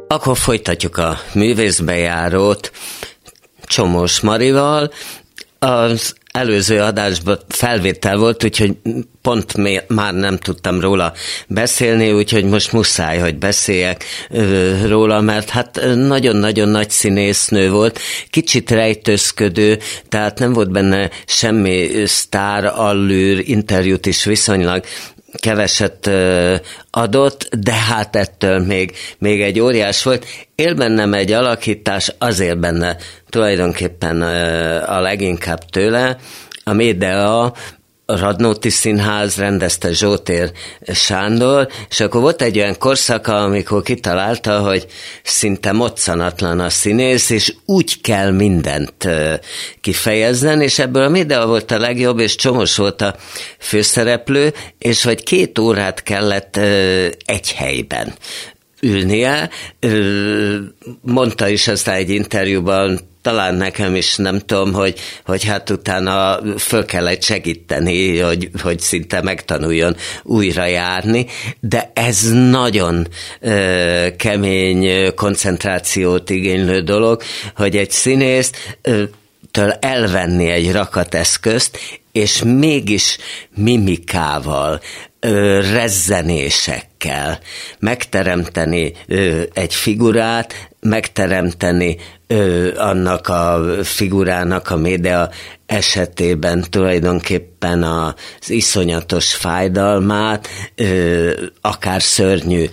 Akkor 0.07 0.37
folytatjuk 0.37 0.97
a 0.97 1.19
művészbejárót 1.33 2.71
Csomós 3.63 4.19
Marival. 4.19 4.91
Az 5.59 6.15
előző 6.31 6.81
adásban 6.81 7.39
felvétel 7.47 8.17
volt, 8.17 8.43
úgyhogy 8.43 8.77
pont 9.21 9.53
már 9.87 10.13
nem 10.13 10.37
tudtam 10.37 10.79
róla 10.79 11.13
beszélni, 11.47 12.11
úgyhogy 12.11 12.45
most 12.45 12.71
muszáj, 12.71 13.19
hogy 13.19 13.37
beszéljek 13.37 14.03
róla, 14.85 15.21
mert 15.21 15.49
hát 15.49 15.81
nagyon-nagyon 15.95 16.69
nagy 16.69 16.89
színésznő 16.89 17.69
volt, 17.69 17.99
kicsit 18.29 18.71
rejtőzködő, 18.71 19.79
tehát 20.09 20.39
nem 20.39 20.53
volt 20.53 20.71
benne 20.71 21.09
semmi 21.25 22.05
sztár, 22.05 22.65
allűr, 22.65 23.49
interjút 23.49 24.05
is 24.05 24.23
viszonylag 24.23 24.83
keveset 25.35 26.09
adott, 26.91 27.49
de 27.59 27.73
hát 27.73 28.15
ettől 28.15 28.59
még, 28.59 28.95
még 29.17 29.41
egy 29.41 29.59
óriás 29.59 30.03
volt. 30.03 30.25
Él 30.55 30.73
bennem 30.73 31.13
egy 31.13 31.31
alakítás, 31.31 32.13
azért 32.17 32.59
benne 32.59 32.97
tulajdonképpen 33.29 34.21
a 34.81 34.99
leginkább 34.99 35.65
tőle, 35.65 36.17
a 36.63 36.73
Médea 36.73 37.53
a 38.05 38.17
Radnóti 38.17 38.69
Színház 38.69 39.37
rendezte 39.37 39.93
Zsótér 39.93 40.51
Sándor, 40.93 41.67
és 41.89 41.99
akkor 41.99 42.21
volt 42.21 42.41
egy 42.41 42.57
olyan 42.57 42.77
korszaka, 42.77 43.43
amikor 43.43 43.81
kitalálta, 43.81 44.59
hogy 44.59 44.85
szinte 45.23 45.71
moccanatlan 45.71 46.59
a 46.59 46.69
színész, 46.69 47.29
és 47.29 47.53
úgy 47.65 48.01
kell 48.01 48.31
mindent 48.31 49.07
kifejezzen, 49.81 50.61
és 50.61 50.79
ebből 50.79 51.03
a 51.03 51.09
Médea 51.09 51.47
volt 51.47 51.71
a 51.71 51.79
legjobb, 51.79 52.19
és 52.19 52.35
Csomos 52.35 52.75
volt 52.75 53.01
a 53.01 53.15
főszereplő, 53.59 54.53
és 54.77 55.03
hogy 55.03 55.23
két 55.23 55.59
órát 55.59 56.03
kellett 56.03 56.55
egy 57.25 57.51
helyben 57.55 58.13
ülnie. 58.81 59.49
Mondta 61.01 61.47
is 61.47 61.67
aztán 61.67 61.95
egy 61.95 62.09
interjúban, 62.09 62.99
talán 63.25 63.55
nekem 63.55 63.95
is 63.95 64.15
nem 64.15 64.39
tudom, 64.39 64.73
hogy, 64.73 64.99
hogy 65.25 65.43
hát 65.43 65.69
utána 65.69 66.39
föl 66.57 66.85
kellett 66.85 67.23
segíteni, 67.23 68.19
hogy, 68.19 68.49
hogy 68.61 68.79
szinte 68.79 69.21
megtanuljon 69.21 69.95
újra 70.23 70.65
járni, 70.65 71.25
de 71.59 71.91
ez 71.93 72.31
nagyon 72.31 73.07
ö, 73.39 74.07
kemény 74.17 75.13
koncentrációt 75.15 76.29
igénylő 76.29 76.81
dolog, 76.81 77.21
hogy 77.55 77.77
egy 77.77 77.91
színész 77.91 78.51
től 79.51 79.71
elvenni 79.71 80.49
egy 80.49 80.71
rakat 80.71 81.15
eszközt, 81.15 81.79
és 82.11 82.41
mégis 82.43 83.17
mimikával, 83.55 84.81
rezzenésekkel 85.73 87.39
megteremteni 87.79 88.93
egy 89.53 89.73
figurát, 89.73 90.69
megteremteni 90.79 91.97
annak 92.77 93.27
a 93.27 93.65
figurának 93.83 94.69
a 94.69 94.77
média 94.77 95.29
esetében 95.65 96.65
tulajdonképpen 96.69 97.83
az 97.83 98.49
iszonyatos 98.49 99.33
fájdalmát, 99.33 100.47
akár 101.61 102.01
szörnyű 102.01 102.65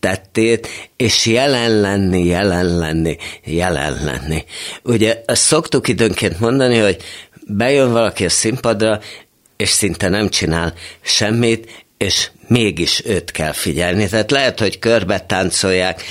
tettét, 0.00 0.68
és 0.96 1.26
jelen 1.26 1.80
lenni, 1.80 2.24
jelen 2.24 2.78
lenni, 2.78 3.16
jelen 3.44 4.04
lenni. 4.04 4.44
Ugye 4.82 5.22
azt 5.26 5.42
szoktuk 5.42 5.88
időnként 5.88 6.40
mondani, 6.40 6.78
hogy 6.78 6.96
bejön 7.46 7.92
valaki 7.92 8.24
a 8.24 8.30
színpadra, 8.30 9.00
és 9.56 9.68
szinte 9.68 10.08
nem 10.08 10.28
csinál 10.28 10.74
semmit, 11.00 11.84
és 11.96 12.30
mégis 12.48 13.02
őt 13.04 13.30
kell 13.30 13.52
figyelni. 13.52 14.08
Tehát 14.08 14.30
lehet, 14.30 14.60
hogy 14.60 14.78
körbe 14.78 15.20
táncolják, 15.20 16.02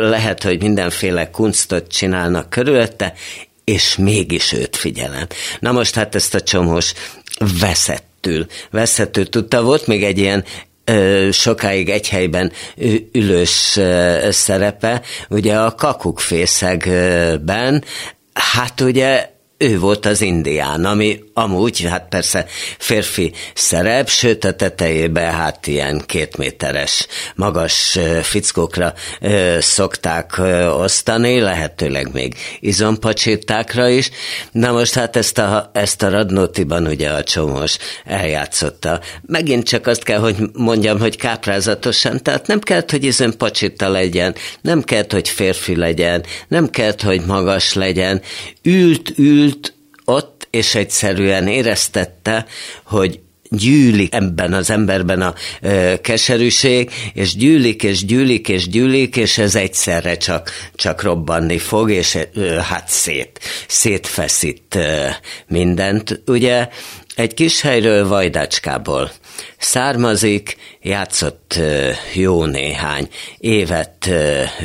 lehet, 0.00 0.42
hogy 0.42 0.62
mindenféle 0.62 1.30
kunstot 1.30 1.92
csinálnak 1.92 2.50
körülötte, 2.50 3.14
és 3.64 3.96
mégis 3.96 4.52
őt 4.52 4.76
figyelem. 4.76 5.26
Na 5.60 5.72
most 5.72 5.94
hát 5.94 6.14
ezt 6.14 6.34
a 6.34 6.40
csomós 6.40 6.92
veszettül, 7.60 8.46
veszettül 8.70 9.28
tudta. 9.28 9.62
Volt 9.62 9.86
még 9.86 10.04
egy 10.04 10.18
ilyen 10.18 10.44
sokáig 11.30 11.88
egy 11.88 12.08
helyben 12.08 12.52
ülős 13.12 13.78
szerepe, 14.30 15.02
ugye 15.28 15.58
a 15.58 15.74
kakukfészegben, 15.74 17.84
hát 18.32 18.80
ugye 18.80 19.30
ő 19.62 19.78
volt 19.78 20.06
az 20.06 20.20
indián, 20.20 20.84
ami 20.84 21.22
amúgy, 21.34 21.80
hát 21.80 22.06
persze 22.08 22.46
férfi 22.78 23.32
szerep, 23.54 24.08
sőt 24.08 24.44
a 24.44 24.54
tetejébe 24.54 25.20
hát 25.20 25.66
ilyen 25.66 26.02
kétméteres 26.06 27.06
magas 27.34 27.98
fickókra 28.22 28.94
ö, 29.20 29.56
szokták 29.60 30.38
ö, 30.38 30.66
osztani, 30.68 31.40
lehetőleg 31.40 32.12
még 32.12 32.34
izompacsétákra 32.60 33.88
is. 33.88 34.10
Na 34.52 34.72
most 34.72 34.94
hát 34.94 35.16
ezt 35.16 35.38
a, 35.38 35.70
ezt 35.74 36.02
a 36.02 36.08
Radnótiban 36.08 36.86
ugye 36.86 37.10
a 37.10 37.22
csomós 37.22 37.76
eljátszotta. 38.04 39.00
Megint 39.26 39.68
csak 39.68 39.86
azt 39.86 40.02
kell, 40.02 40.18
hogy 40.18 40.36
mondjam, 40.52 40.98
hogy 40.98 41.16
káprázatosan, 41.16 42.22
tehát 42.22 42.46
nem 42.46 42.60
kell, 42.60 42.82
hogy 42.88 43.04
izompacséta 43.04 43.88
legyen, 43.88 44.34
nem 44.60 44.82
kell, 44.82 45.04
hogy 45.08 45.28
férfi 45.28 45.76
legyen, 45.76 46.24
nem 46.48 46.70
kell, 46.70 46.94
hogy 47.02 47.20
magas 47.26 47.74
legyen. 47.74 48.22
Ült, 48.62 49.12
ült 49.18 49.49
ott, 50.04 50.48
és 50.50 50.74
egyszerűen 50.74 51.46
éreztette, 51.46 52.46
hogy 52.84 53.20
gyűlik 53.50 54.14
ebben 54.14 54.52
az 54.52 54.70
emberben 54.70 55.22
a 55.22 55.34
ö, 55.60 55.94
keserűség, 56.02 56.90
és 57.14 57.36
gyűlik, 57.36 57.82
és 57.82 58.04
gyűlik, 58.04 58.48
és 58.48 58.68
gyűlik, 58.68 59.16
és 59.16 59.38
ez 59.38 59.54
egyszerre 59.54 60.16
csak, 60.16 60.50
csak 60.74 61.02
robbanni 61.02 61.58
fog, 61.58 61.90
és 61.90 62.18
ö, 62.34 62.46
hát 62.46 62.88
szét, 62.88 63.40
szétfeszít 63.66 64.74
ö, 64.74 65.06
mindent. 65.46 66.22
Ugye 66.26 66.68
egy 67.14 67.34
kis 67.34 67.60
helyről, 67.60 68.08
Vajdacskából 68.08 69.10
származik, 69.58 70.56
játszott 70.82 71.58
jó 72.14 72.44
néhány 72.44 73.08
évet 73.38 74.10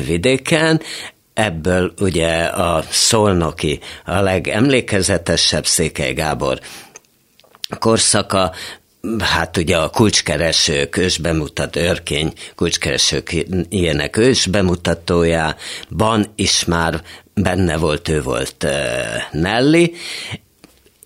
vidéken, 0.06 0.80
ebből 1.36 1.92
ugye 2.00 2.44
a 2.44 2.84
szolnoki 2.90 3.80
a 4.04 4.20
legemlékezetesebb 4.20 5.66
Székely 5.66 6.12
Gábor 6.12 6.60
korszaka, 7.78 8.52
hát 9.18 9.56
ugye 9.56 9.76
a 9.76 9.90
kulcskeresők, 9.90 10.96
ősbemutat 10.96 11.76
örkény 11.76 12.32
kulcskeresők 12.54 13.46
ilyenek 13.68 14.16
ősbemutatójában 14.16 16.32
is 16.34 16.64
már 16.64 17.02
benne 17.34 17.76
volt, 17.76 18.08
ő 18.08 18.22
volt 18.22 18.66
uh, 19.32 19.88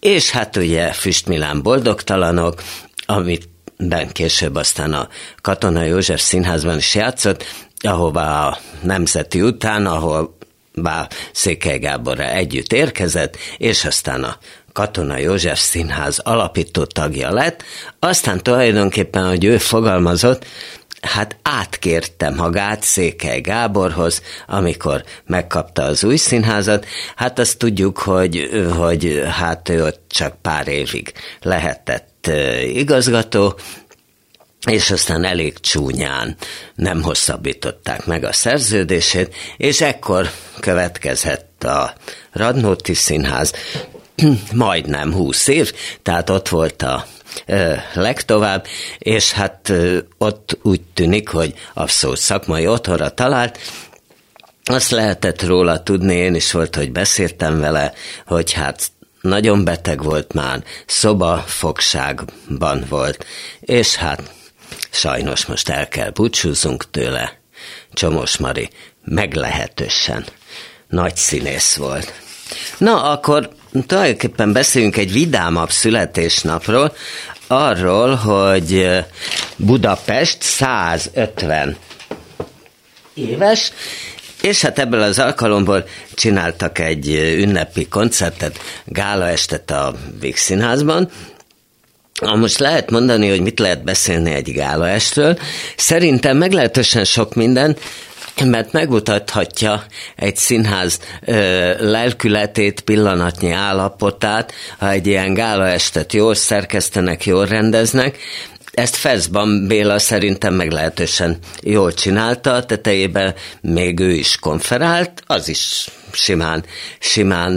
és 0.01 0.31
hát 0.31 0.57
ugye 0.57 0.93
Füstmilán 0.93 1.63
boldogtalanok, 1.63 2.63
amit 3.07 3.49
ben 3.77 4.09
később 4.09 4.55
aztán 4.55 4.93
a 4.93 5.09
Katona 5.41 5.83
József 5.83 6.21
Színházban 6.21 6.77
is 6.77 6.95
játszott, 6.95 7.45
ahová 7.81 8.47
a 8.47 8.59
Nemzeti 8.83 9.43
után, 9.43 9.87
ahol 9.87 10.37
bár 10.75 11.09
Székely 11.33 11.79
Gáborra 11.79 12.25
együtt 12.25 12.73
érkezett, 12.73 13.37
és 13.59 13.85
aztán 13.85 14.25
a 14.25 14.39
Katona 14.73 15.19
József 15.19 15.59
Színház 15.59 16.19
alapító 16.19 16.85
tagja 16.85 17.33
lett, 17.33 17.63
aztán 17.99 18.43
tulajdonképpen, 18.43 19.29
hogy 19.29 19.45
ő 19.45 19.59
fogalmazott, 19.59 20.45
hát 21.01 21.37
átkérte 21.43 22.31
magát 22.31 22.83
Székely 22.83 23.41
Gáborhoz, 23.41 24.23
amikor 24.47 25.05
megkapta 25.27 25.83
az 25.83 26.05
új 26.05 26.17
színházat, 26.17 26.87
hát 27.17 27.39
azt 27.39 27.59
tudjuk, 27.59 27.99
hogy, 27.99 28.51
hogy 28.77 29.23
hát 29.31 29.69
ő 29.69 29.85
ott 29.85 30.01
csak 30.09 30.37
pár 30.43 30.69
évig 30.69 31.13
lehetett 31.43 32.31
igazgató, 32.73 33.55
és 34.67 34.91
aztán 34.91 35.25
elég 35.25 35.61
csúnyán 35.61 36.37
nem 36.75 37.03
hosszabbították 37.03 38.07
meg 38.07 38.25
a 38.25 38.33
szerződését, 38.33 39.35
és 39.57 39.81
ekkor 39.81 40.31
következett 40.61 41.65
a 41.65 41.95
Radnóti 42.33 42.95
Színház, 42.95 43.53
majdnem 44.53 45.13
húsz 45.13 45.47
év, 45.47 45.73
tehát 46.03 46.31
ott 46.31 46.49
volt 46.49 46.83
a 46.83 47.07
legtovább, 47.95 48.67
és 48.99 49.33
hát 49.33 49.73
ott 50.19 50.59
úgy 50.63 50.81
tűnik, 50.95 51.29
hogy 51.29 51.55
abszolút 51.75 52.19
szakmai 52.19 52.67
otthonra 52.67 53.11
talált, 53.11 53.59
azt 54.65 54.91
lehetett 54.91 55.43
róla 55.43 55.83
tudni, 55.83 56.15
én 56.15 56.35
is 56.35 56.53
volt, 56.53 56.77
hogy 56.77 56.93
beszéltem 56.93 57.61
vele, 57.61 57.93
hogy 58.27 58.53
hát 58.53 58.91
nagyon 59.21 59.65
beteg 59.65 60.03
volt 60.03 60.33
már, 60.33 60.65
szobafogságban 60.87 62.85
volt, 62.89 63.27
és 63.61 63.95
hát 63.95 64.33
Sajnos 64.91 65.47
most 65.47 65.69
el 65.69 65.89
kell 65.89 66.11
búcsúzunk 66.11 66.91
tőle. 66.91 67.39
Csomos 67.93 68.37
Mari 68.37 68.71
meglehetősen 69.05 70.25
nagy 70.89 71.17
színész 71.17 71.77
volt. 71.77 72.13
Na, 72.79 73.03
akkor 73.03 73.51
tulajdonképpen 73.87 74.53
beszéljünk 74.53 74.97
egy 74.97 75.13
vidámabb 75.13 75.71
születésnapról, 75.71 76.95
arról, 77.47 78.15
hogy 78.15 78.89
Budapest 79.57 80.43
150 80.43 81.77
éves, 83.15 83.73
és 84.43 84.63
hát 84.63 84.79
ebből 84.79 85.03
az 85.03 85.19
alkalomból 85.19 85.85
csináltak 86.15 86.79
egy 86.79 87.09
ünnepi 87.39 87.89
koncertet, 87.89 88.59
gála 88.85 89.29
estet 89.29 89.71
a 89.71 89.95
Víg 90.21 90.37
Színházban, 90.37 91.11
most 92.21 92.59
lehet 92.59 92.91
mondani, 92.91 93.29
hogy 93.29 93.41
mit 93.41 93.59
lehet 93.59 93.85
beszélni 93.85 94.33
egy 94.33 94.53
gálaestről. 94.53 95.39
Szerintem 95.77 96.37
meglehetősen 96.37 97.05
sok 97.05 97.35
minden, 97.35 97.77
mert 98.45 98.73
megmutathatja 98.73 99.85
egy 100.17 100.37
színház 100.37 100.99
ö, 101.25 101.91
lelkületét, 101.91 102.81
pillanatnyi 102.81 103.51
állapotát, 103.51 104.53
ha 104.79 104.91
egy 104.91 105.07
ilyen 105.07 105.35
gálaestet 105.35 106.13
jól 106.13 106.35
szerkesztenek, 106.35 107.27
jól 107.27 107.47
rendeznek, 107.47 108.19
ezt 108.73 108.97
Ferzban 108.97 109.67
Béla 109.67 109.99
szerintem 109.99 110.55
meglehetősen 110.55 111.39
jól 111.63 111.93
csinálta, 111.93 112.53
a 112.53 112.65
tetejében 112.65 113.35
még 113.61 114.01
ő 114.01 114.11
is 114.11 114.37
konferált, 114.39 115.23
az 115.27 115.49
is 115.49 115.91
simán, 116.13 116.65
simán 116.99 117.53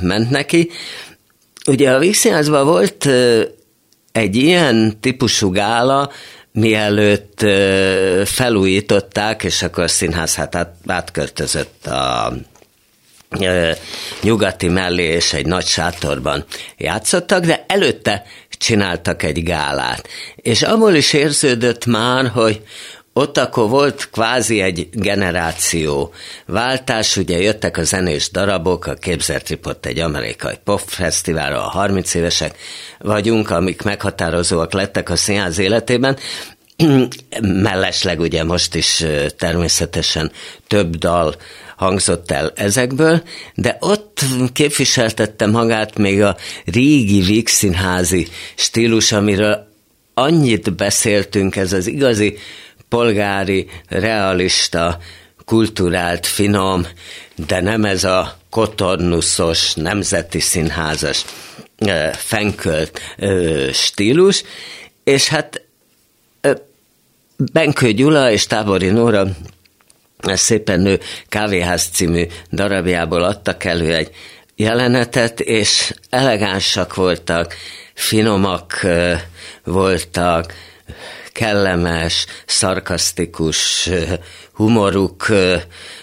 ment 0.00 0.30
neki. 0.30 0.70
Ugye 1.66 1.90
a 1.90 1.98
Vígszínházban 1.98 2.66
volt 2.66 3.08
egy 4.18 4.36
ilyen 4.36 5.00
típusú 5.00 5.50
gála, 5.50 6.10
mielőtt 6.52 7.40
felújították, 8.24 9.44
és 9.44 9.62
akkor 9.62 9.84
a 9.84 9.88
színház 9.88 10.34
hát 10.34 10.68
átköltözött 10.86 11.86
a 11.86 12.32
nyugati 14.22 14.68
mellé, 14.68 15.04
és 15.04 15.32
egy 15.32 15.46
nagy 15.46 15.66
sátorban 15.66 16.44
játszottak, 16.76 17.44
de 17.44 17.64
előtte 17.68 18.24
csináltak 18.50 19.22
egy 19.22 19.42
gálát. 19.42 20.08
És 20.36 20.62
abból 20.62 20.94
is 20.94 21.12
érződött 21.12 21.86
már, 21.86 22.26
hogy 22.26 22.62
ott 23.18 23.38
akkor 23.38 23.68
volt 23.68 24.08
kvázi 24.12 24.60
egy 24.60 24.88
generáció. 24.92 26.12
Váltás, 26.46 27.16
ugye 27.16 27.40
jöttek 27.40 27.76
a 27.76 27.82
zenés 27.82 28.30
darabok, 28.30 28.86
a 28.86 28.94
Képzertripot 28.94 29.86
egy 29.86 29.98
amerikai 29.98 30.54
popfesztiválra, 30.64 31.64
a 31.64 31.68
30 31.68 32.14
évesek 32.14 32.58
vagyunk, 32.98 33.50
amik 33.50 33.82
meghatározóak 33.82 34.72
lettek 34.72 35.10
a 35.10 35.16
színház 35.16 35.58
életében, 35.58 36.16
mellesleg 37.40 38.20
ugye 38.20 38.44
most 38.44 38.74
is 38.74 39.04
természetesen 39.36 40.32
több 40.66 40.96
dal 40.96 41.34
hangzott 41.76 42.30
el 42.30 42.52
ezekből, 42.54 43.22
de 43.54 43.76
ott 43.80 44.20
képviseltette 44.52 45.46
magát 45.46 45.98
még 45.98 46.22
a 46.22 46.36
régi 46.64 47.20
vígszínházi 47.20 48.28
stílus, 48.54 49.12
amiről 49.12 49.66
annyit 50.14 50.74
beszéltünk, 50.74 51.56
ez 51.56 51.72
az 51.72 51.86
igazi 51.86 52.38
polgári, 52.88 53.68
realista, 53.88 54.98
kulturált, 55.44 56.26
finom, 56.26 56.86
de 57.46 57.60
nem 57.60 57.84
ez 57.84 58.04
a 58.04 58.38
kotornuszos, 58.50 59.74
nemzeti 59.74 60.40
színházas 60.40 61.24
fenkölt 62.12 63.00
stílus, 63.72 64.42
és 65.04 65.28
hát 65.28 65.62
Benkő 67.52 67.92
Gyula 67.92 68.30
és 68.30 68.46
Tábori 68.46 68.88
Nóra 68.88 69.26
szépen 70.22 70.80
nő 70.80 71.00
kávéház 71.28 71.88
című 71.92 72.26
darabjából 72.52 73.22
adtak 73.22 73.64
elő 73.64 73.94
egy 73.94 74.10
jelenetet, 74.56 75.40
és 75.40 75.94
elegánsak 76.10 76.94
voltak, 76.94 77.54
finomak 77.94 78.86
voltak, 79.64 80.54
kellemes, 81.38 82.26
szarkasztikus 82.46 83.90
humoruk 84.52 85.26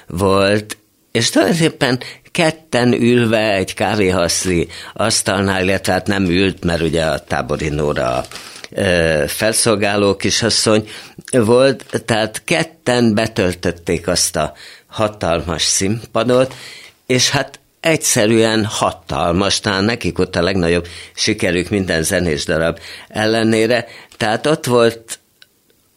volt, 0.08 0.78
és 1.12 1.30
tulajdonképpen 1.30 2.00
ketten 2.32 2.94
ülve 2.94 3.54
egy 3.54 3.74
kávéhaszli 3.74 4.68
asztalnál, 4.94 5.64
illetve 5.64 5.94
hát 5.94 6.08
nem 6.08 6.26
ült, 6.26 6.64
mert 6.64 6.82
ugye 6.82 7.04
a 7.04 7.20
tábori 7.20 7.70
Nóra 7.70 8.26
felszolgáló 9.28 10.16
kisasszony 10.16 10.88
volt, 11.32 12.04
tehát 12.06 12.42
ketten 12.44 13.14
betöltötték 13.14 14.08
azt 14.08 14.36
a 14.36 14.54
hatalmas 14.88 15.64
színpadot, 15.64 16.54
és 17.06 17.30
hát 17.30 17.60
egyszerűen 17.80 18.66
hatalmas, 18.66 19.60
talán 19.60 19.84
nekik 19.84 20.20
ott 20.20 20.36
a 20.36 20.42
legnagyobb 20.42 20.88
sikerük 21.16 21.70
minden 21.70 22.04
zenés 22.04 22.46
darab 22.46 22.80
ellenére. 23.08 23.88
Tehát 24.18 24.46
ott 24.46 24.66
volt 24.66 25.20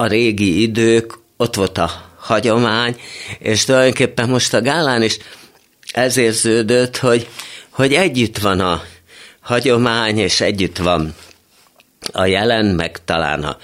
a 0.01 0.07
régi 0.07 0.63
idők, 0.63 1.19
ott 1.37 1.55
volt 1.55 1.79
a 1.79 1.91
hagyomány, 2.19 3.01
és 3.39 3.65
tulajdonképpen 3.65 4.29
most 4.29 4.55
a 4.55 4.61
gálán 4.61 5.03
is 5.03 5.19
ez 5.93 6.17
érződött, 6.17 6.97
hogy, 6.97 7.29
hogy 7.71 7.95
együtt 7.95 8.39
van 8.39 8.61
a 8.61 8.83
hagyomány, 9.41 10.19
és 10.19 10.41
együtt 10.41 10.77
van 10.77 11.15
a 12.13 12.25
jelen, 12.25 12.67
meg 12.67 13.05
talán 13.05 13.43
a 13.43 13.57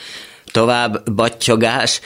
tovább 0.52 1.10
battyogás, 1.10 2.00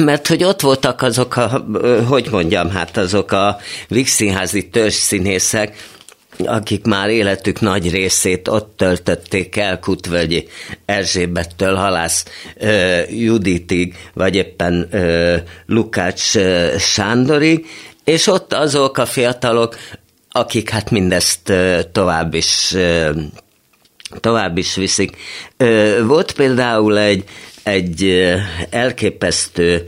mert 0.00 0.26
hogy 0.26 0.44
ott 0.44 0.60
voltak 0.60 1.02
azok 1.02 1.36
a, 1.36 1.64
hogy 2.06 2.28
mondjam, 2.30 2.70
hát 2.70 2.96
azok 2.96 3.32
a 3.32 3.58
Vixinházi 3.88 4.68
törzszínészek, 4.68 5.93
akik 6.38 6.84
már 6.84 7.08
életük 7.08 7.60
nagy 7.60 7.90
részét 7.90 8.48
ott 8.48 8.76
töltötték 8.76 9.56
el 9.56 9.78
Kutvölgyi 9.78 10.48
Erzsébettől 10.84 11.74
Halász 11.74 12.24
ö, 12.56 13.00
Juditig, 13.08 13.94
vagy 14.14 14.34
éppen 14.34 14.88
ö, 14.90 15.36
Lukács 15.66 16.36
ö, 16.36 16.74
Sándorig, 16.78 17.66
és 18.04 18.26
ott 18.26 18.52
azok 18.52 18.98
a 18.98 19.06
fiatalok, 19.06 19.76
akik 20.30 20.70
hát 20.70 20.90
mindezt 20.90 21.48
ö, 21.48 21.80
tovább 21.92 22.34
is 22.34 22.72
ö, 22.74 23.10
tovább 24.20 24.58
is 24.58 24.74
viszik. 24.74 25.16
Ö, 25.56 26.00
volt 26.06 26.32
például 26.32 26.98
egy, 26.98 27.24
egy 27.62 28.24
elképesztő, 28.70 29.84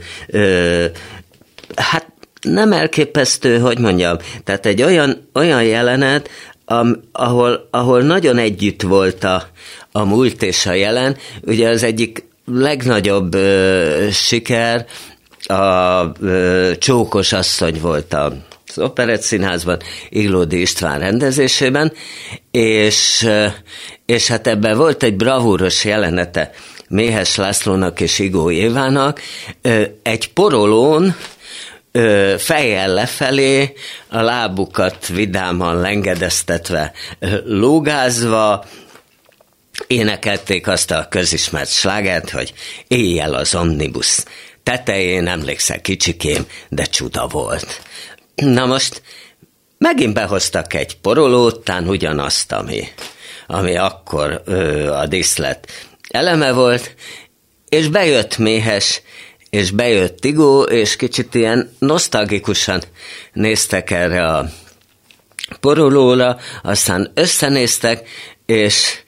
hát 1.75 2.16
nem 2.41 2.71
elképesztő, 2.71 3.59
hogy 3.59 3.79
mondjam, 3.79 4.17
tehát 4.43 4.65
egy 4.65 4.81
olyan, 4.81 5.29
olyan 5.33 5.63
jelenet, 5.63 6.29
am, 6.65 7.03
ahol, 7.11 7.67
ahol 7.71 8.01
nagyon 8.01 8.37
együtt 8.37 8.81
volt 8.81 9.23
a, 9.23 9.43
a 9.91 10.03
múlt 10.03 10.43
és 10.43 10.65
a 10.65 10.73
jelen. 10.73 11.17
Ugye 11.41 11.69
az 11.69 11.83
egyik 11.83 12.25
legnagyobb 12.45 13.33
ö, 13.33 14.07
siker 14.11 14.85
a 15.43 16.03
ö, 16.21 16.71
Csókos 16.77 17.33
asszony 17.33 17.79
volt 17.81 18.13
a 18.13 18.33
az 18.69 18.83
Operett 18.83 19.21
Színházban, 19.21 19.79
Iglódi 20.09 20.61
István 20.61 20.99
rendezésében, 20.99 21.93
és, 22.51 23.27
és 24.05 24.27
hát 24.27 24.47
ebben 24.47 24.77
volt 24.77 25.03
egy 25.03 25.15
bravúros 25.15 25.85
jelenete 25.85 26.51
Méhes 26.89 27.35
Lászlónak 27.35 27.99
és 27.99 28.19
Igó 28.19 28.51
Évának, 28.51 29.21
egy 30.03 30.33
porolón, 30.33 31.15
fejjel 32.37 32.93
lefelé, 32.93 33.73
a 34.07 34.21
lábukat 34.21 35.07
vidáman 35.07 35.79
lengedeztetve, 35.79 36.91
lógázva, 37.45 38.65
énekelték 39.87 40.67
azt 40.67 40.91
a 40.91 41.07
közismert 41.09 41.69
slágert, 41.69 42.29
hogy 42.29 42.53
éjjel 42.87 43.33
az 43.33 43.55
omnibus. 43.55 44.23
Tetején 44.63 45.27
emlékszel 45.27 45.81
kicsikém, 45.81 46.45
de 46.69 46.83
csuda 46.83 47.27
volt. 47.27 47.81
Na 48.35 48.65
most 48.65 49.01
megint 49.77 50.13
behoztak 50.13 50.73
egy 50.73 50.97
porolót, 50.97 51.63
tán 51.63 51.87
ugyanazt, 51.87 52.51
ami, 52.51 52.87
ami 53.47 53.77
akkor 53.77 54.41
ö, 54.45 54.91
a 54.91 55.05
diszlet 55.05 55.67
eleme 56.09 56.51
volt, 56.51 56.95
és 57.69 57.87
bejött 57.87 58.37
méhes, 58.37 59.01
és 59.57 59.71
bejött 59.71 60.19
Tigó, 60.19 60.61
és 60.61 60.95
kicsit 60.95 61.35
ilyen 61.35 61.71
nosztalgikusan 61.79 62.81
néztek 63.33 63.91
erre 63.91 64.27
a 64.27 64.49
porolóra, 65.59 66.37
aztán 66.63 67.11
összenéztek, 67.13 68.07
és, 68.45 68.99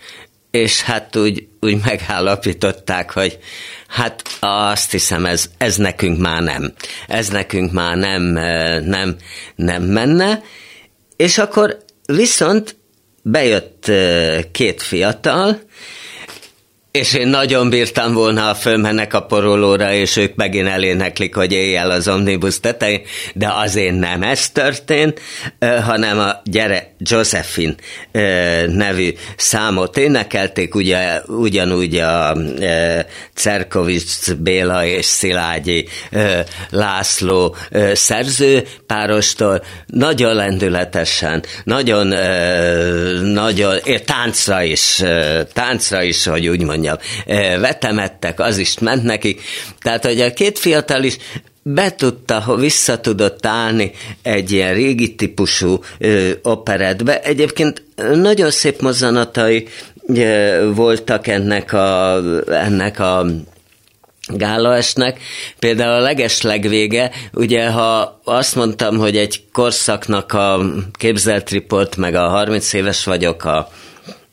és 0.52 0.82
hát 0.82 1.16
úgy, 1.16 1.48
úgy 1.60 1.78
megállapították, 1.86 3.12
hogy 3.12 3.40
hát 3.88 4.24
azt 4.40 4.92
hiszem, 4.92 5.26
ez, 5.26 5.50
ez 5.58 5.76
nekünk 5.76 6.20
már 6.20 6.42
nem. 6.42 6.74
Ez 7.08 7.28
nekünk 7.28 7.72
már 7.72 7.98
nem, 7.98 8.22
nem, 8.84 9.16
nem 9.56 9.84
menne. 9.84 10.42
És 11.16 11.38
akkor 11.38 11.78
viszont 12.06 12.76
bejött 13.22 13.92
két 14.52 14.82
fiatal, 14.82 15.60
és 17.00 17.14
én 17.14 17.28
nagyon 17.28 17.70
bírtam 17.70 18.14
volna, 18.14 18.42
ha 18.42 18.56
fölmennek 18.56 19.14
a 19.14 19.22
porolóra, 19.22 19.94
és 19.94 20.18
ők 20.18 20.36
megint 20.36 20.68
eléneklik, 20.68 21.36
hogy 21.36 21.52
éjjel 21.52 21.92
az 21.92 22.08
omnibus 22.08 22.60
tetején, 22.60 23.02
de 23.34 23.52
azért 23.54 24.00
nem 24.00 24.24
ez 24.24 24.50
történt, 24.50 25.22
hanem 25.86 26.20
a 26.20 26.42
Gyere 26.44 26.94
Josephine 26.98 27.76
nevű 28.66 29.14
számot 29.36 29.98
énekelték, 29.98 30.76
ugye, 30.76 31.22
ugyanúgy 31.28 31.96
a 31.96 32.38
Cerkovics 33.34 34.34
Béla 34.34 34.86
és 34.86 35.06
Szilágyi 35.06 35.88
László 36.70 37.56
szerző 37.94 38.68
párostól, 38.88 39.64
nagyon 39.86 40.36
lendületesen, 40.36 41.44
nagyon, 41.64 42.08
nagyon, 43.24 43.78
táncra 44.06 44.64
is, 44.64 45.04
táncra 45.54 46.04
is, 46.04 46.26
hogy 46.26 46.48
úgy 46.48 46.64
mondjam, 46.64 46.89
mondjam, 47.26 47.62
vetemettek, 47.62 48.40
az 48.40 48.58
is 48.58 48.80
ment 48.80 49.04
nekik. 49.04 49.42
Tehát, 49.82 50.06
hogy 50.06 50.22
a 50.22 50.34
két 50.34 50.60
fiatal 50.60 51.04
is 51.04 51.18
be 51.62 51.96
tudta, 51.96 52.56
vissza 52.60 53.00
tudott 53.00 53.46
állni 53.46 53.92
egy 54.22 54.52
ilyen 54.52 54.74
régi 54.74 55.16
típusú 55.16 55.80
ö, 55.98 56.32
operetbe. 56.42 57.22
Egyébként 57.22 57.84
nagyon 58.14 58.52
szép 58.52 58.82
mozzanatai 58.82 59.68
ö, 60.08 60.72
voltak 60.76 61.28
ennek 61.28 61.74
a, 61.74 62.20
ennek 62.48 63.00
a 63.00 63.26
gálaesnek. 64.28 65.20
Például 65.60 65.94
a 65.94 66.00
leges 66.00 66.42
legvége, 66.42 67.12
ugye 67.34 67.70
ha 67.70 68.20
azt 68.24 68.56
mondtam, 68.56 68.98
hogy 68.98 69.18
egy 69.18 69.44
korszaknak 69.52 70.34
a 70.34 70.60
képzelt 70.92 71.50
riport, 71.50 71.96
meg 71.96 72.16
a 72.16 72.28
30 72.28 72.74
éves 72.74 73.04
vagyok 73.04 73.44
a, 73.44 73.70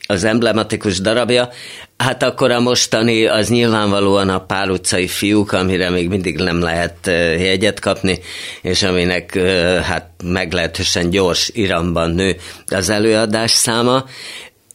az 0.07 0.23
emblematikus 0.23 0.99
darabja, 0.99 1.49
Hát 1.97 2.23
akkor 2.23 2.51
a 2.51 2.59
mostani 2.59 3.25
az 3.25 3.49
nyilvánvalóan 3.49 4.29
a 4.29 4.45
pál 4.45 4.69
utcai 4.69 5.07
fiúk, 5.07 5.51
amire 5.51 5.89
még 5.89 6.07
mindig 6.07 6.37
nem 6.37 6.61
lehet 6.61 6.97
jegyet 7.39 7.79
kapni, 7.79 8.19
és 8.61 8.83
aminek 8.83 9.37
hát 9.83 10.09
meglehetősen 10.23 11.09
gyors 11.09 11.49
iramban 11.53 12.11
nő 12.11 12.35
az 12.67 12.89
előadás 12.89 13.51
száma, 13.51 14.05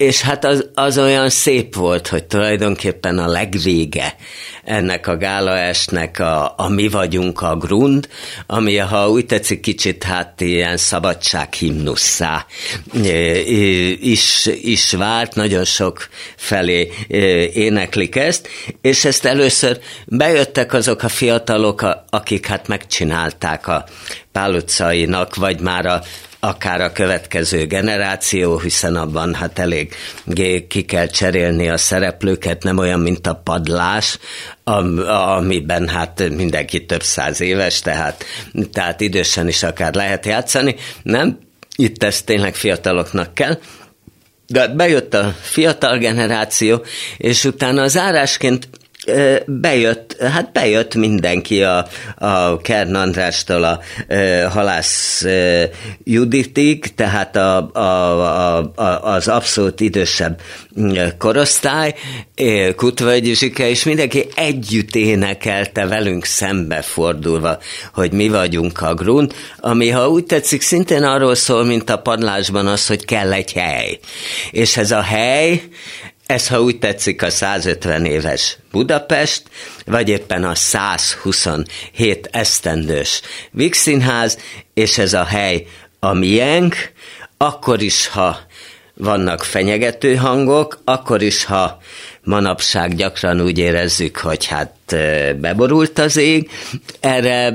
és 0.03 0.21
hát 0.21 0.45
az, 0.45 0.69
az 0.75 0.99
olyan 0.99 1.29
szép 1.29 1.75
volt, 1.75 2.09
hogy 2.09 2.25
tulajdonképpen 2.25 3.19
a 3.19 3.27
legvége 3.27 4.17
ennek 4.65 5.07
a 5.07 5.17
gálaesnek 5.17 6.19
a, 6.19 6.55
a 6.57 6.69
mi 6.69 6.89
vagyunk 6.89 7.41
a 7.41 7.57
grund, 7.57 8.09
ami, 8.47 8.77
ha 8.77 9.09
úgy 9.09 9.27
tetszik, 9.27 9.61
kicsit 9.61 10.03
hát 10.03 10.41
ilyen 10.41 10.77
szabadsághimnusszá 10.77 12.47
is, 14.01 14.49
is 14.63 14.93
vált, 14.93 15.35
nagyon 15.35 15.65
sok 15.65 16.09
felé 16.37 16.93
éneklik 17.53 18.17
ezt, 18.17 18.49
és 18.81 19.05
ezt 19.05 19.25
először 19.25 19.79
bejöttek 20.07 20.73
azok 20.73 21.03
a 21.03 21.09
fiatalok, 21.09 22.05
akik 22.11 22.47
hát 22.47 22.69
megcsinálták 22.69 23.67
a 23.67 23.85
Pál 24.33 24.55
utcainak, 24.55 25.35
vagy 25.35 25.61
már 25.61 25.87
a 25.87 26.03
akár 26.45 26.81
a 26.81 26.93
következő 26.93 27.67
generáció, 27.67 28.59
hiszen 28.59 28.97
abban 28.97 29.35
hát 29.35 29.59
elég 29.59 29.95
ki 30.69 30.83
kell 30.83 31.07
cserélni 31.07 31.69
a 31.69 31.77
szereplőket, 31.77 32.63
nem 32.63 32.79
olyan, 32.79 33.01
mint 33.01 33.27
a 33.27 33.41
padlás, 33.45 34.19
amiben 35.37 35.89
hát 35.89 36.29
mindenki 36.29 36.87
több 36.87 37.03
száz 37.03 37.41
éves, 37.41 37.81
tehát, 37.81 38.25
tehát 38.73 39.01
idősen 39.01 39.49
is 39.49 39.63
akár 39.63 39.95
lehet 39.95 40.27
játszani. 40.27 40.75
Nem, 41.03 41.39
itt 41.77 42.03
ez 42.03 42.23
tényleg 42.23 42.55
fiataloknak 42.55 43.35
kell. 43.35 43.59
De 44.47 44.69
bejött 44.69 45.15
a 45.15 45.35
fiatal 45.41 45.99
generáció, 45.99 46.85
és 47.17 47.45
utána 47.45 47.83
az 47.83 47.97
árásként 47.97 48.69
bejött, 49.47 50.17
hát 50.21 50.53
bejött 50.53 50.95
mindenki 50.95 51.63
a, 51.63 51.87
a 52.19 52.57
Kern 52.57 52.95
Andrástól 52.95 53.65
a, 53.65 53.81
a 54.15 54.49
halász 54.49 55.25
Juditig, 56.05 56.95
tehát 56.95 57.37
a, 57.37 57.71
a, 57.73 57.81
a, 57.81 58.73
a, 58.75 59.05
az 59.05 59.29
abszolút 59.29 59.81
idősebb 59.81 60.41
korosztály, 61.19 61.95
Kutvölgyi 62.77 63.35
Zsike, 63.35 63.69
és 63.69 63.85
mindenki 63.85 64.27
együtt 64.35 64.95
énekelte 64.95 65.87
velünk 65.87 66.25
szembe 66.25 66.83
fordulva, 66.83 67.59
hogy 67.95 68.13
mi 68.13 68.29
vagyunk 68.29 68.81
a 68.81 68.95
grund, 68.95 69.35
ami, 69.61 69.89
ha 69.89 70.09
úgy 70.09 70.25
tetszik, 70.25 70.63
szintén 70.63 71.03
arról 71.03 71.35
szól, 71.35 71.65
mint 71.65 71.91
a 71.91 71.99
padlásban 71.99 72.67
az, 72.67 72.87
hogy 72.87 73.05
kell 73.05 73.33
egy 73.33 73.53
hely. 73.53 73.99
És 74.51 74.77
ez 74.77 74.91
a 74.91 75.01
hely, 75.01 75.63
ez, 76.33 76.49
ha 76.49 76.61
úgy 76.61 76.79
tetszik, 76.79 77.23
a 77.23 77.31
150 77.31 78.05
éves 78.05 78.57
Budapest, 78.71 79.43
vagy 79.87 80.09
éppen 80.09 80.45
a 80.45 80.55
127 80.55 82.29
esztendős 82.31 83.21
Vígszínház, 83.51 84.39
és 84.75 84.99
ez 84.99 85.13
a 85.13 85.25
hely 85.25 85.67
a 85.99 86.13
miénk, 86.13 86.93
akkor 87.37 87.83
is, 87.83 88.07
ha 88.07 88.39
vannak 88.95 89.45
fenyegető 89.45 90.15
hangok, 90.15 90.81
akkor 90.85 91.23
is, 91.23 91.45
ha 91.45 91.79
manapság 92.23 92.95
gyakran 92.95 93.41
úgy 93.41 93.59
érezzük, 93.59 94.17
hogy 94.17 94.47
hát 94.47 94.75
beborult 95.41 95.99
az 95.99 96.17
ég. 96.17 96.51
Erre, 97.01 97.53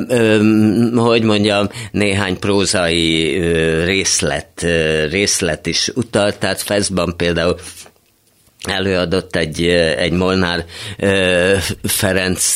hogy 0.95 1.23
mondjam, 1.23 1.69
néhány 1.91 2.39
prózai 2.39 3.39
részlet, 3.84 4.65
részlet 5.09 5.65
is 5.65 5.91
utalt, 5.95 6.38
tehát 6.38 6.61
Feszban 6.61 7.17
például 7.17 7.59
előadott 8.70 9.36
egy, 9.36 9.68
egy 9.97 10.11
Molnár 10.11 10.65
Ferenc 11.84 12.55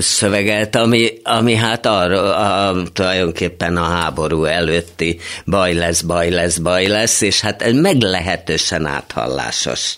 szöveget, 0.00 0.76
ami, 0.76 1.12
ami 1.22 1.54
hát 1.54 1.86
arra, 1.86 2.36
a, 2.36 2.82
tulajdonképpen 2.92 3.76
a 3.76 3.84
háború 3.84 4.44
előtti 4.44 5.20
baj 5.46 5.74
lesz, 5.74 6.00
baj 6.00 6.30
lesz, 6.30 6.56
baj 6.56 6.86
lesz, 6.86 7.20
és 7.20 7.40
hát 7.40 7.72
meglehetősen 7.72 8.86
áthallásos, 8.86 9.94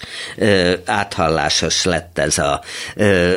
áthallásos 0.84 1.84
lett 1.84 2.18
ez 2.18 2.38
a, 2.38 2.60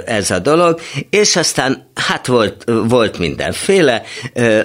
ez 0.06 0.32
a 0.32 0.40
dolog, 0.40 0.82
és 1.10 1.36
aztán 1.36 1.90
hát 1.96 2.28
volt, 2.28 2.64
volt 2.66 3.18
mindenféle, 3.18 4.04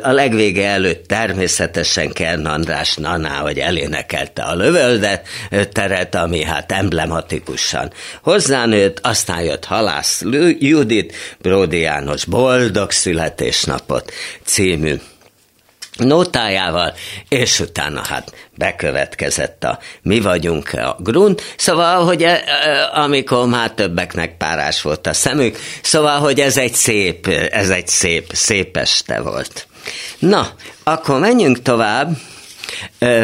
a 0.03 0.11
legvége 0.11 0.69
előtt 0.69 1.07
természetesen 1.07 2.13
Kern 2.13 2.47
András 2.47 2.95
Naná, 2.97 3.37
hogy 3.37 3.59
elénekelte 3.59 4.43
a 4.43 4.55
lövöldet 4.55 5.27
teret, 5.73 6.15
ami 6.15 6.43
hát 6.53 6.73
emblematikusan 6.73 7.93
hozzánőtt, 8.23 8.99
aztán 9.03 9.43
jött 9.43 9.65
Halász 9.65 10.23
Judit, 10.59 11.15
Bródi 11.39 11.79
János 11.79 12.25
Boldog 12.25 12.91
születésnapot 12.91 14.13
című 14.45 14.95
nótájával, 15.97 16.95
és 17.29 17.61
utána 17.61 18.01
hát 18.05 18.33
bekövetkezett 18.57 19.65
a 19.65 19.79
mi 20.03 20.21
vagyunk 20.21 20.73
a 20.73 20.97
grunt, 20.99 21.55
szóval, 21.57 22.05
hogy 22.05 22.23
e, 22.23 22.29
e, 22.29 22.91
amikor 22.93 23.47
már 23.47 23.71
többeknek 23.71 24.37
párás 24.37 24.83
volt 24.83 25.07
a 25.07 25.13
szemük, 25.13 25.59
szóval, 25.83 26.19
hogy 26.19 26.41
ez 26.41 26.57
egy 26.57 26.75
szép, 26.75 27.27
ez 27.51 27.71
egy 27.71 27.89
szép, 27.89 28.31
szép 28.33 28.77
este 28.77 29.21
volt. 29.21 29.67
Na, 30.19 30.49
akkor 30.83 31.21
menjünk 31.21 31.63
tovább. 31.63 32.17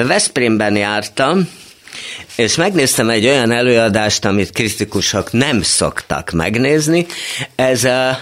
Veszprémben 0.07 0.77
jártam, 0.77 1.49
és 2.37 2.55
megnéztem 2.55 3.11
egy 3.11 3.27
olyan 3.27 3.51
előadást, 3.51 4.25
amit 4.25 4.53
kritikusok 4.53 5.33
nem 5.33 5.63
szoktak 5.63 6.31
megnézni. 6.31 7.07
Ez 7.55 7.85
a, 7.85 8.19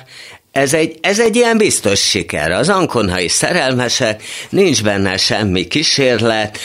ez 0.57 0.75
egy, 0.75 0.99
ez 1.01 1.21
egy 1.21 1.37
ilyen 1.37 1.59
biztos 1.59 2.01
siker. 2.01 2.51
Az 2.51 2.69
ankonhai 2.69 3.29
szerelmesek, 3.29 4.23
nincs 4.49 4.83
benne 4.83 5.17
semmi 5.17 5.67
kísérlet, 5.67 6.59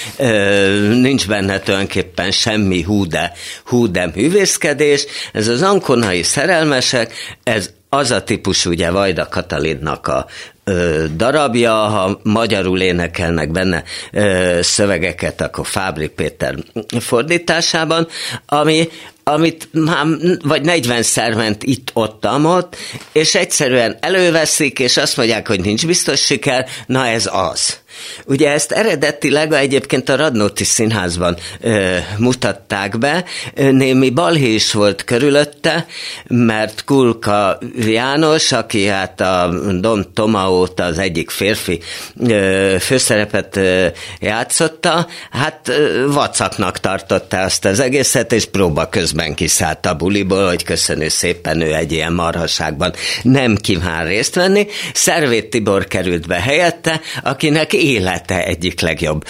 nincs 0.90 1.28
benne 1.28 1.60
tulajdonképpen 1.60 2.32
semmi 2.32 2.82
húde, 2.82 3.34
húde 3.66 4.12
művészkedés. 4.16 5.06
Ez 5.34 5.48
az 5.48 5.62
ankonhai 5.62 6.24
szerelmesek, 6.24 7.14
ez 7.44 7.70
az 7.94 8.12
a 8.12 8.24
típus 8.24 8.66
ugye 8.66 8.92
Vajda 8.92 9.28
Katalinnak 9.28 10.08
a 10.08 10.26
ö, 10.64 11.06
darabja, 11.16 11.74
ha 11.74 12.20
magyarul 12.24 12.82
énekelnek 12.82 13.52
benne 13.52 13.84
ö, 14.12 14.60
szövegeket, 14.62 15.42
akkor 15.42 15.68
Fábri 15.68 16.08
Péter 16.08 16.56
fordításában, 17.00 18.08
ami, 18.46 18.90
amit 19.24 19.68
már 19.72 20.06
vagy 20.44 20.62
40-szer 20.66 21.36
ment 21.36 21.64
itt-ott, 21.64 22.26
amott, 22.26 22.76
és 23.12 23.36
egyszerűen 23.36 23.98
előveszik, 24.00 24.80
és 24.80 24.98
azt 24.98 25.18
mondják, 25.18 25.48
hogy 25.48 25.62
nincs 25.62 25.86
biztos 25.86 26.20
siker, 26.26 26.68
na 26.86 27.08
ez 27.08 27.30
az. 27.34 27.81
Ugye 28.26 28.50
ezt 28.50 28.72
eredetileg 28.72 29.54
egyébként 29.54 30.10
a 30.10 30.16
Radnóti 30.16 30.64
Színházban 30.64 31.38
ö, 31.62 31.98
mutatták 32.18 32.98
be, 32.98 33.24
némi 33.56 34.10
balhé 34.10 34.54
is 34.54 34.74
volt 34.74 35.04
körülötte, 35.04 35.86
mert 36.28 36.84
Kulka 36.84 37.60
János, 37.76 38.52
aki 38.52 38.86
hát 38.86 39.22
a 39.22 39.50
Don 39.80 40.14
Tomaót 40.14 40.80
az 40.80 40.98
egyik 40.98 41.30
férfi 41.30 41.80
ö, 42.28 42.76
főszerepet 42.80 43.56
ö, 43.56 43.88
játszotta, 44.20 45.08
hát 45.32 45.68
ö, 45.68 46.12
vacaknak 46.12 46.80
tartotta 46.80 47.40
azt 47.40 47.66
az 47.66 47.80
egészet, 47.80 48.34
és 48.34 48.46
próba 48.46 48.90
közben 48.90 49.34
kiszállt 49.34 49.86
a 49.86 49.96
buliból, 49.96 50.48
hogy 50.48 50.64
köszönő 50.64 51.08
szépen 51.08 51.62
ő 51.62 51.74
egy 51.74 51.92
ilyen 51.92 52.14
marhaságban 52.14 52.94
nem 53.22 53.56
kíván 53.56 54.06
részt 54.06 54.36
venni. 54.36 54.68
Szervét 54.94 55.50
Tibor 55.50 55.86
került 55.86 56.28
be 56.28 56.40
helyette, 56.40 57.02
akinek 57.24 57.74
élete 57.92 58.46
egyik 58.46 58.82
legjobb, 58.82 59.26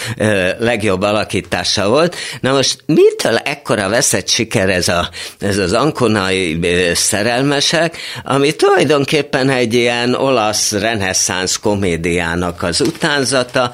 legjobb 0.58 1.02
alakítása 1.02 1.88
volt. 1.88 2.16
Na 2.40 2.52
most 2.52 2.82
mitől 2.86 3.36
ekkora 3.36 3.88
veszett 3.88 4.28
siker 4.28 4.68
ez, 4.70 4.88
a, 4.88 5.08
ez 5.40 5.58
az 5.58 5.72
ankonai 5.72 6.58
szerelmesek, 6.94 7.96
ami 8.24 8.56
tulajdonképpen 8.56 9.50
egy 9.50 9.74
ilyen 9.74 10.14
olasz 10.14 10.72
reneszánsz 10.72 11.56
komédiának 11.56 12.62
az 12.62 12.80
utánzata, 12.80 13.72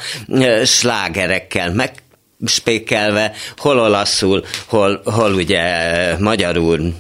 slágerekkel 0.65 1.73
meg 1.73 1.93
spékelve, 2.47 3.33
hol 3.57 3.79
olaszul, 3.79 4.45
hol, 4.67 5.01
hol 5.05 5.33
ugye 5.33 5.63
magyarul 6.19 6.95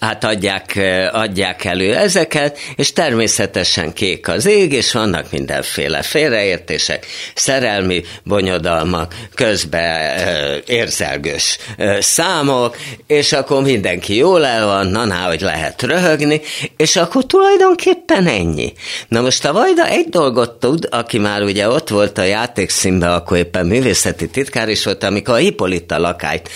hát 0.00 0.24
adják, 0.24 0.80
adják 1.12 1.64
elő 1.64 1.94
ezeket, 1.94 2.58
és 2.76 2.92
természetesen 2.92 3.92
kék 3.92 4.28
az 4.28 4.46
ég, 4.46 4.72
és 4.72 4.92
vannak 4.92 5.30
mindenféle 5.30 6.02
félreértések, 6.02 7.06
szerelmi 7.34 8.04
bonyodalmak, 8.22 9.14
közben 9.34 10.18
érzelgős 10.66 11.58
számok, 11.98 12.76
és 13.06 13.32
akkor 13.32 13.62
mindenki 13.62 14.16
jól 14.16 14.46
el 14.46 14.66
van, 14.66 14.86
na, 14.86 15.16
hogy 15.16 15.40
lehet 15.40 15.82
röhögni, 15.82 16.40
és 16.76 16.96
akkor 16.96 17.26
tulajdonképpen 17.26 18.26
ennyi. 18.26 18.72
Na 19.08 19.20
most 19.20 19.44
a 19.44 19.52
Vajda 19.52 19.86
egy 19.86 20.08
dolgot 20.08 20.52
tud, 20.52 20.88
aki 20.90 21.18
már 21.18 21.42
ugye 21.42 21.68
ott 21.68 21.88
volt 21.88 22.18
a 22.18 22.22
játékszínben, 22.22 23.10
akkor 23.10 23.36
éppen 23.36 23.66
művészeti 23.66 24.28
titkár 24.28 24.68
is 24.68 24.84
volt, 24.84 25.04
amikor 25.04 25.34
a 25.34 25.38
Hippolyta 25.38 25.98
lakályt 25.98 26.50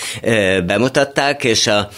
bemutatták, 0.67 1.45
és 1.45 1.67
a 1.67 1.89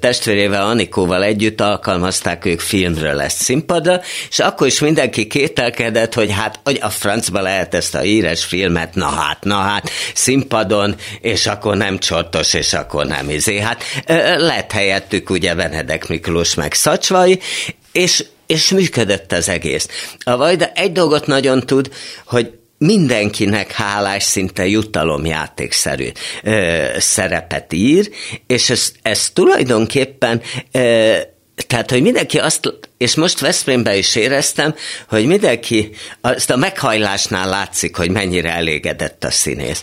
testvérével, 0.00 0.66
Anikóval 0.66 1.24
együtt 1.24 1.60
alkalmazták 1.60 2.44
ők 2.44 2.60
filmről 2.60 3.14
lesz 3.14 3.42
színpadra, 3.42 4.00
és 4.28 4.38
akkor 4.38 4.66
is 4.66 4.80
mindenki 4.80 5.26
kételkedett, 5.26 6.14
hogy 6.14 6.30
hát 6.30 6.60
hogy 6.64 6.78
a 6.82 6.88
francba 6.88 7.40
lehet 7.40 7.74
ezt 7.74 7.94
a 7.94 7.98
híres 7.98 8.44
filmet, 8.44 8.94
na 8.94 9.06
hát, 9.06 9.44
na 9.44 9.56
hát, 9.56 9.90
színpadon, 10.14 10.94
és 11.20 11.46
akkor 11.46 11.76
nem 11.76 11.98
csortos, 11.98 12.54
és 12.54 12.72
akkor 12.72 13.06
nem 13.06 13.30
izé. 13.30 13.60
Hát 13.60 13.84
lett 14.36 14.72
helyettük 14.72 15.30
ugye 15.30 15.54
Benedek 15.54 16.08
Miklós 16.08 16.54
meg 16.54 16.72
Szacsvai, 16.72 17.40
és 17.92 18.24
és 18.46 18.70
működött 18.70 19.32
az 19.32 19.48
egész. 19.48 19.88
A 20.24 20.36
Vajda 20.36 20.66
egy 20.74 20.92
dolgot 20.92 21.26
nagyon 21.26 21.60
tud, 21.60 21.90
hogy 22.26 22.50
mindenkinek 22.82 23.72
hálás, 23.72 24.22
szinte 24.22 24.66
jutalomjátékszerű 24.66 26.08
ö, 26.42 26.84
szerepet 26.98 27.72
ír, 27.72 28.10
és 28.46 28.70
ez, 28.70 28.92
ez 29.02 29.30
tulajdonképpen 29.30 30.40
ö, 30.72 31.16
tehát, 31.66 31.90
hogy 31.90 32.02
mindenki 32.02 32.38
azt, 32.38 32.78
és 33.02 33.14
most 33.14 33.40
Veszprémben 33.40 33.96
is 33.96 34.14
éreztem, 34.14 34.74
hogy 35.08 35.26
mindenki, 35.26 35.90
azt 36.20 36.50
a 36.50 36.56
meghajlásnál 36.56 37.48
látszik, 37.48 37.96
hogy 37.96 38.10
mennyire 38.10 38.50
elégedett 38.50 39.24
a 39.24 39.30
színész. 39.30 39.82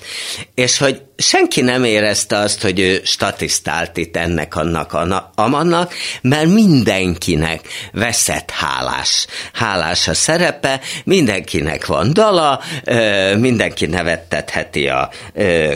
És 0.54 0.78
hogy 0.78 1.02
senki 1.18 1.62
nem 1.62 1.84
érezte 1.84 2.38
azt, 2.38 2.62
hogy 2.62 2.80
ő 2.80 3.02
statisztált 3.04 3.98
itt 3.98 4.18
ennek, 4.18 4.56
annak, 4.56 4.98
amannak, 5.36 5.94
mert 6.22 6.48
mindenkinek 6.48 7.62
veszett 7.92 8.52
hálás. 8.52 9.28
Hálás 9.54 10.08
a 10.08 10.14
szerepe, 10.14 10.80
mindenkinek 11.04 11.86
van 11.86 12.14
dala, 12.14 12.62
mindenki 13.38 13.86
nevettetheti 13.86 14.88
a 14.88 15.10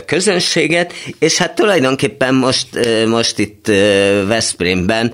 közönséget, 0.05 0.93
és 1.19 1.37
hát 1.37 1.55
tulajdonképpen 1.55 2.35
most, 2.35 2.67
most 3.07 3.39
itt 3.39 3.67
Veszprémben 4.27 5.13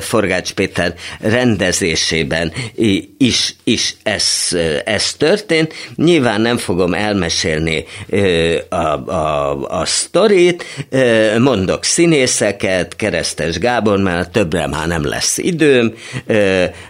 Forgács 0.00 0.52
Péter 0.52 0.94
rendezésében 1.20 2.52
is, 3.18 3.54
is 3.64 3.94
ez, 4.02 4.24
ez 4.84 5.12
történt. 5.12 5.74
Nyilván 5.94 6.40
nem 6.40 6.56
fogom 6.56 6.94
elmesélni 6.94 7.84
a, 8.68 8.76
a 8.76 9.50
a, 9.68 9.84
sztorit, 9.84 10.64
mondok 11.38 11.84
színészeket, 11.84 12.96
Keresztes 12.96 13.58
Gábor, 13.58 13.98
mert 13.98 14.30
többre 14.30 14.66
már 14.66 14.86
nem 14.86 15.06
lesz 15.06 15.38
időm, 15.38 15.94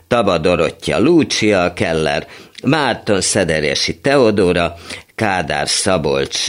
Taba 0.09 0.39
Dorottya 0.39 0.99
Lúcia, 0.99 1.73
Keller 1.73 2.27
Márton 2.63 3.21
Szederesi 3.21 3.99
Teodóra, 3.99 4.75
Kádár 5.15 5.69
Szabolcs 5.69 6.49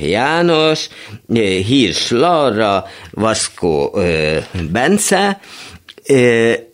János, 0.00 0.88
Hírs 1.66 2.10
Laura, 2.10 2.84
Vaszkó 3.10 3.98
Bence, 4.70 5.40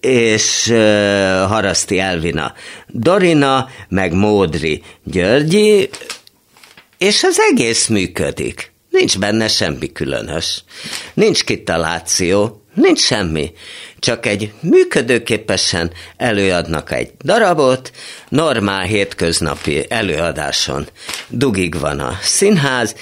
és 0.01 0.69
Haraszti 1.49 1.99
Elvina 1.99 2.55
Dorina, 2.89 3.69
meg 3.89 4.13
Módri 4.13 4.83
Györgyi, 5.05 5.89
és 6.99 7.23
az 7.23 7.41
egész 7.51 7.87
működik. 7.87 8.73
Nincs 8.91 9.19
benne 9.19 9.49
semmi 9.49 9.93
különös. 9.93 10.65
Nincs 11.15 11.45
kitaláció, 11.45 12.63
nincs 12.75 13.01
semmi. 13.01 13.53
Csak 13.99 14.27
egy 14.27 14.53
működőképesen 14.61 15.93
előadnak 16.17 16.93
egy 16.93 17.11
darabot, 17.25 17.93
normál 18.29 18.83
hétköznapi 18.83 19.85
előadáson 19.89 20.89
dugig 21.29 21.79
van 21.79 22.01
a 22.01 22.19
színház, 22.23 22.95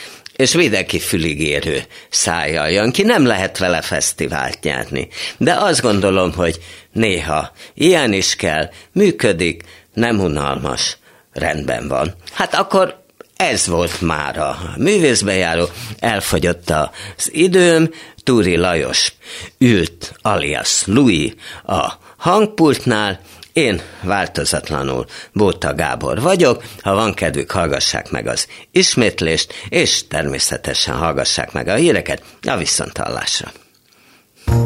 és 0.43 0.55
mindenki 0.55 0.99
füligérő 0.99 1.83
szájjal 2.09 2.71
jön 2.71 2.93
ki, 2.93 3.03
nem 3.03 3.27
lehet 3.27 3.59
vele 3.59 3.81
fesztivált 3.81 4.59
nyerni. 4.63 5.09
De 5.37 5.55
azt 5.55 5.81
gondolom, 5.81 6.33
hogy 6.33 6.61
néha 6.93 7.53
ilyen 7.75 8.13
is 8.13 8.37
kell, 8.37 8.71
működik, 8.93 9.63
nem 9.95 10.21
unalmas, 10.21 10.97
rendben 11.33 11.89
van. 11.89 12.15
Hát 12.33 12.55
akkor 12.55 13.05
ez 13.37 13.67
volt 13.67 14.01
már 14.01 14.39
a 14.39 14.59
művészbejáró, 14.77 15.69
elfogyott 15.99 16.71
az 16.71 17.31
időm, 17.33 17.91
Túri 18.23 18.57
Lajos 18.57 19.13
ült 19.59 20.13
alias 20.23 20.83
Louis 20.87 21.33
a 21.65 21.93
hangpultnál, 22.17 23.21
én 23.53 23.81
változatlanul 24.03 25.07
Bóta 25.33 25.75
Gábor 25.75 26.21
vagyok, 26.21 26.65
ha 26.83 26.95
van 26.95 27.15
kedvük, 27.15 27.51
hallgassák 27.51 28.11
meg 28.11 28.27
az 28.27 28.47
ismétlést, 28.71 29.53
és 29.69 30.07
természetesen 30.07 30.95
hallgassák 30.95 31.53
meg 31.53 31.69
a 31.69 31.75
híreket. 31.75 32.23
A 32.43 32.57
viszonthallásra. 32.57 33.53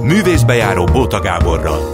Művészbejáró 0.03 0.85
Bóta 0.85 1.21
Gáborral 1.21 1.91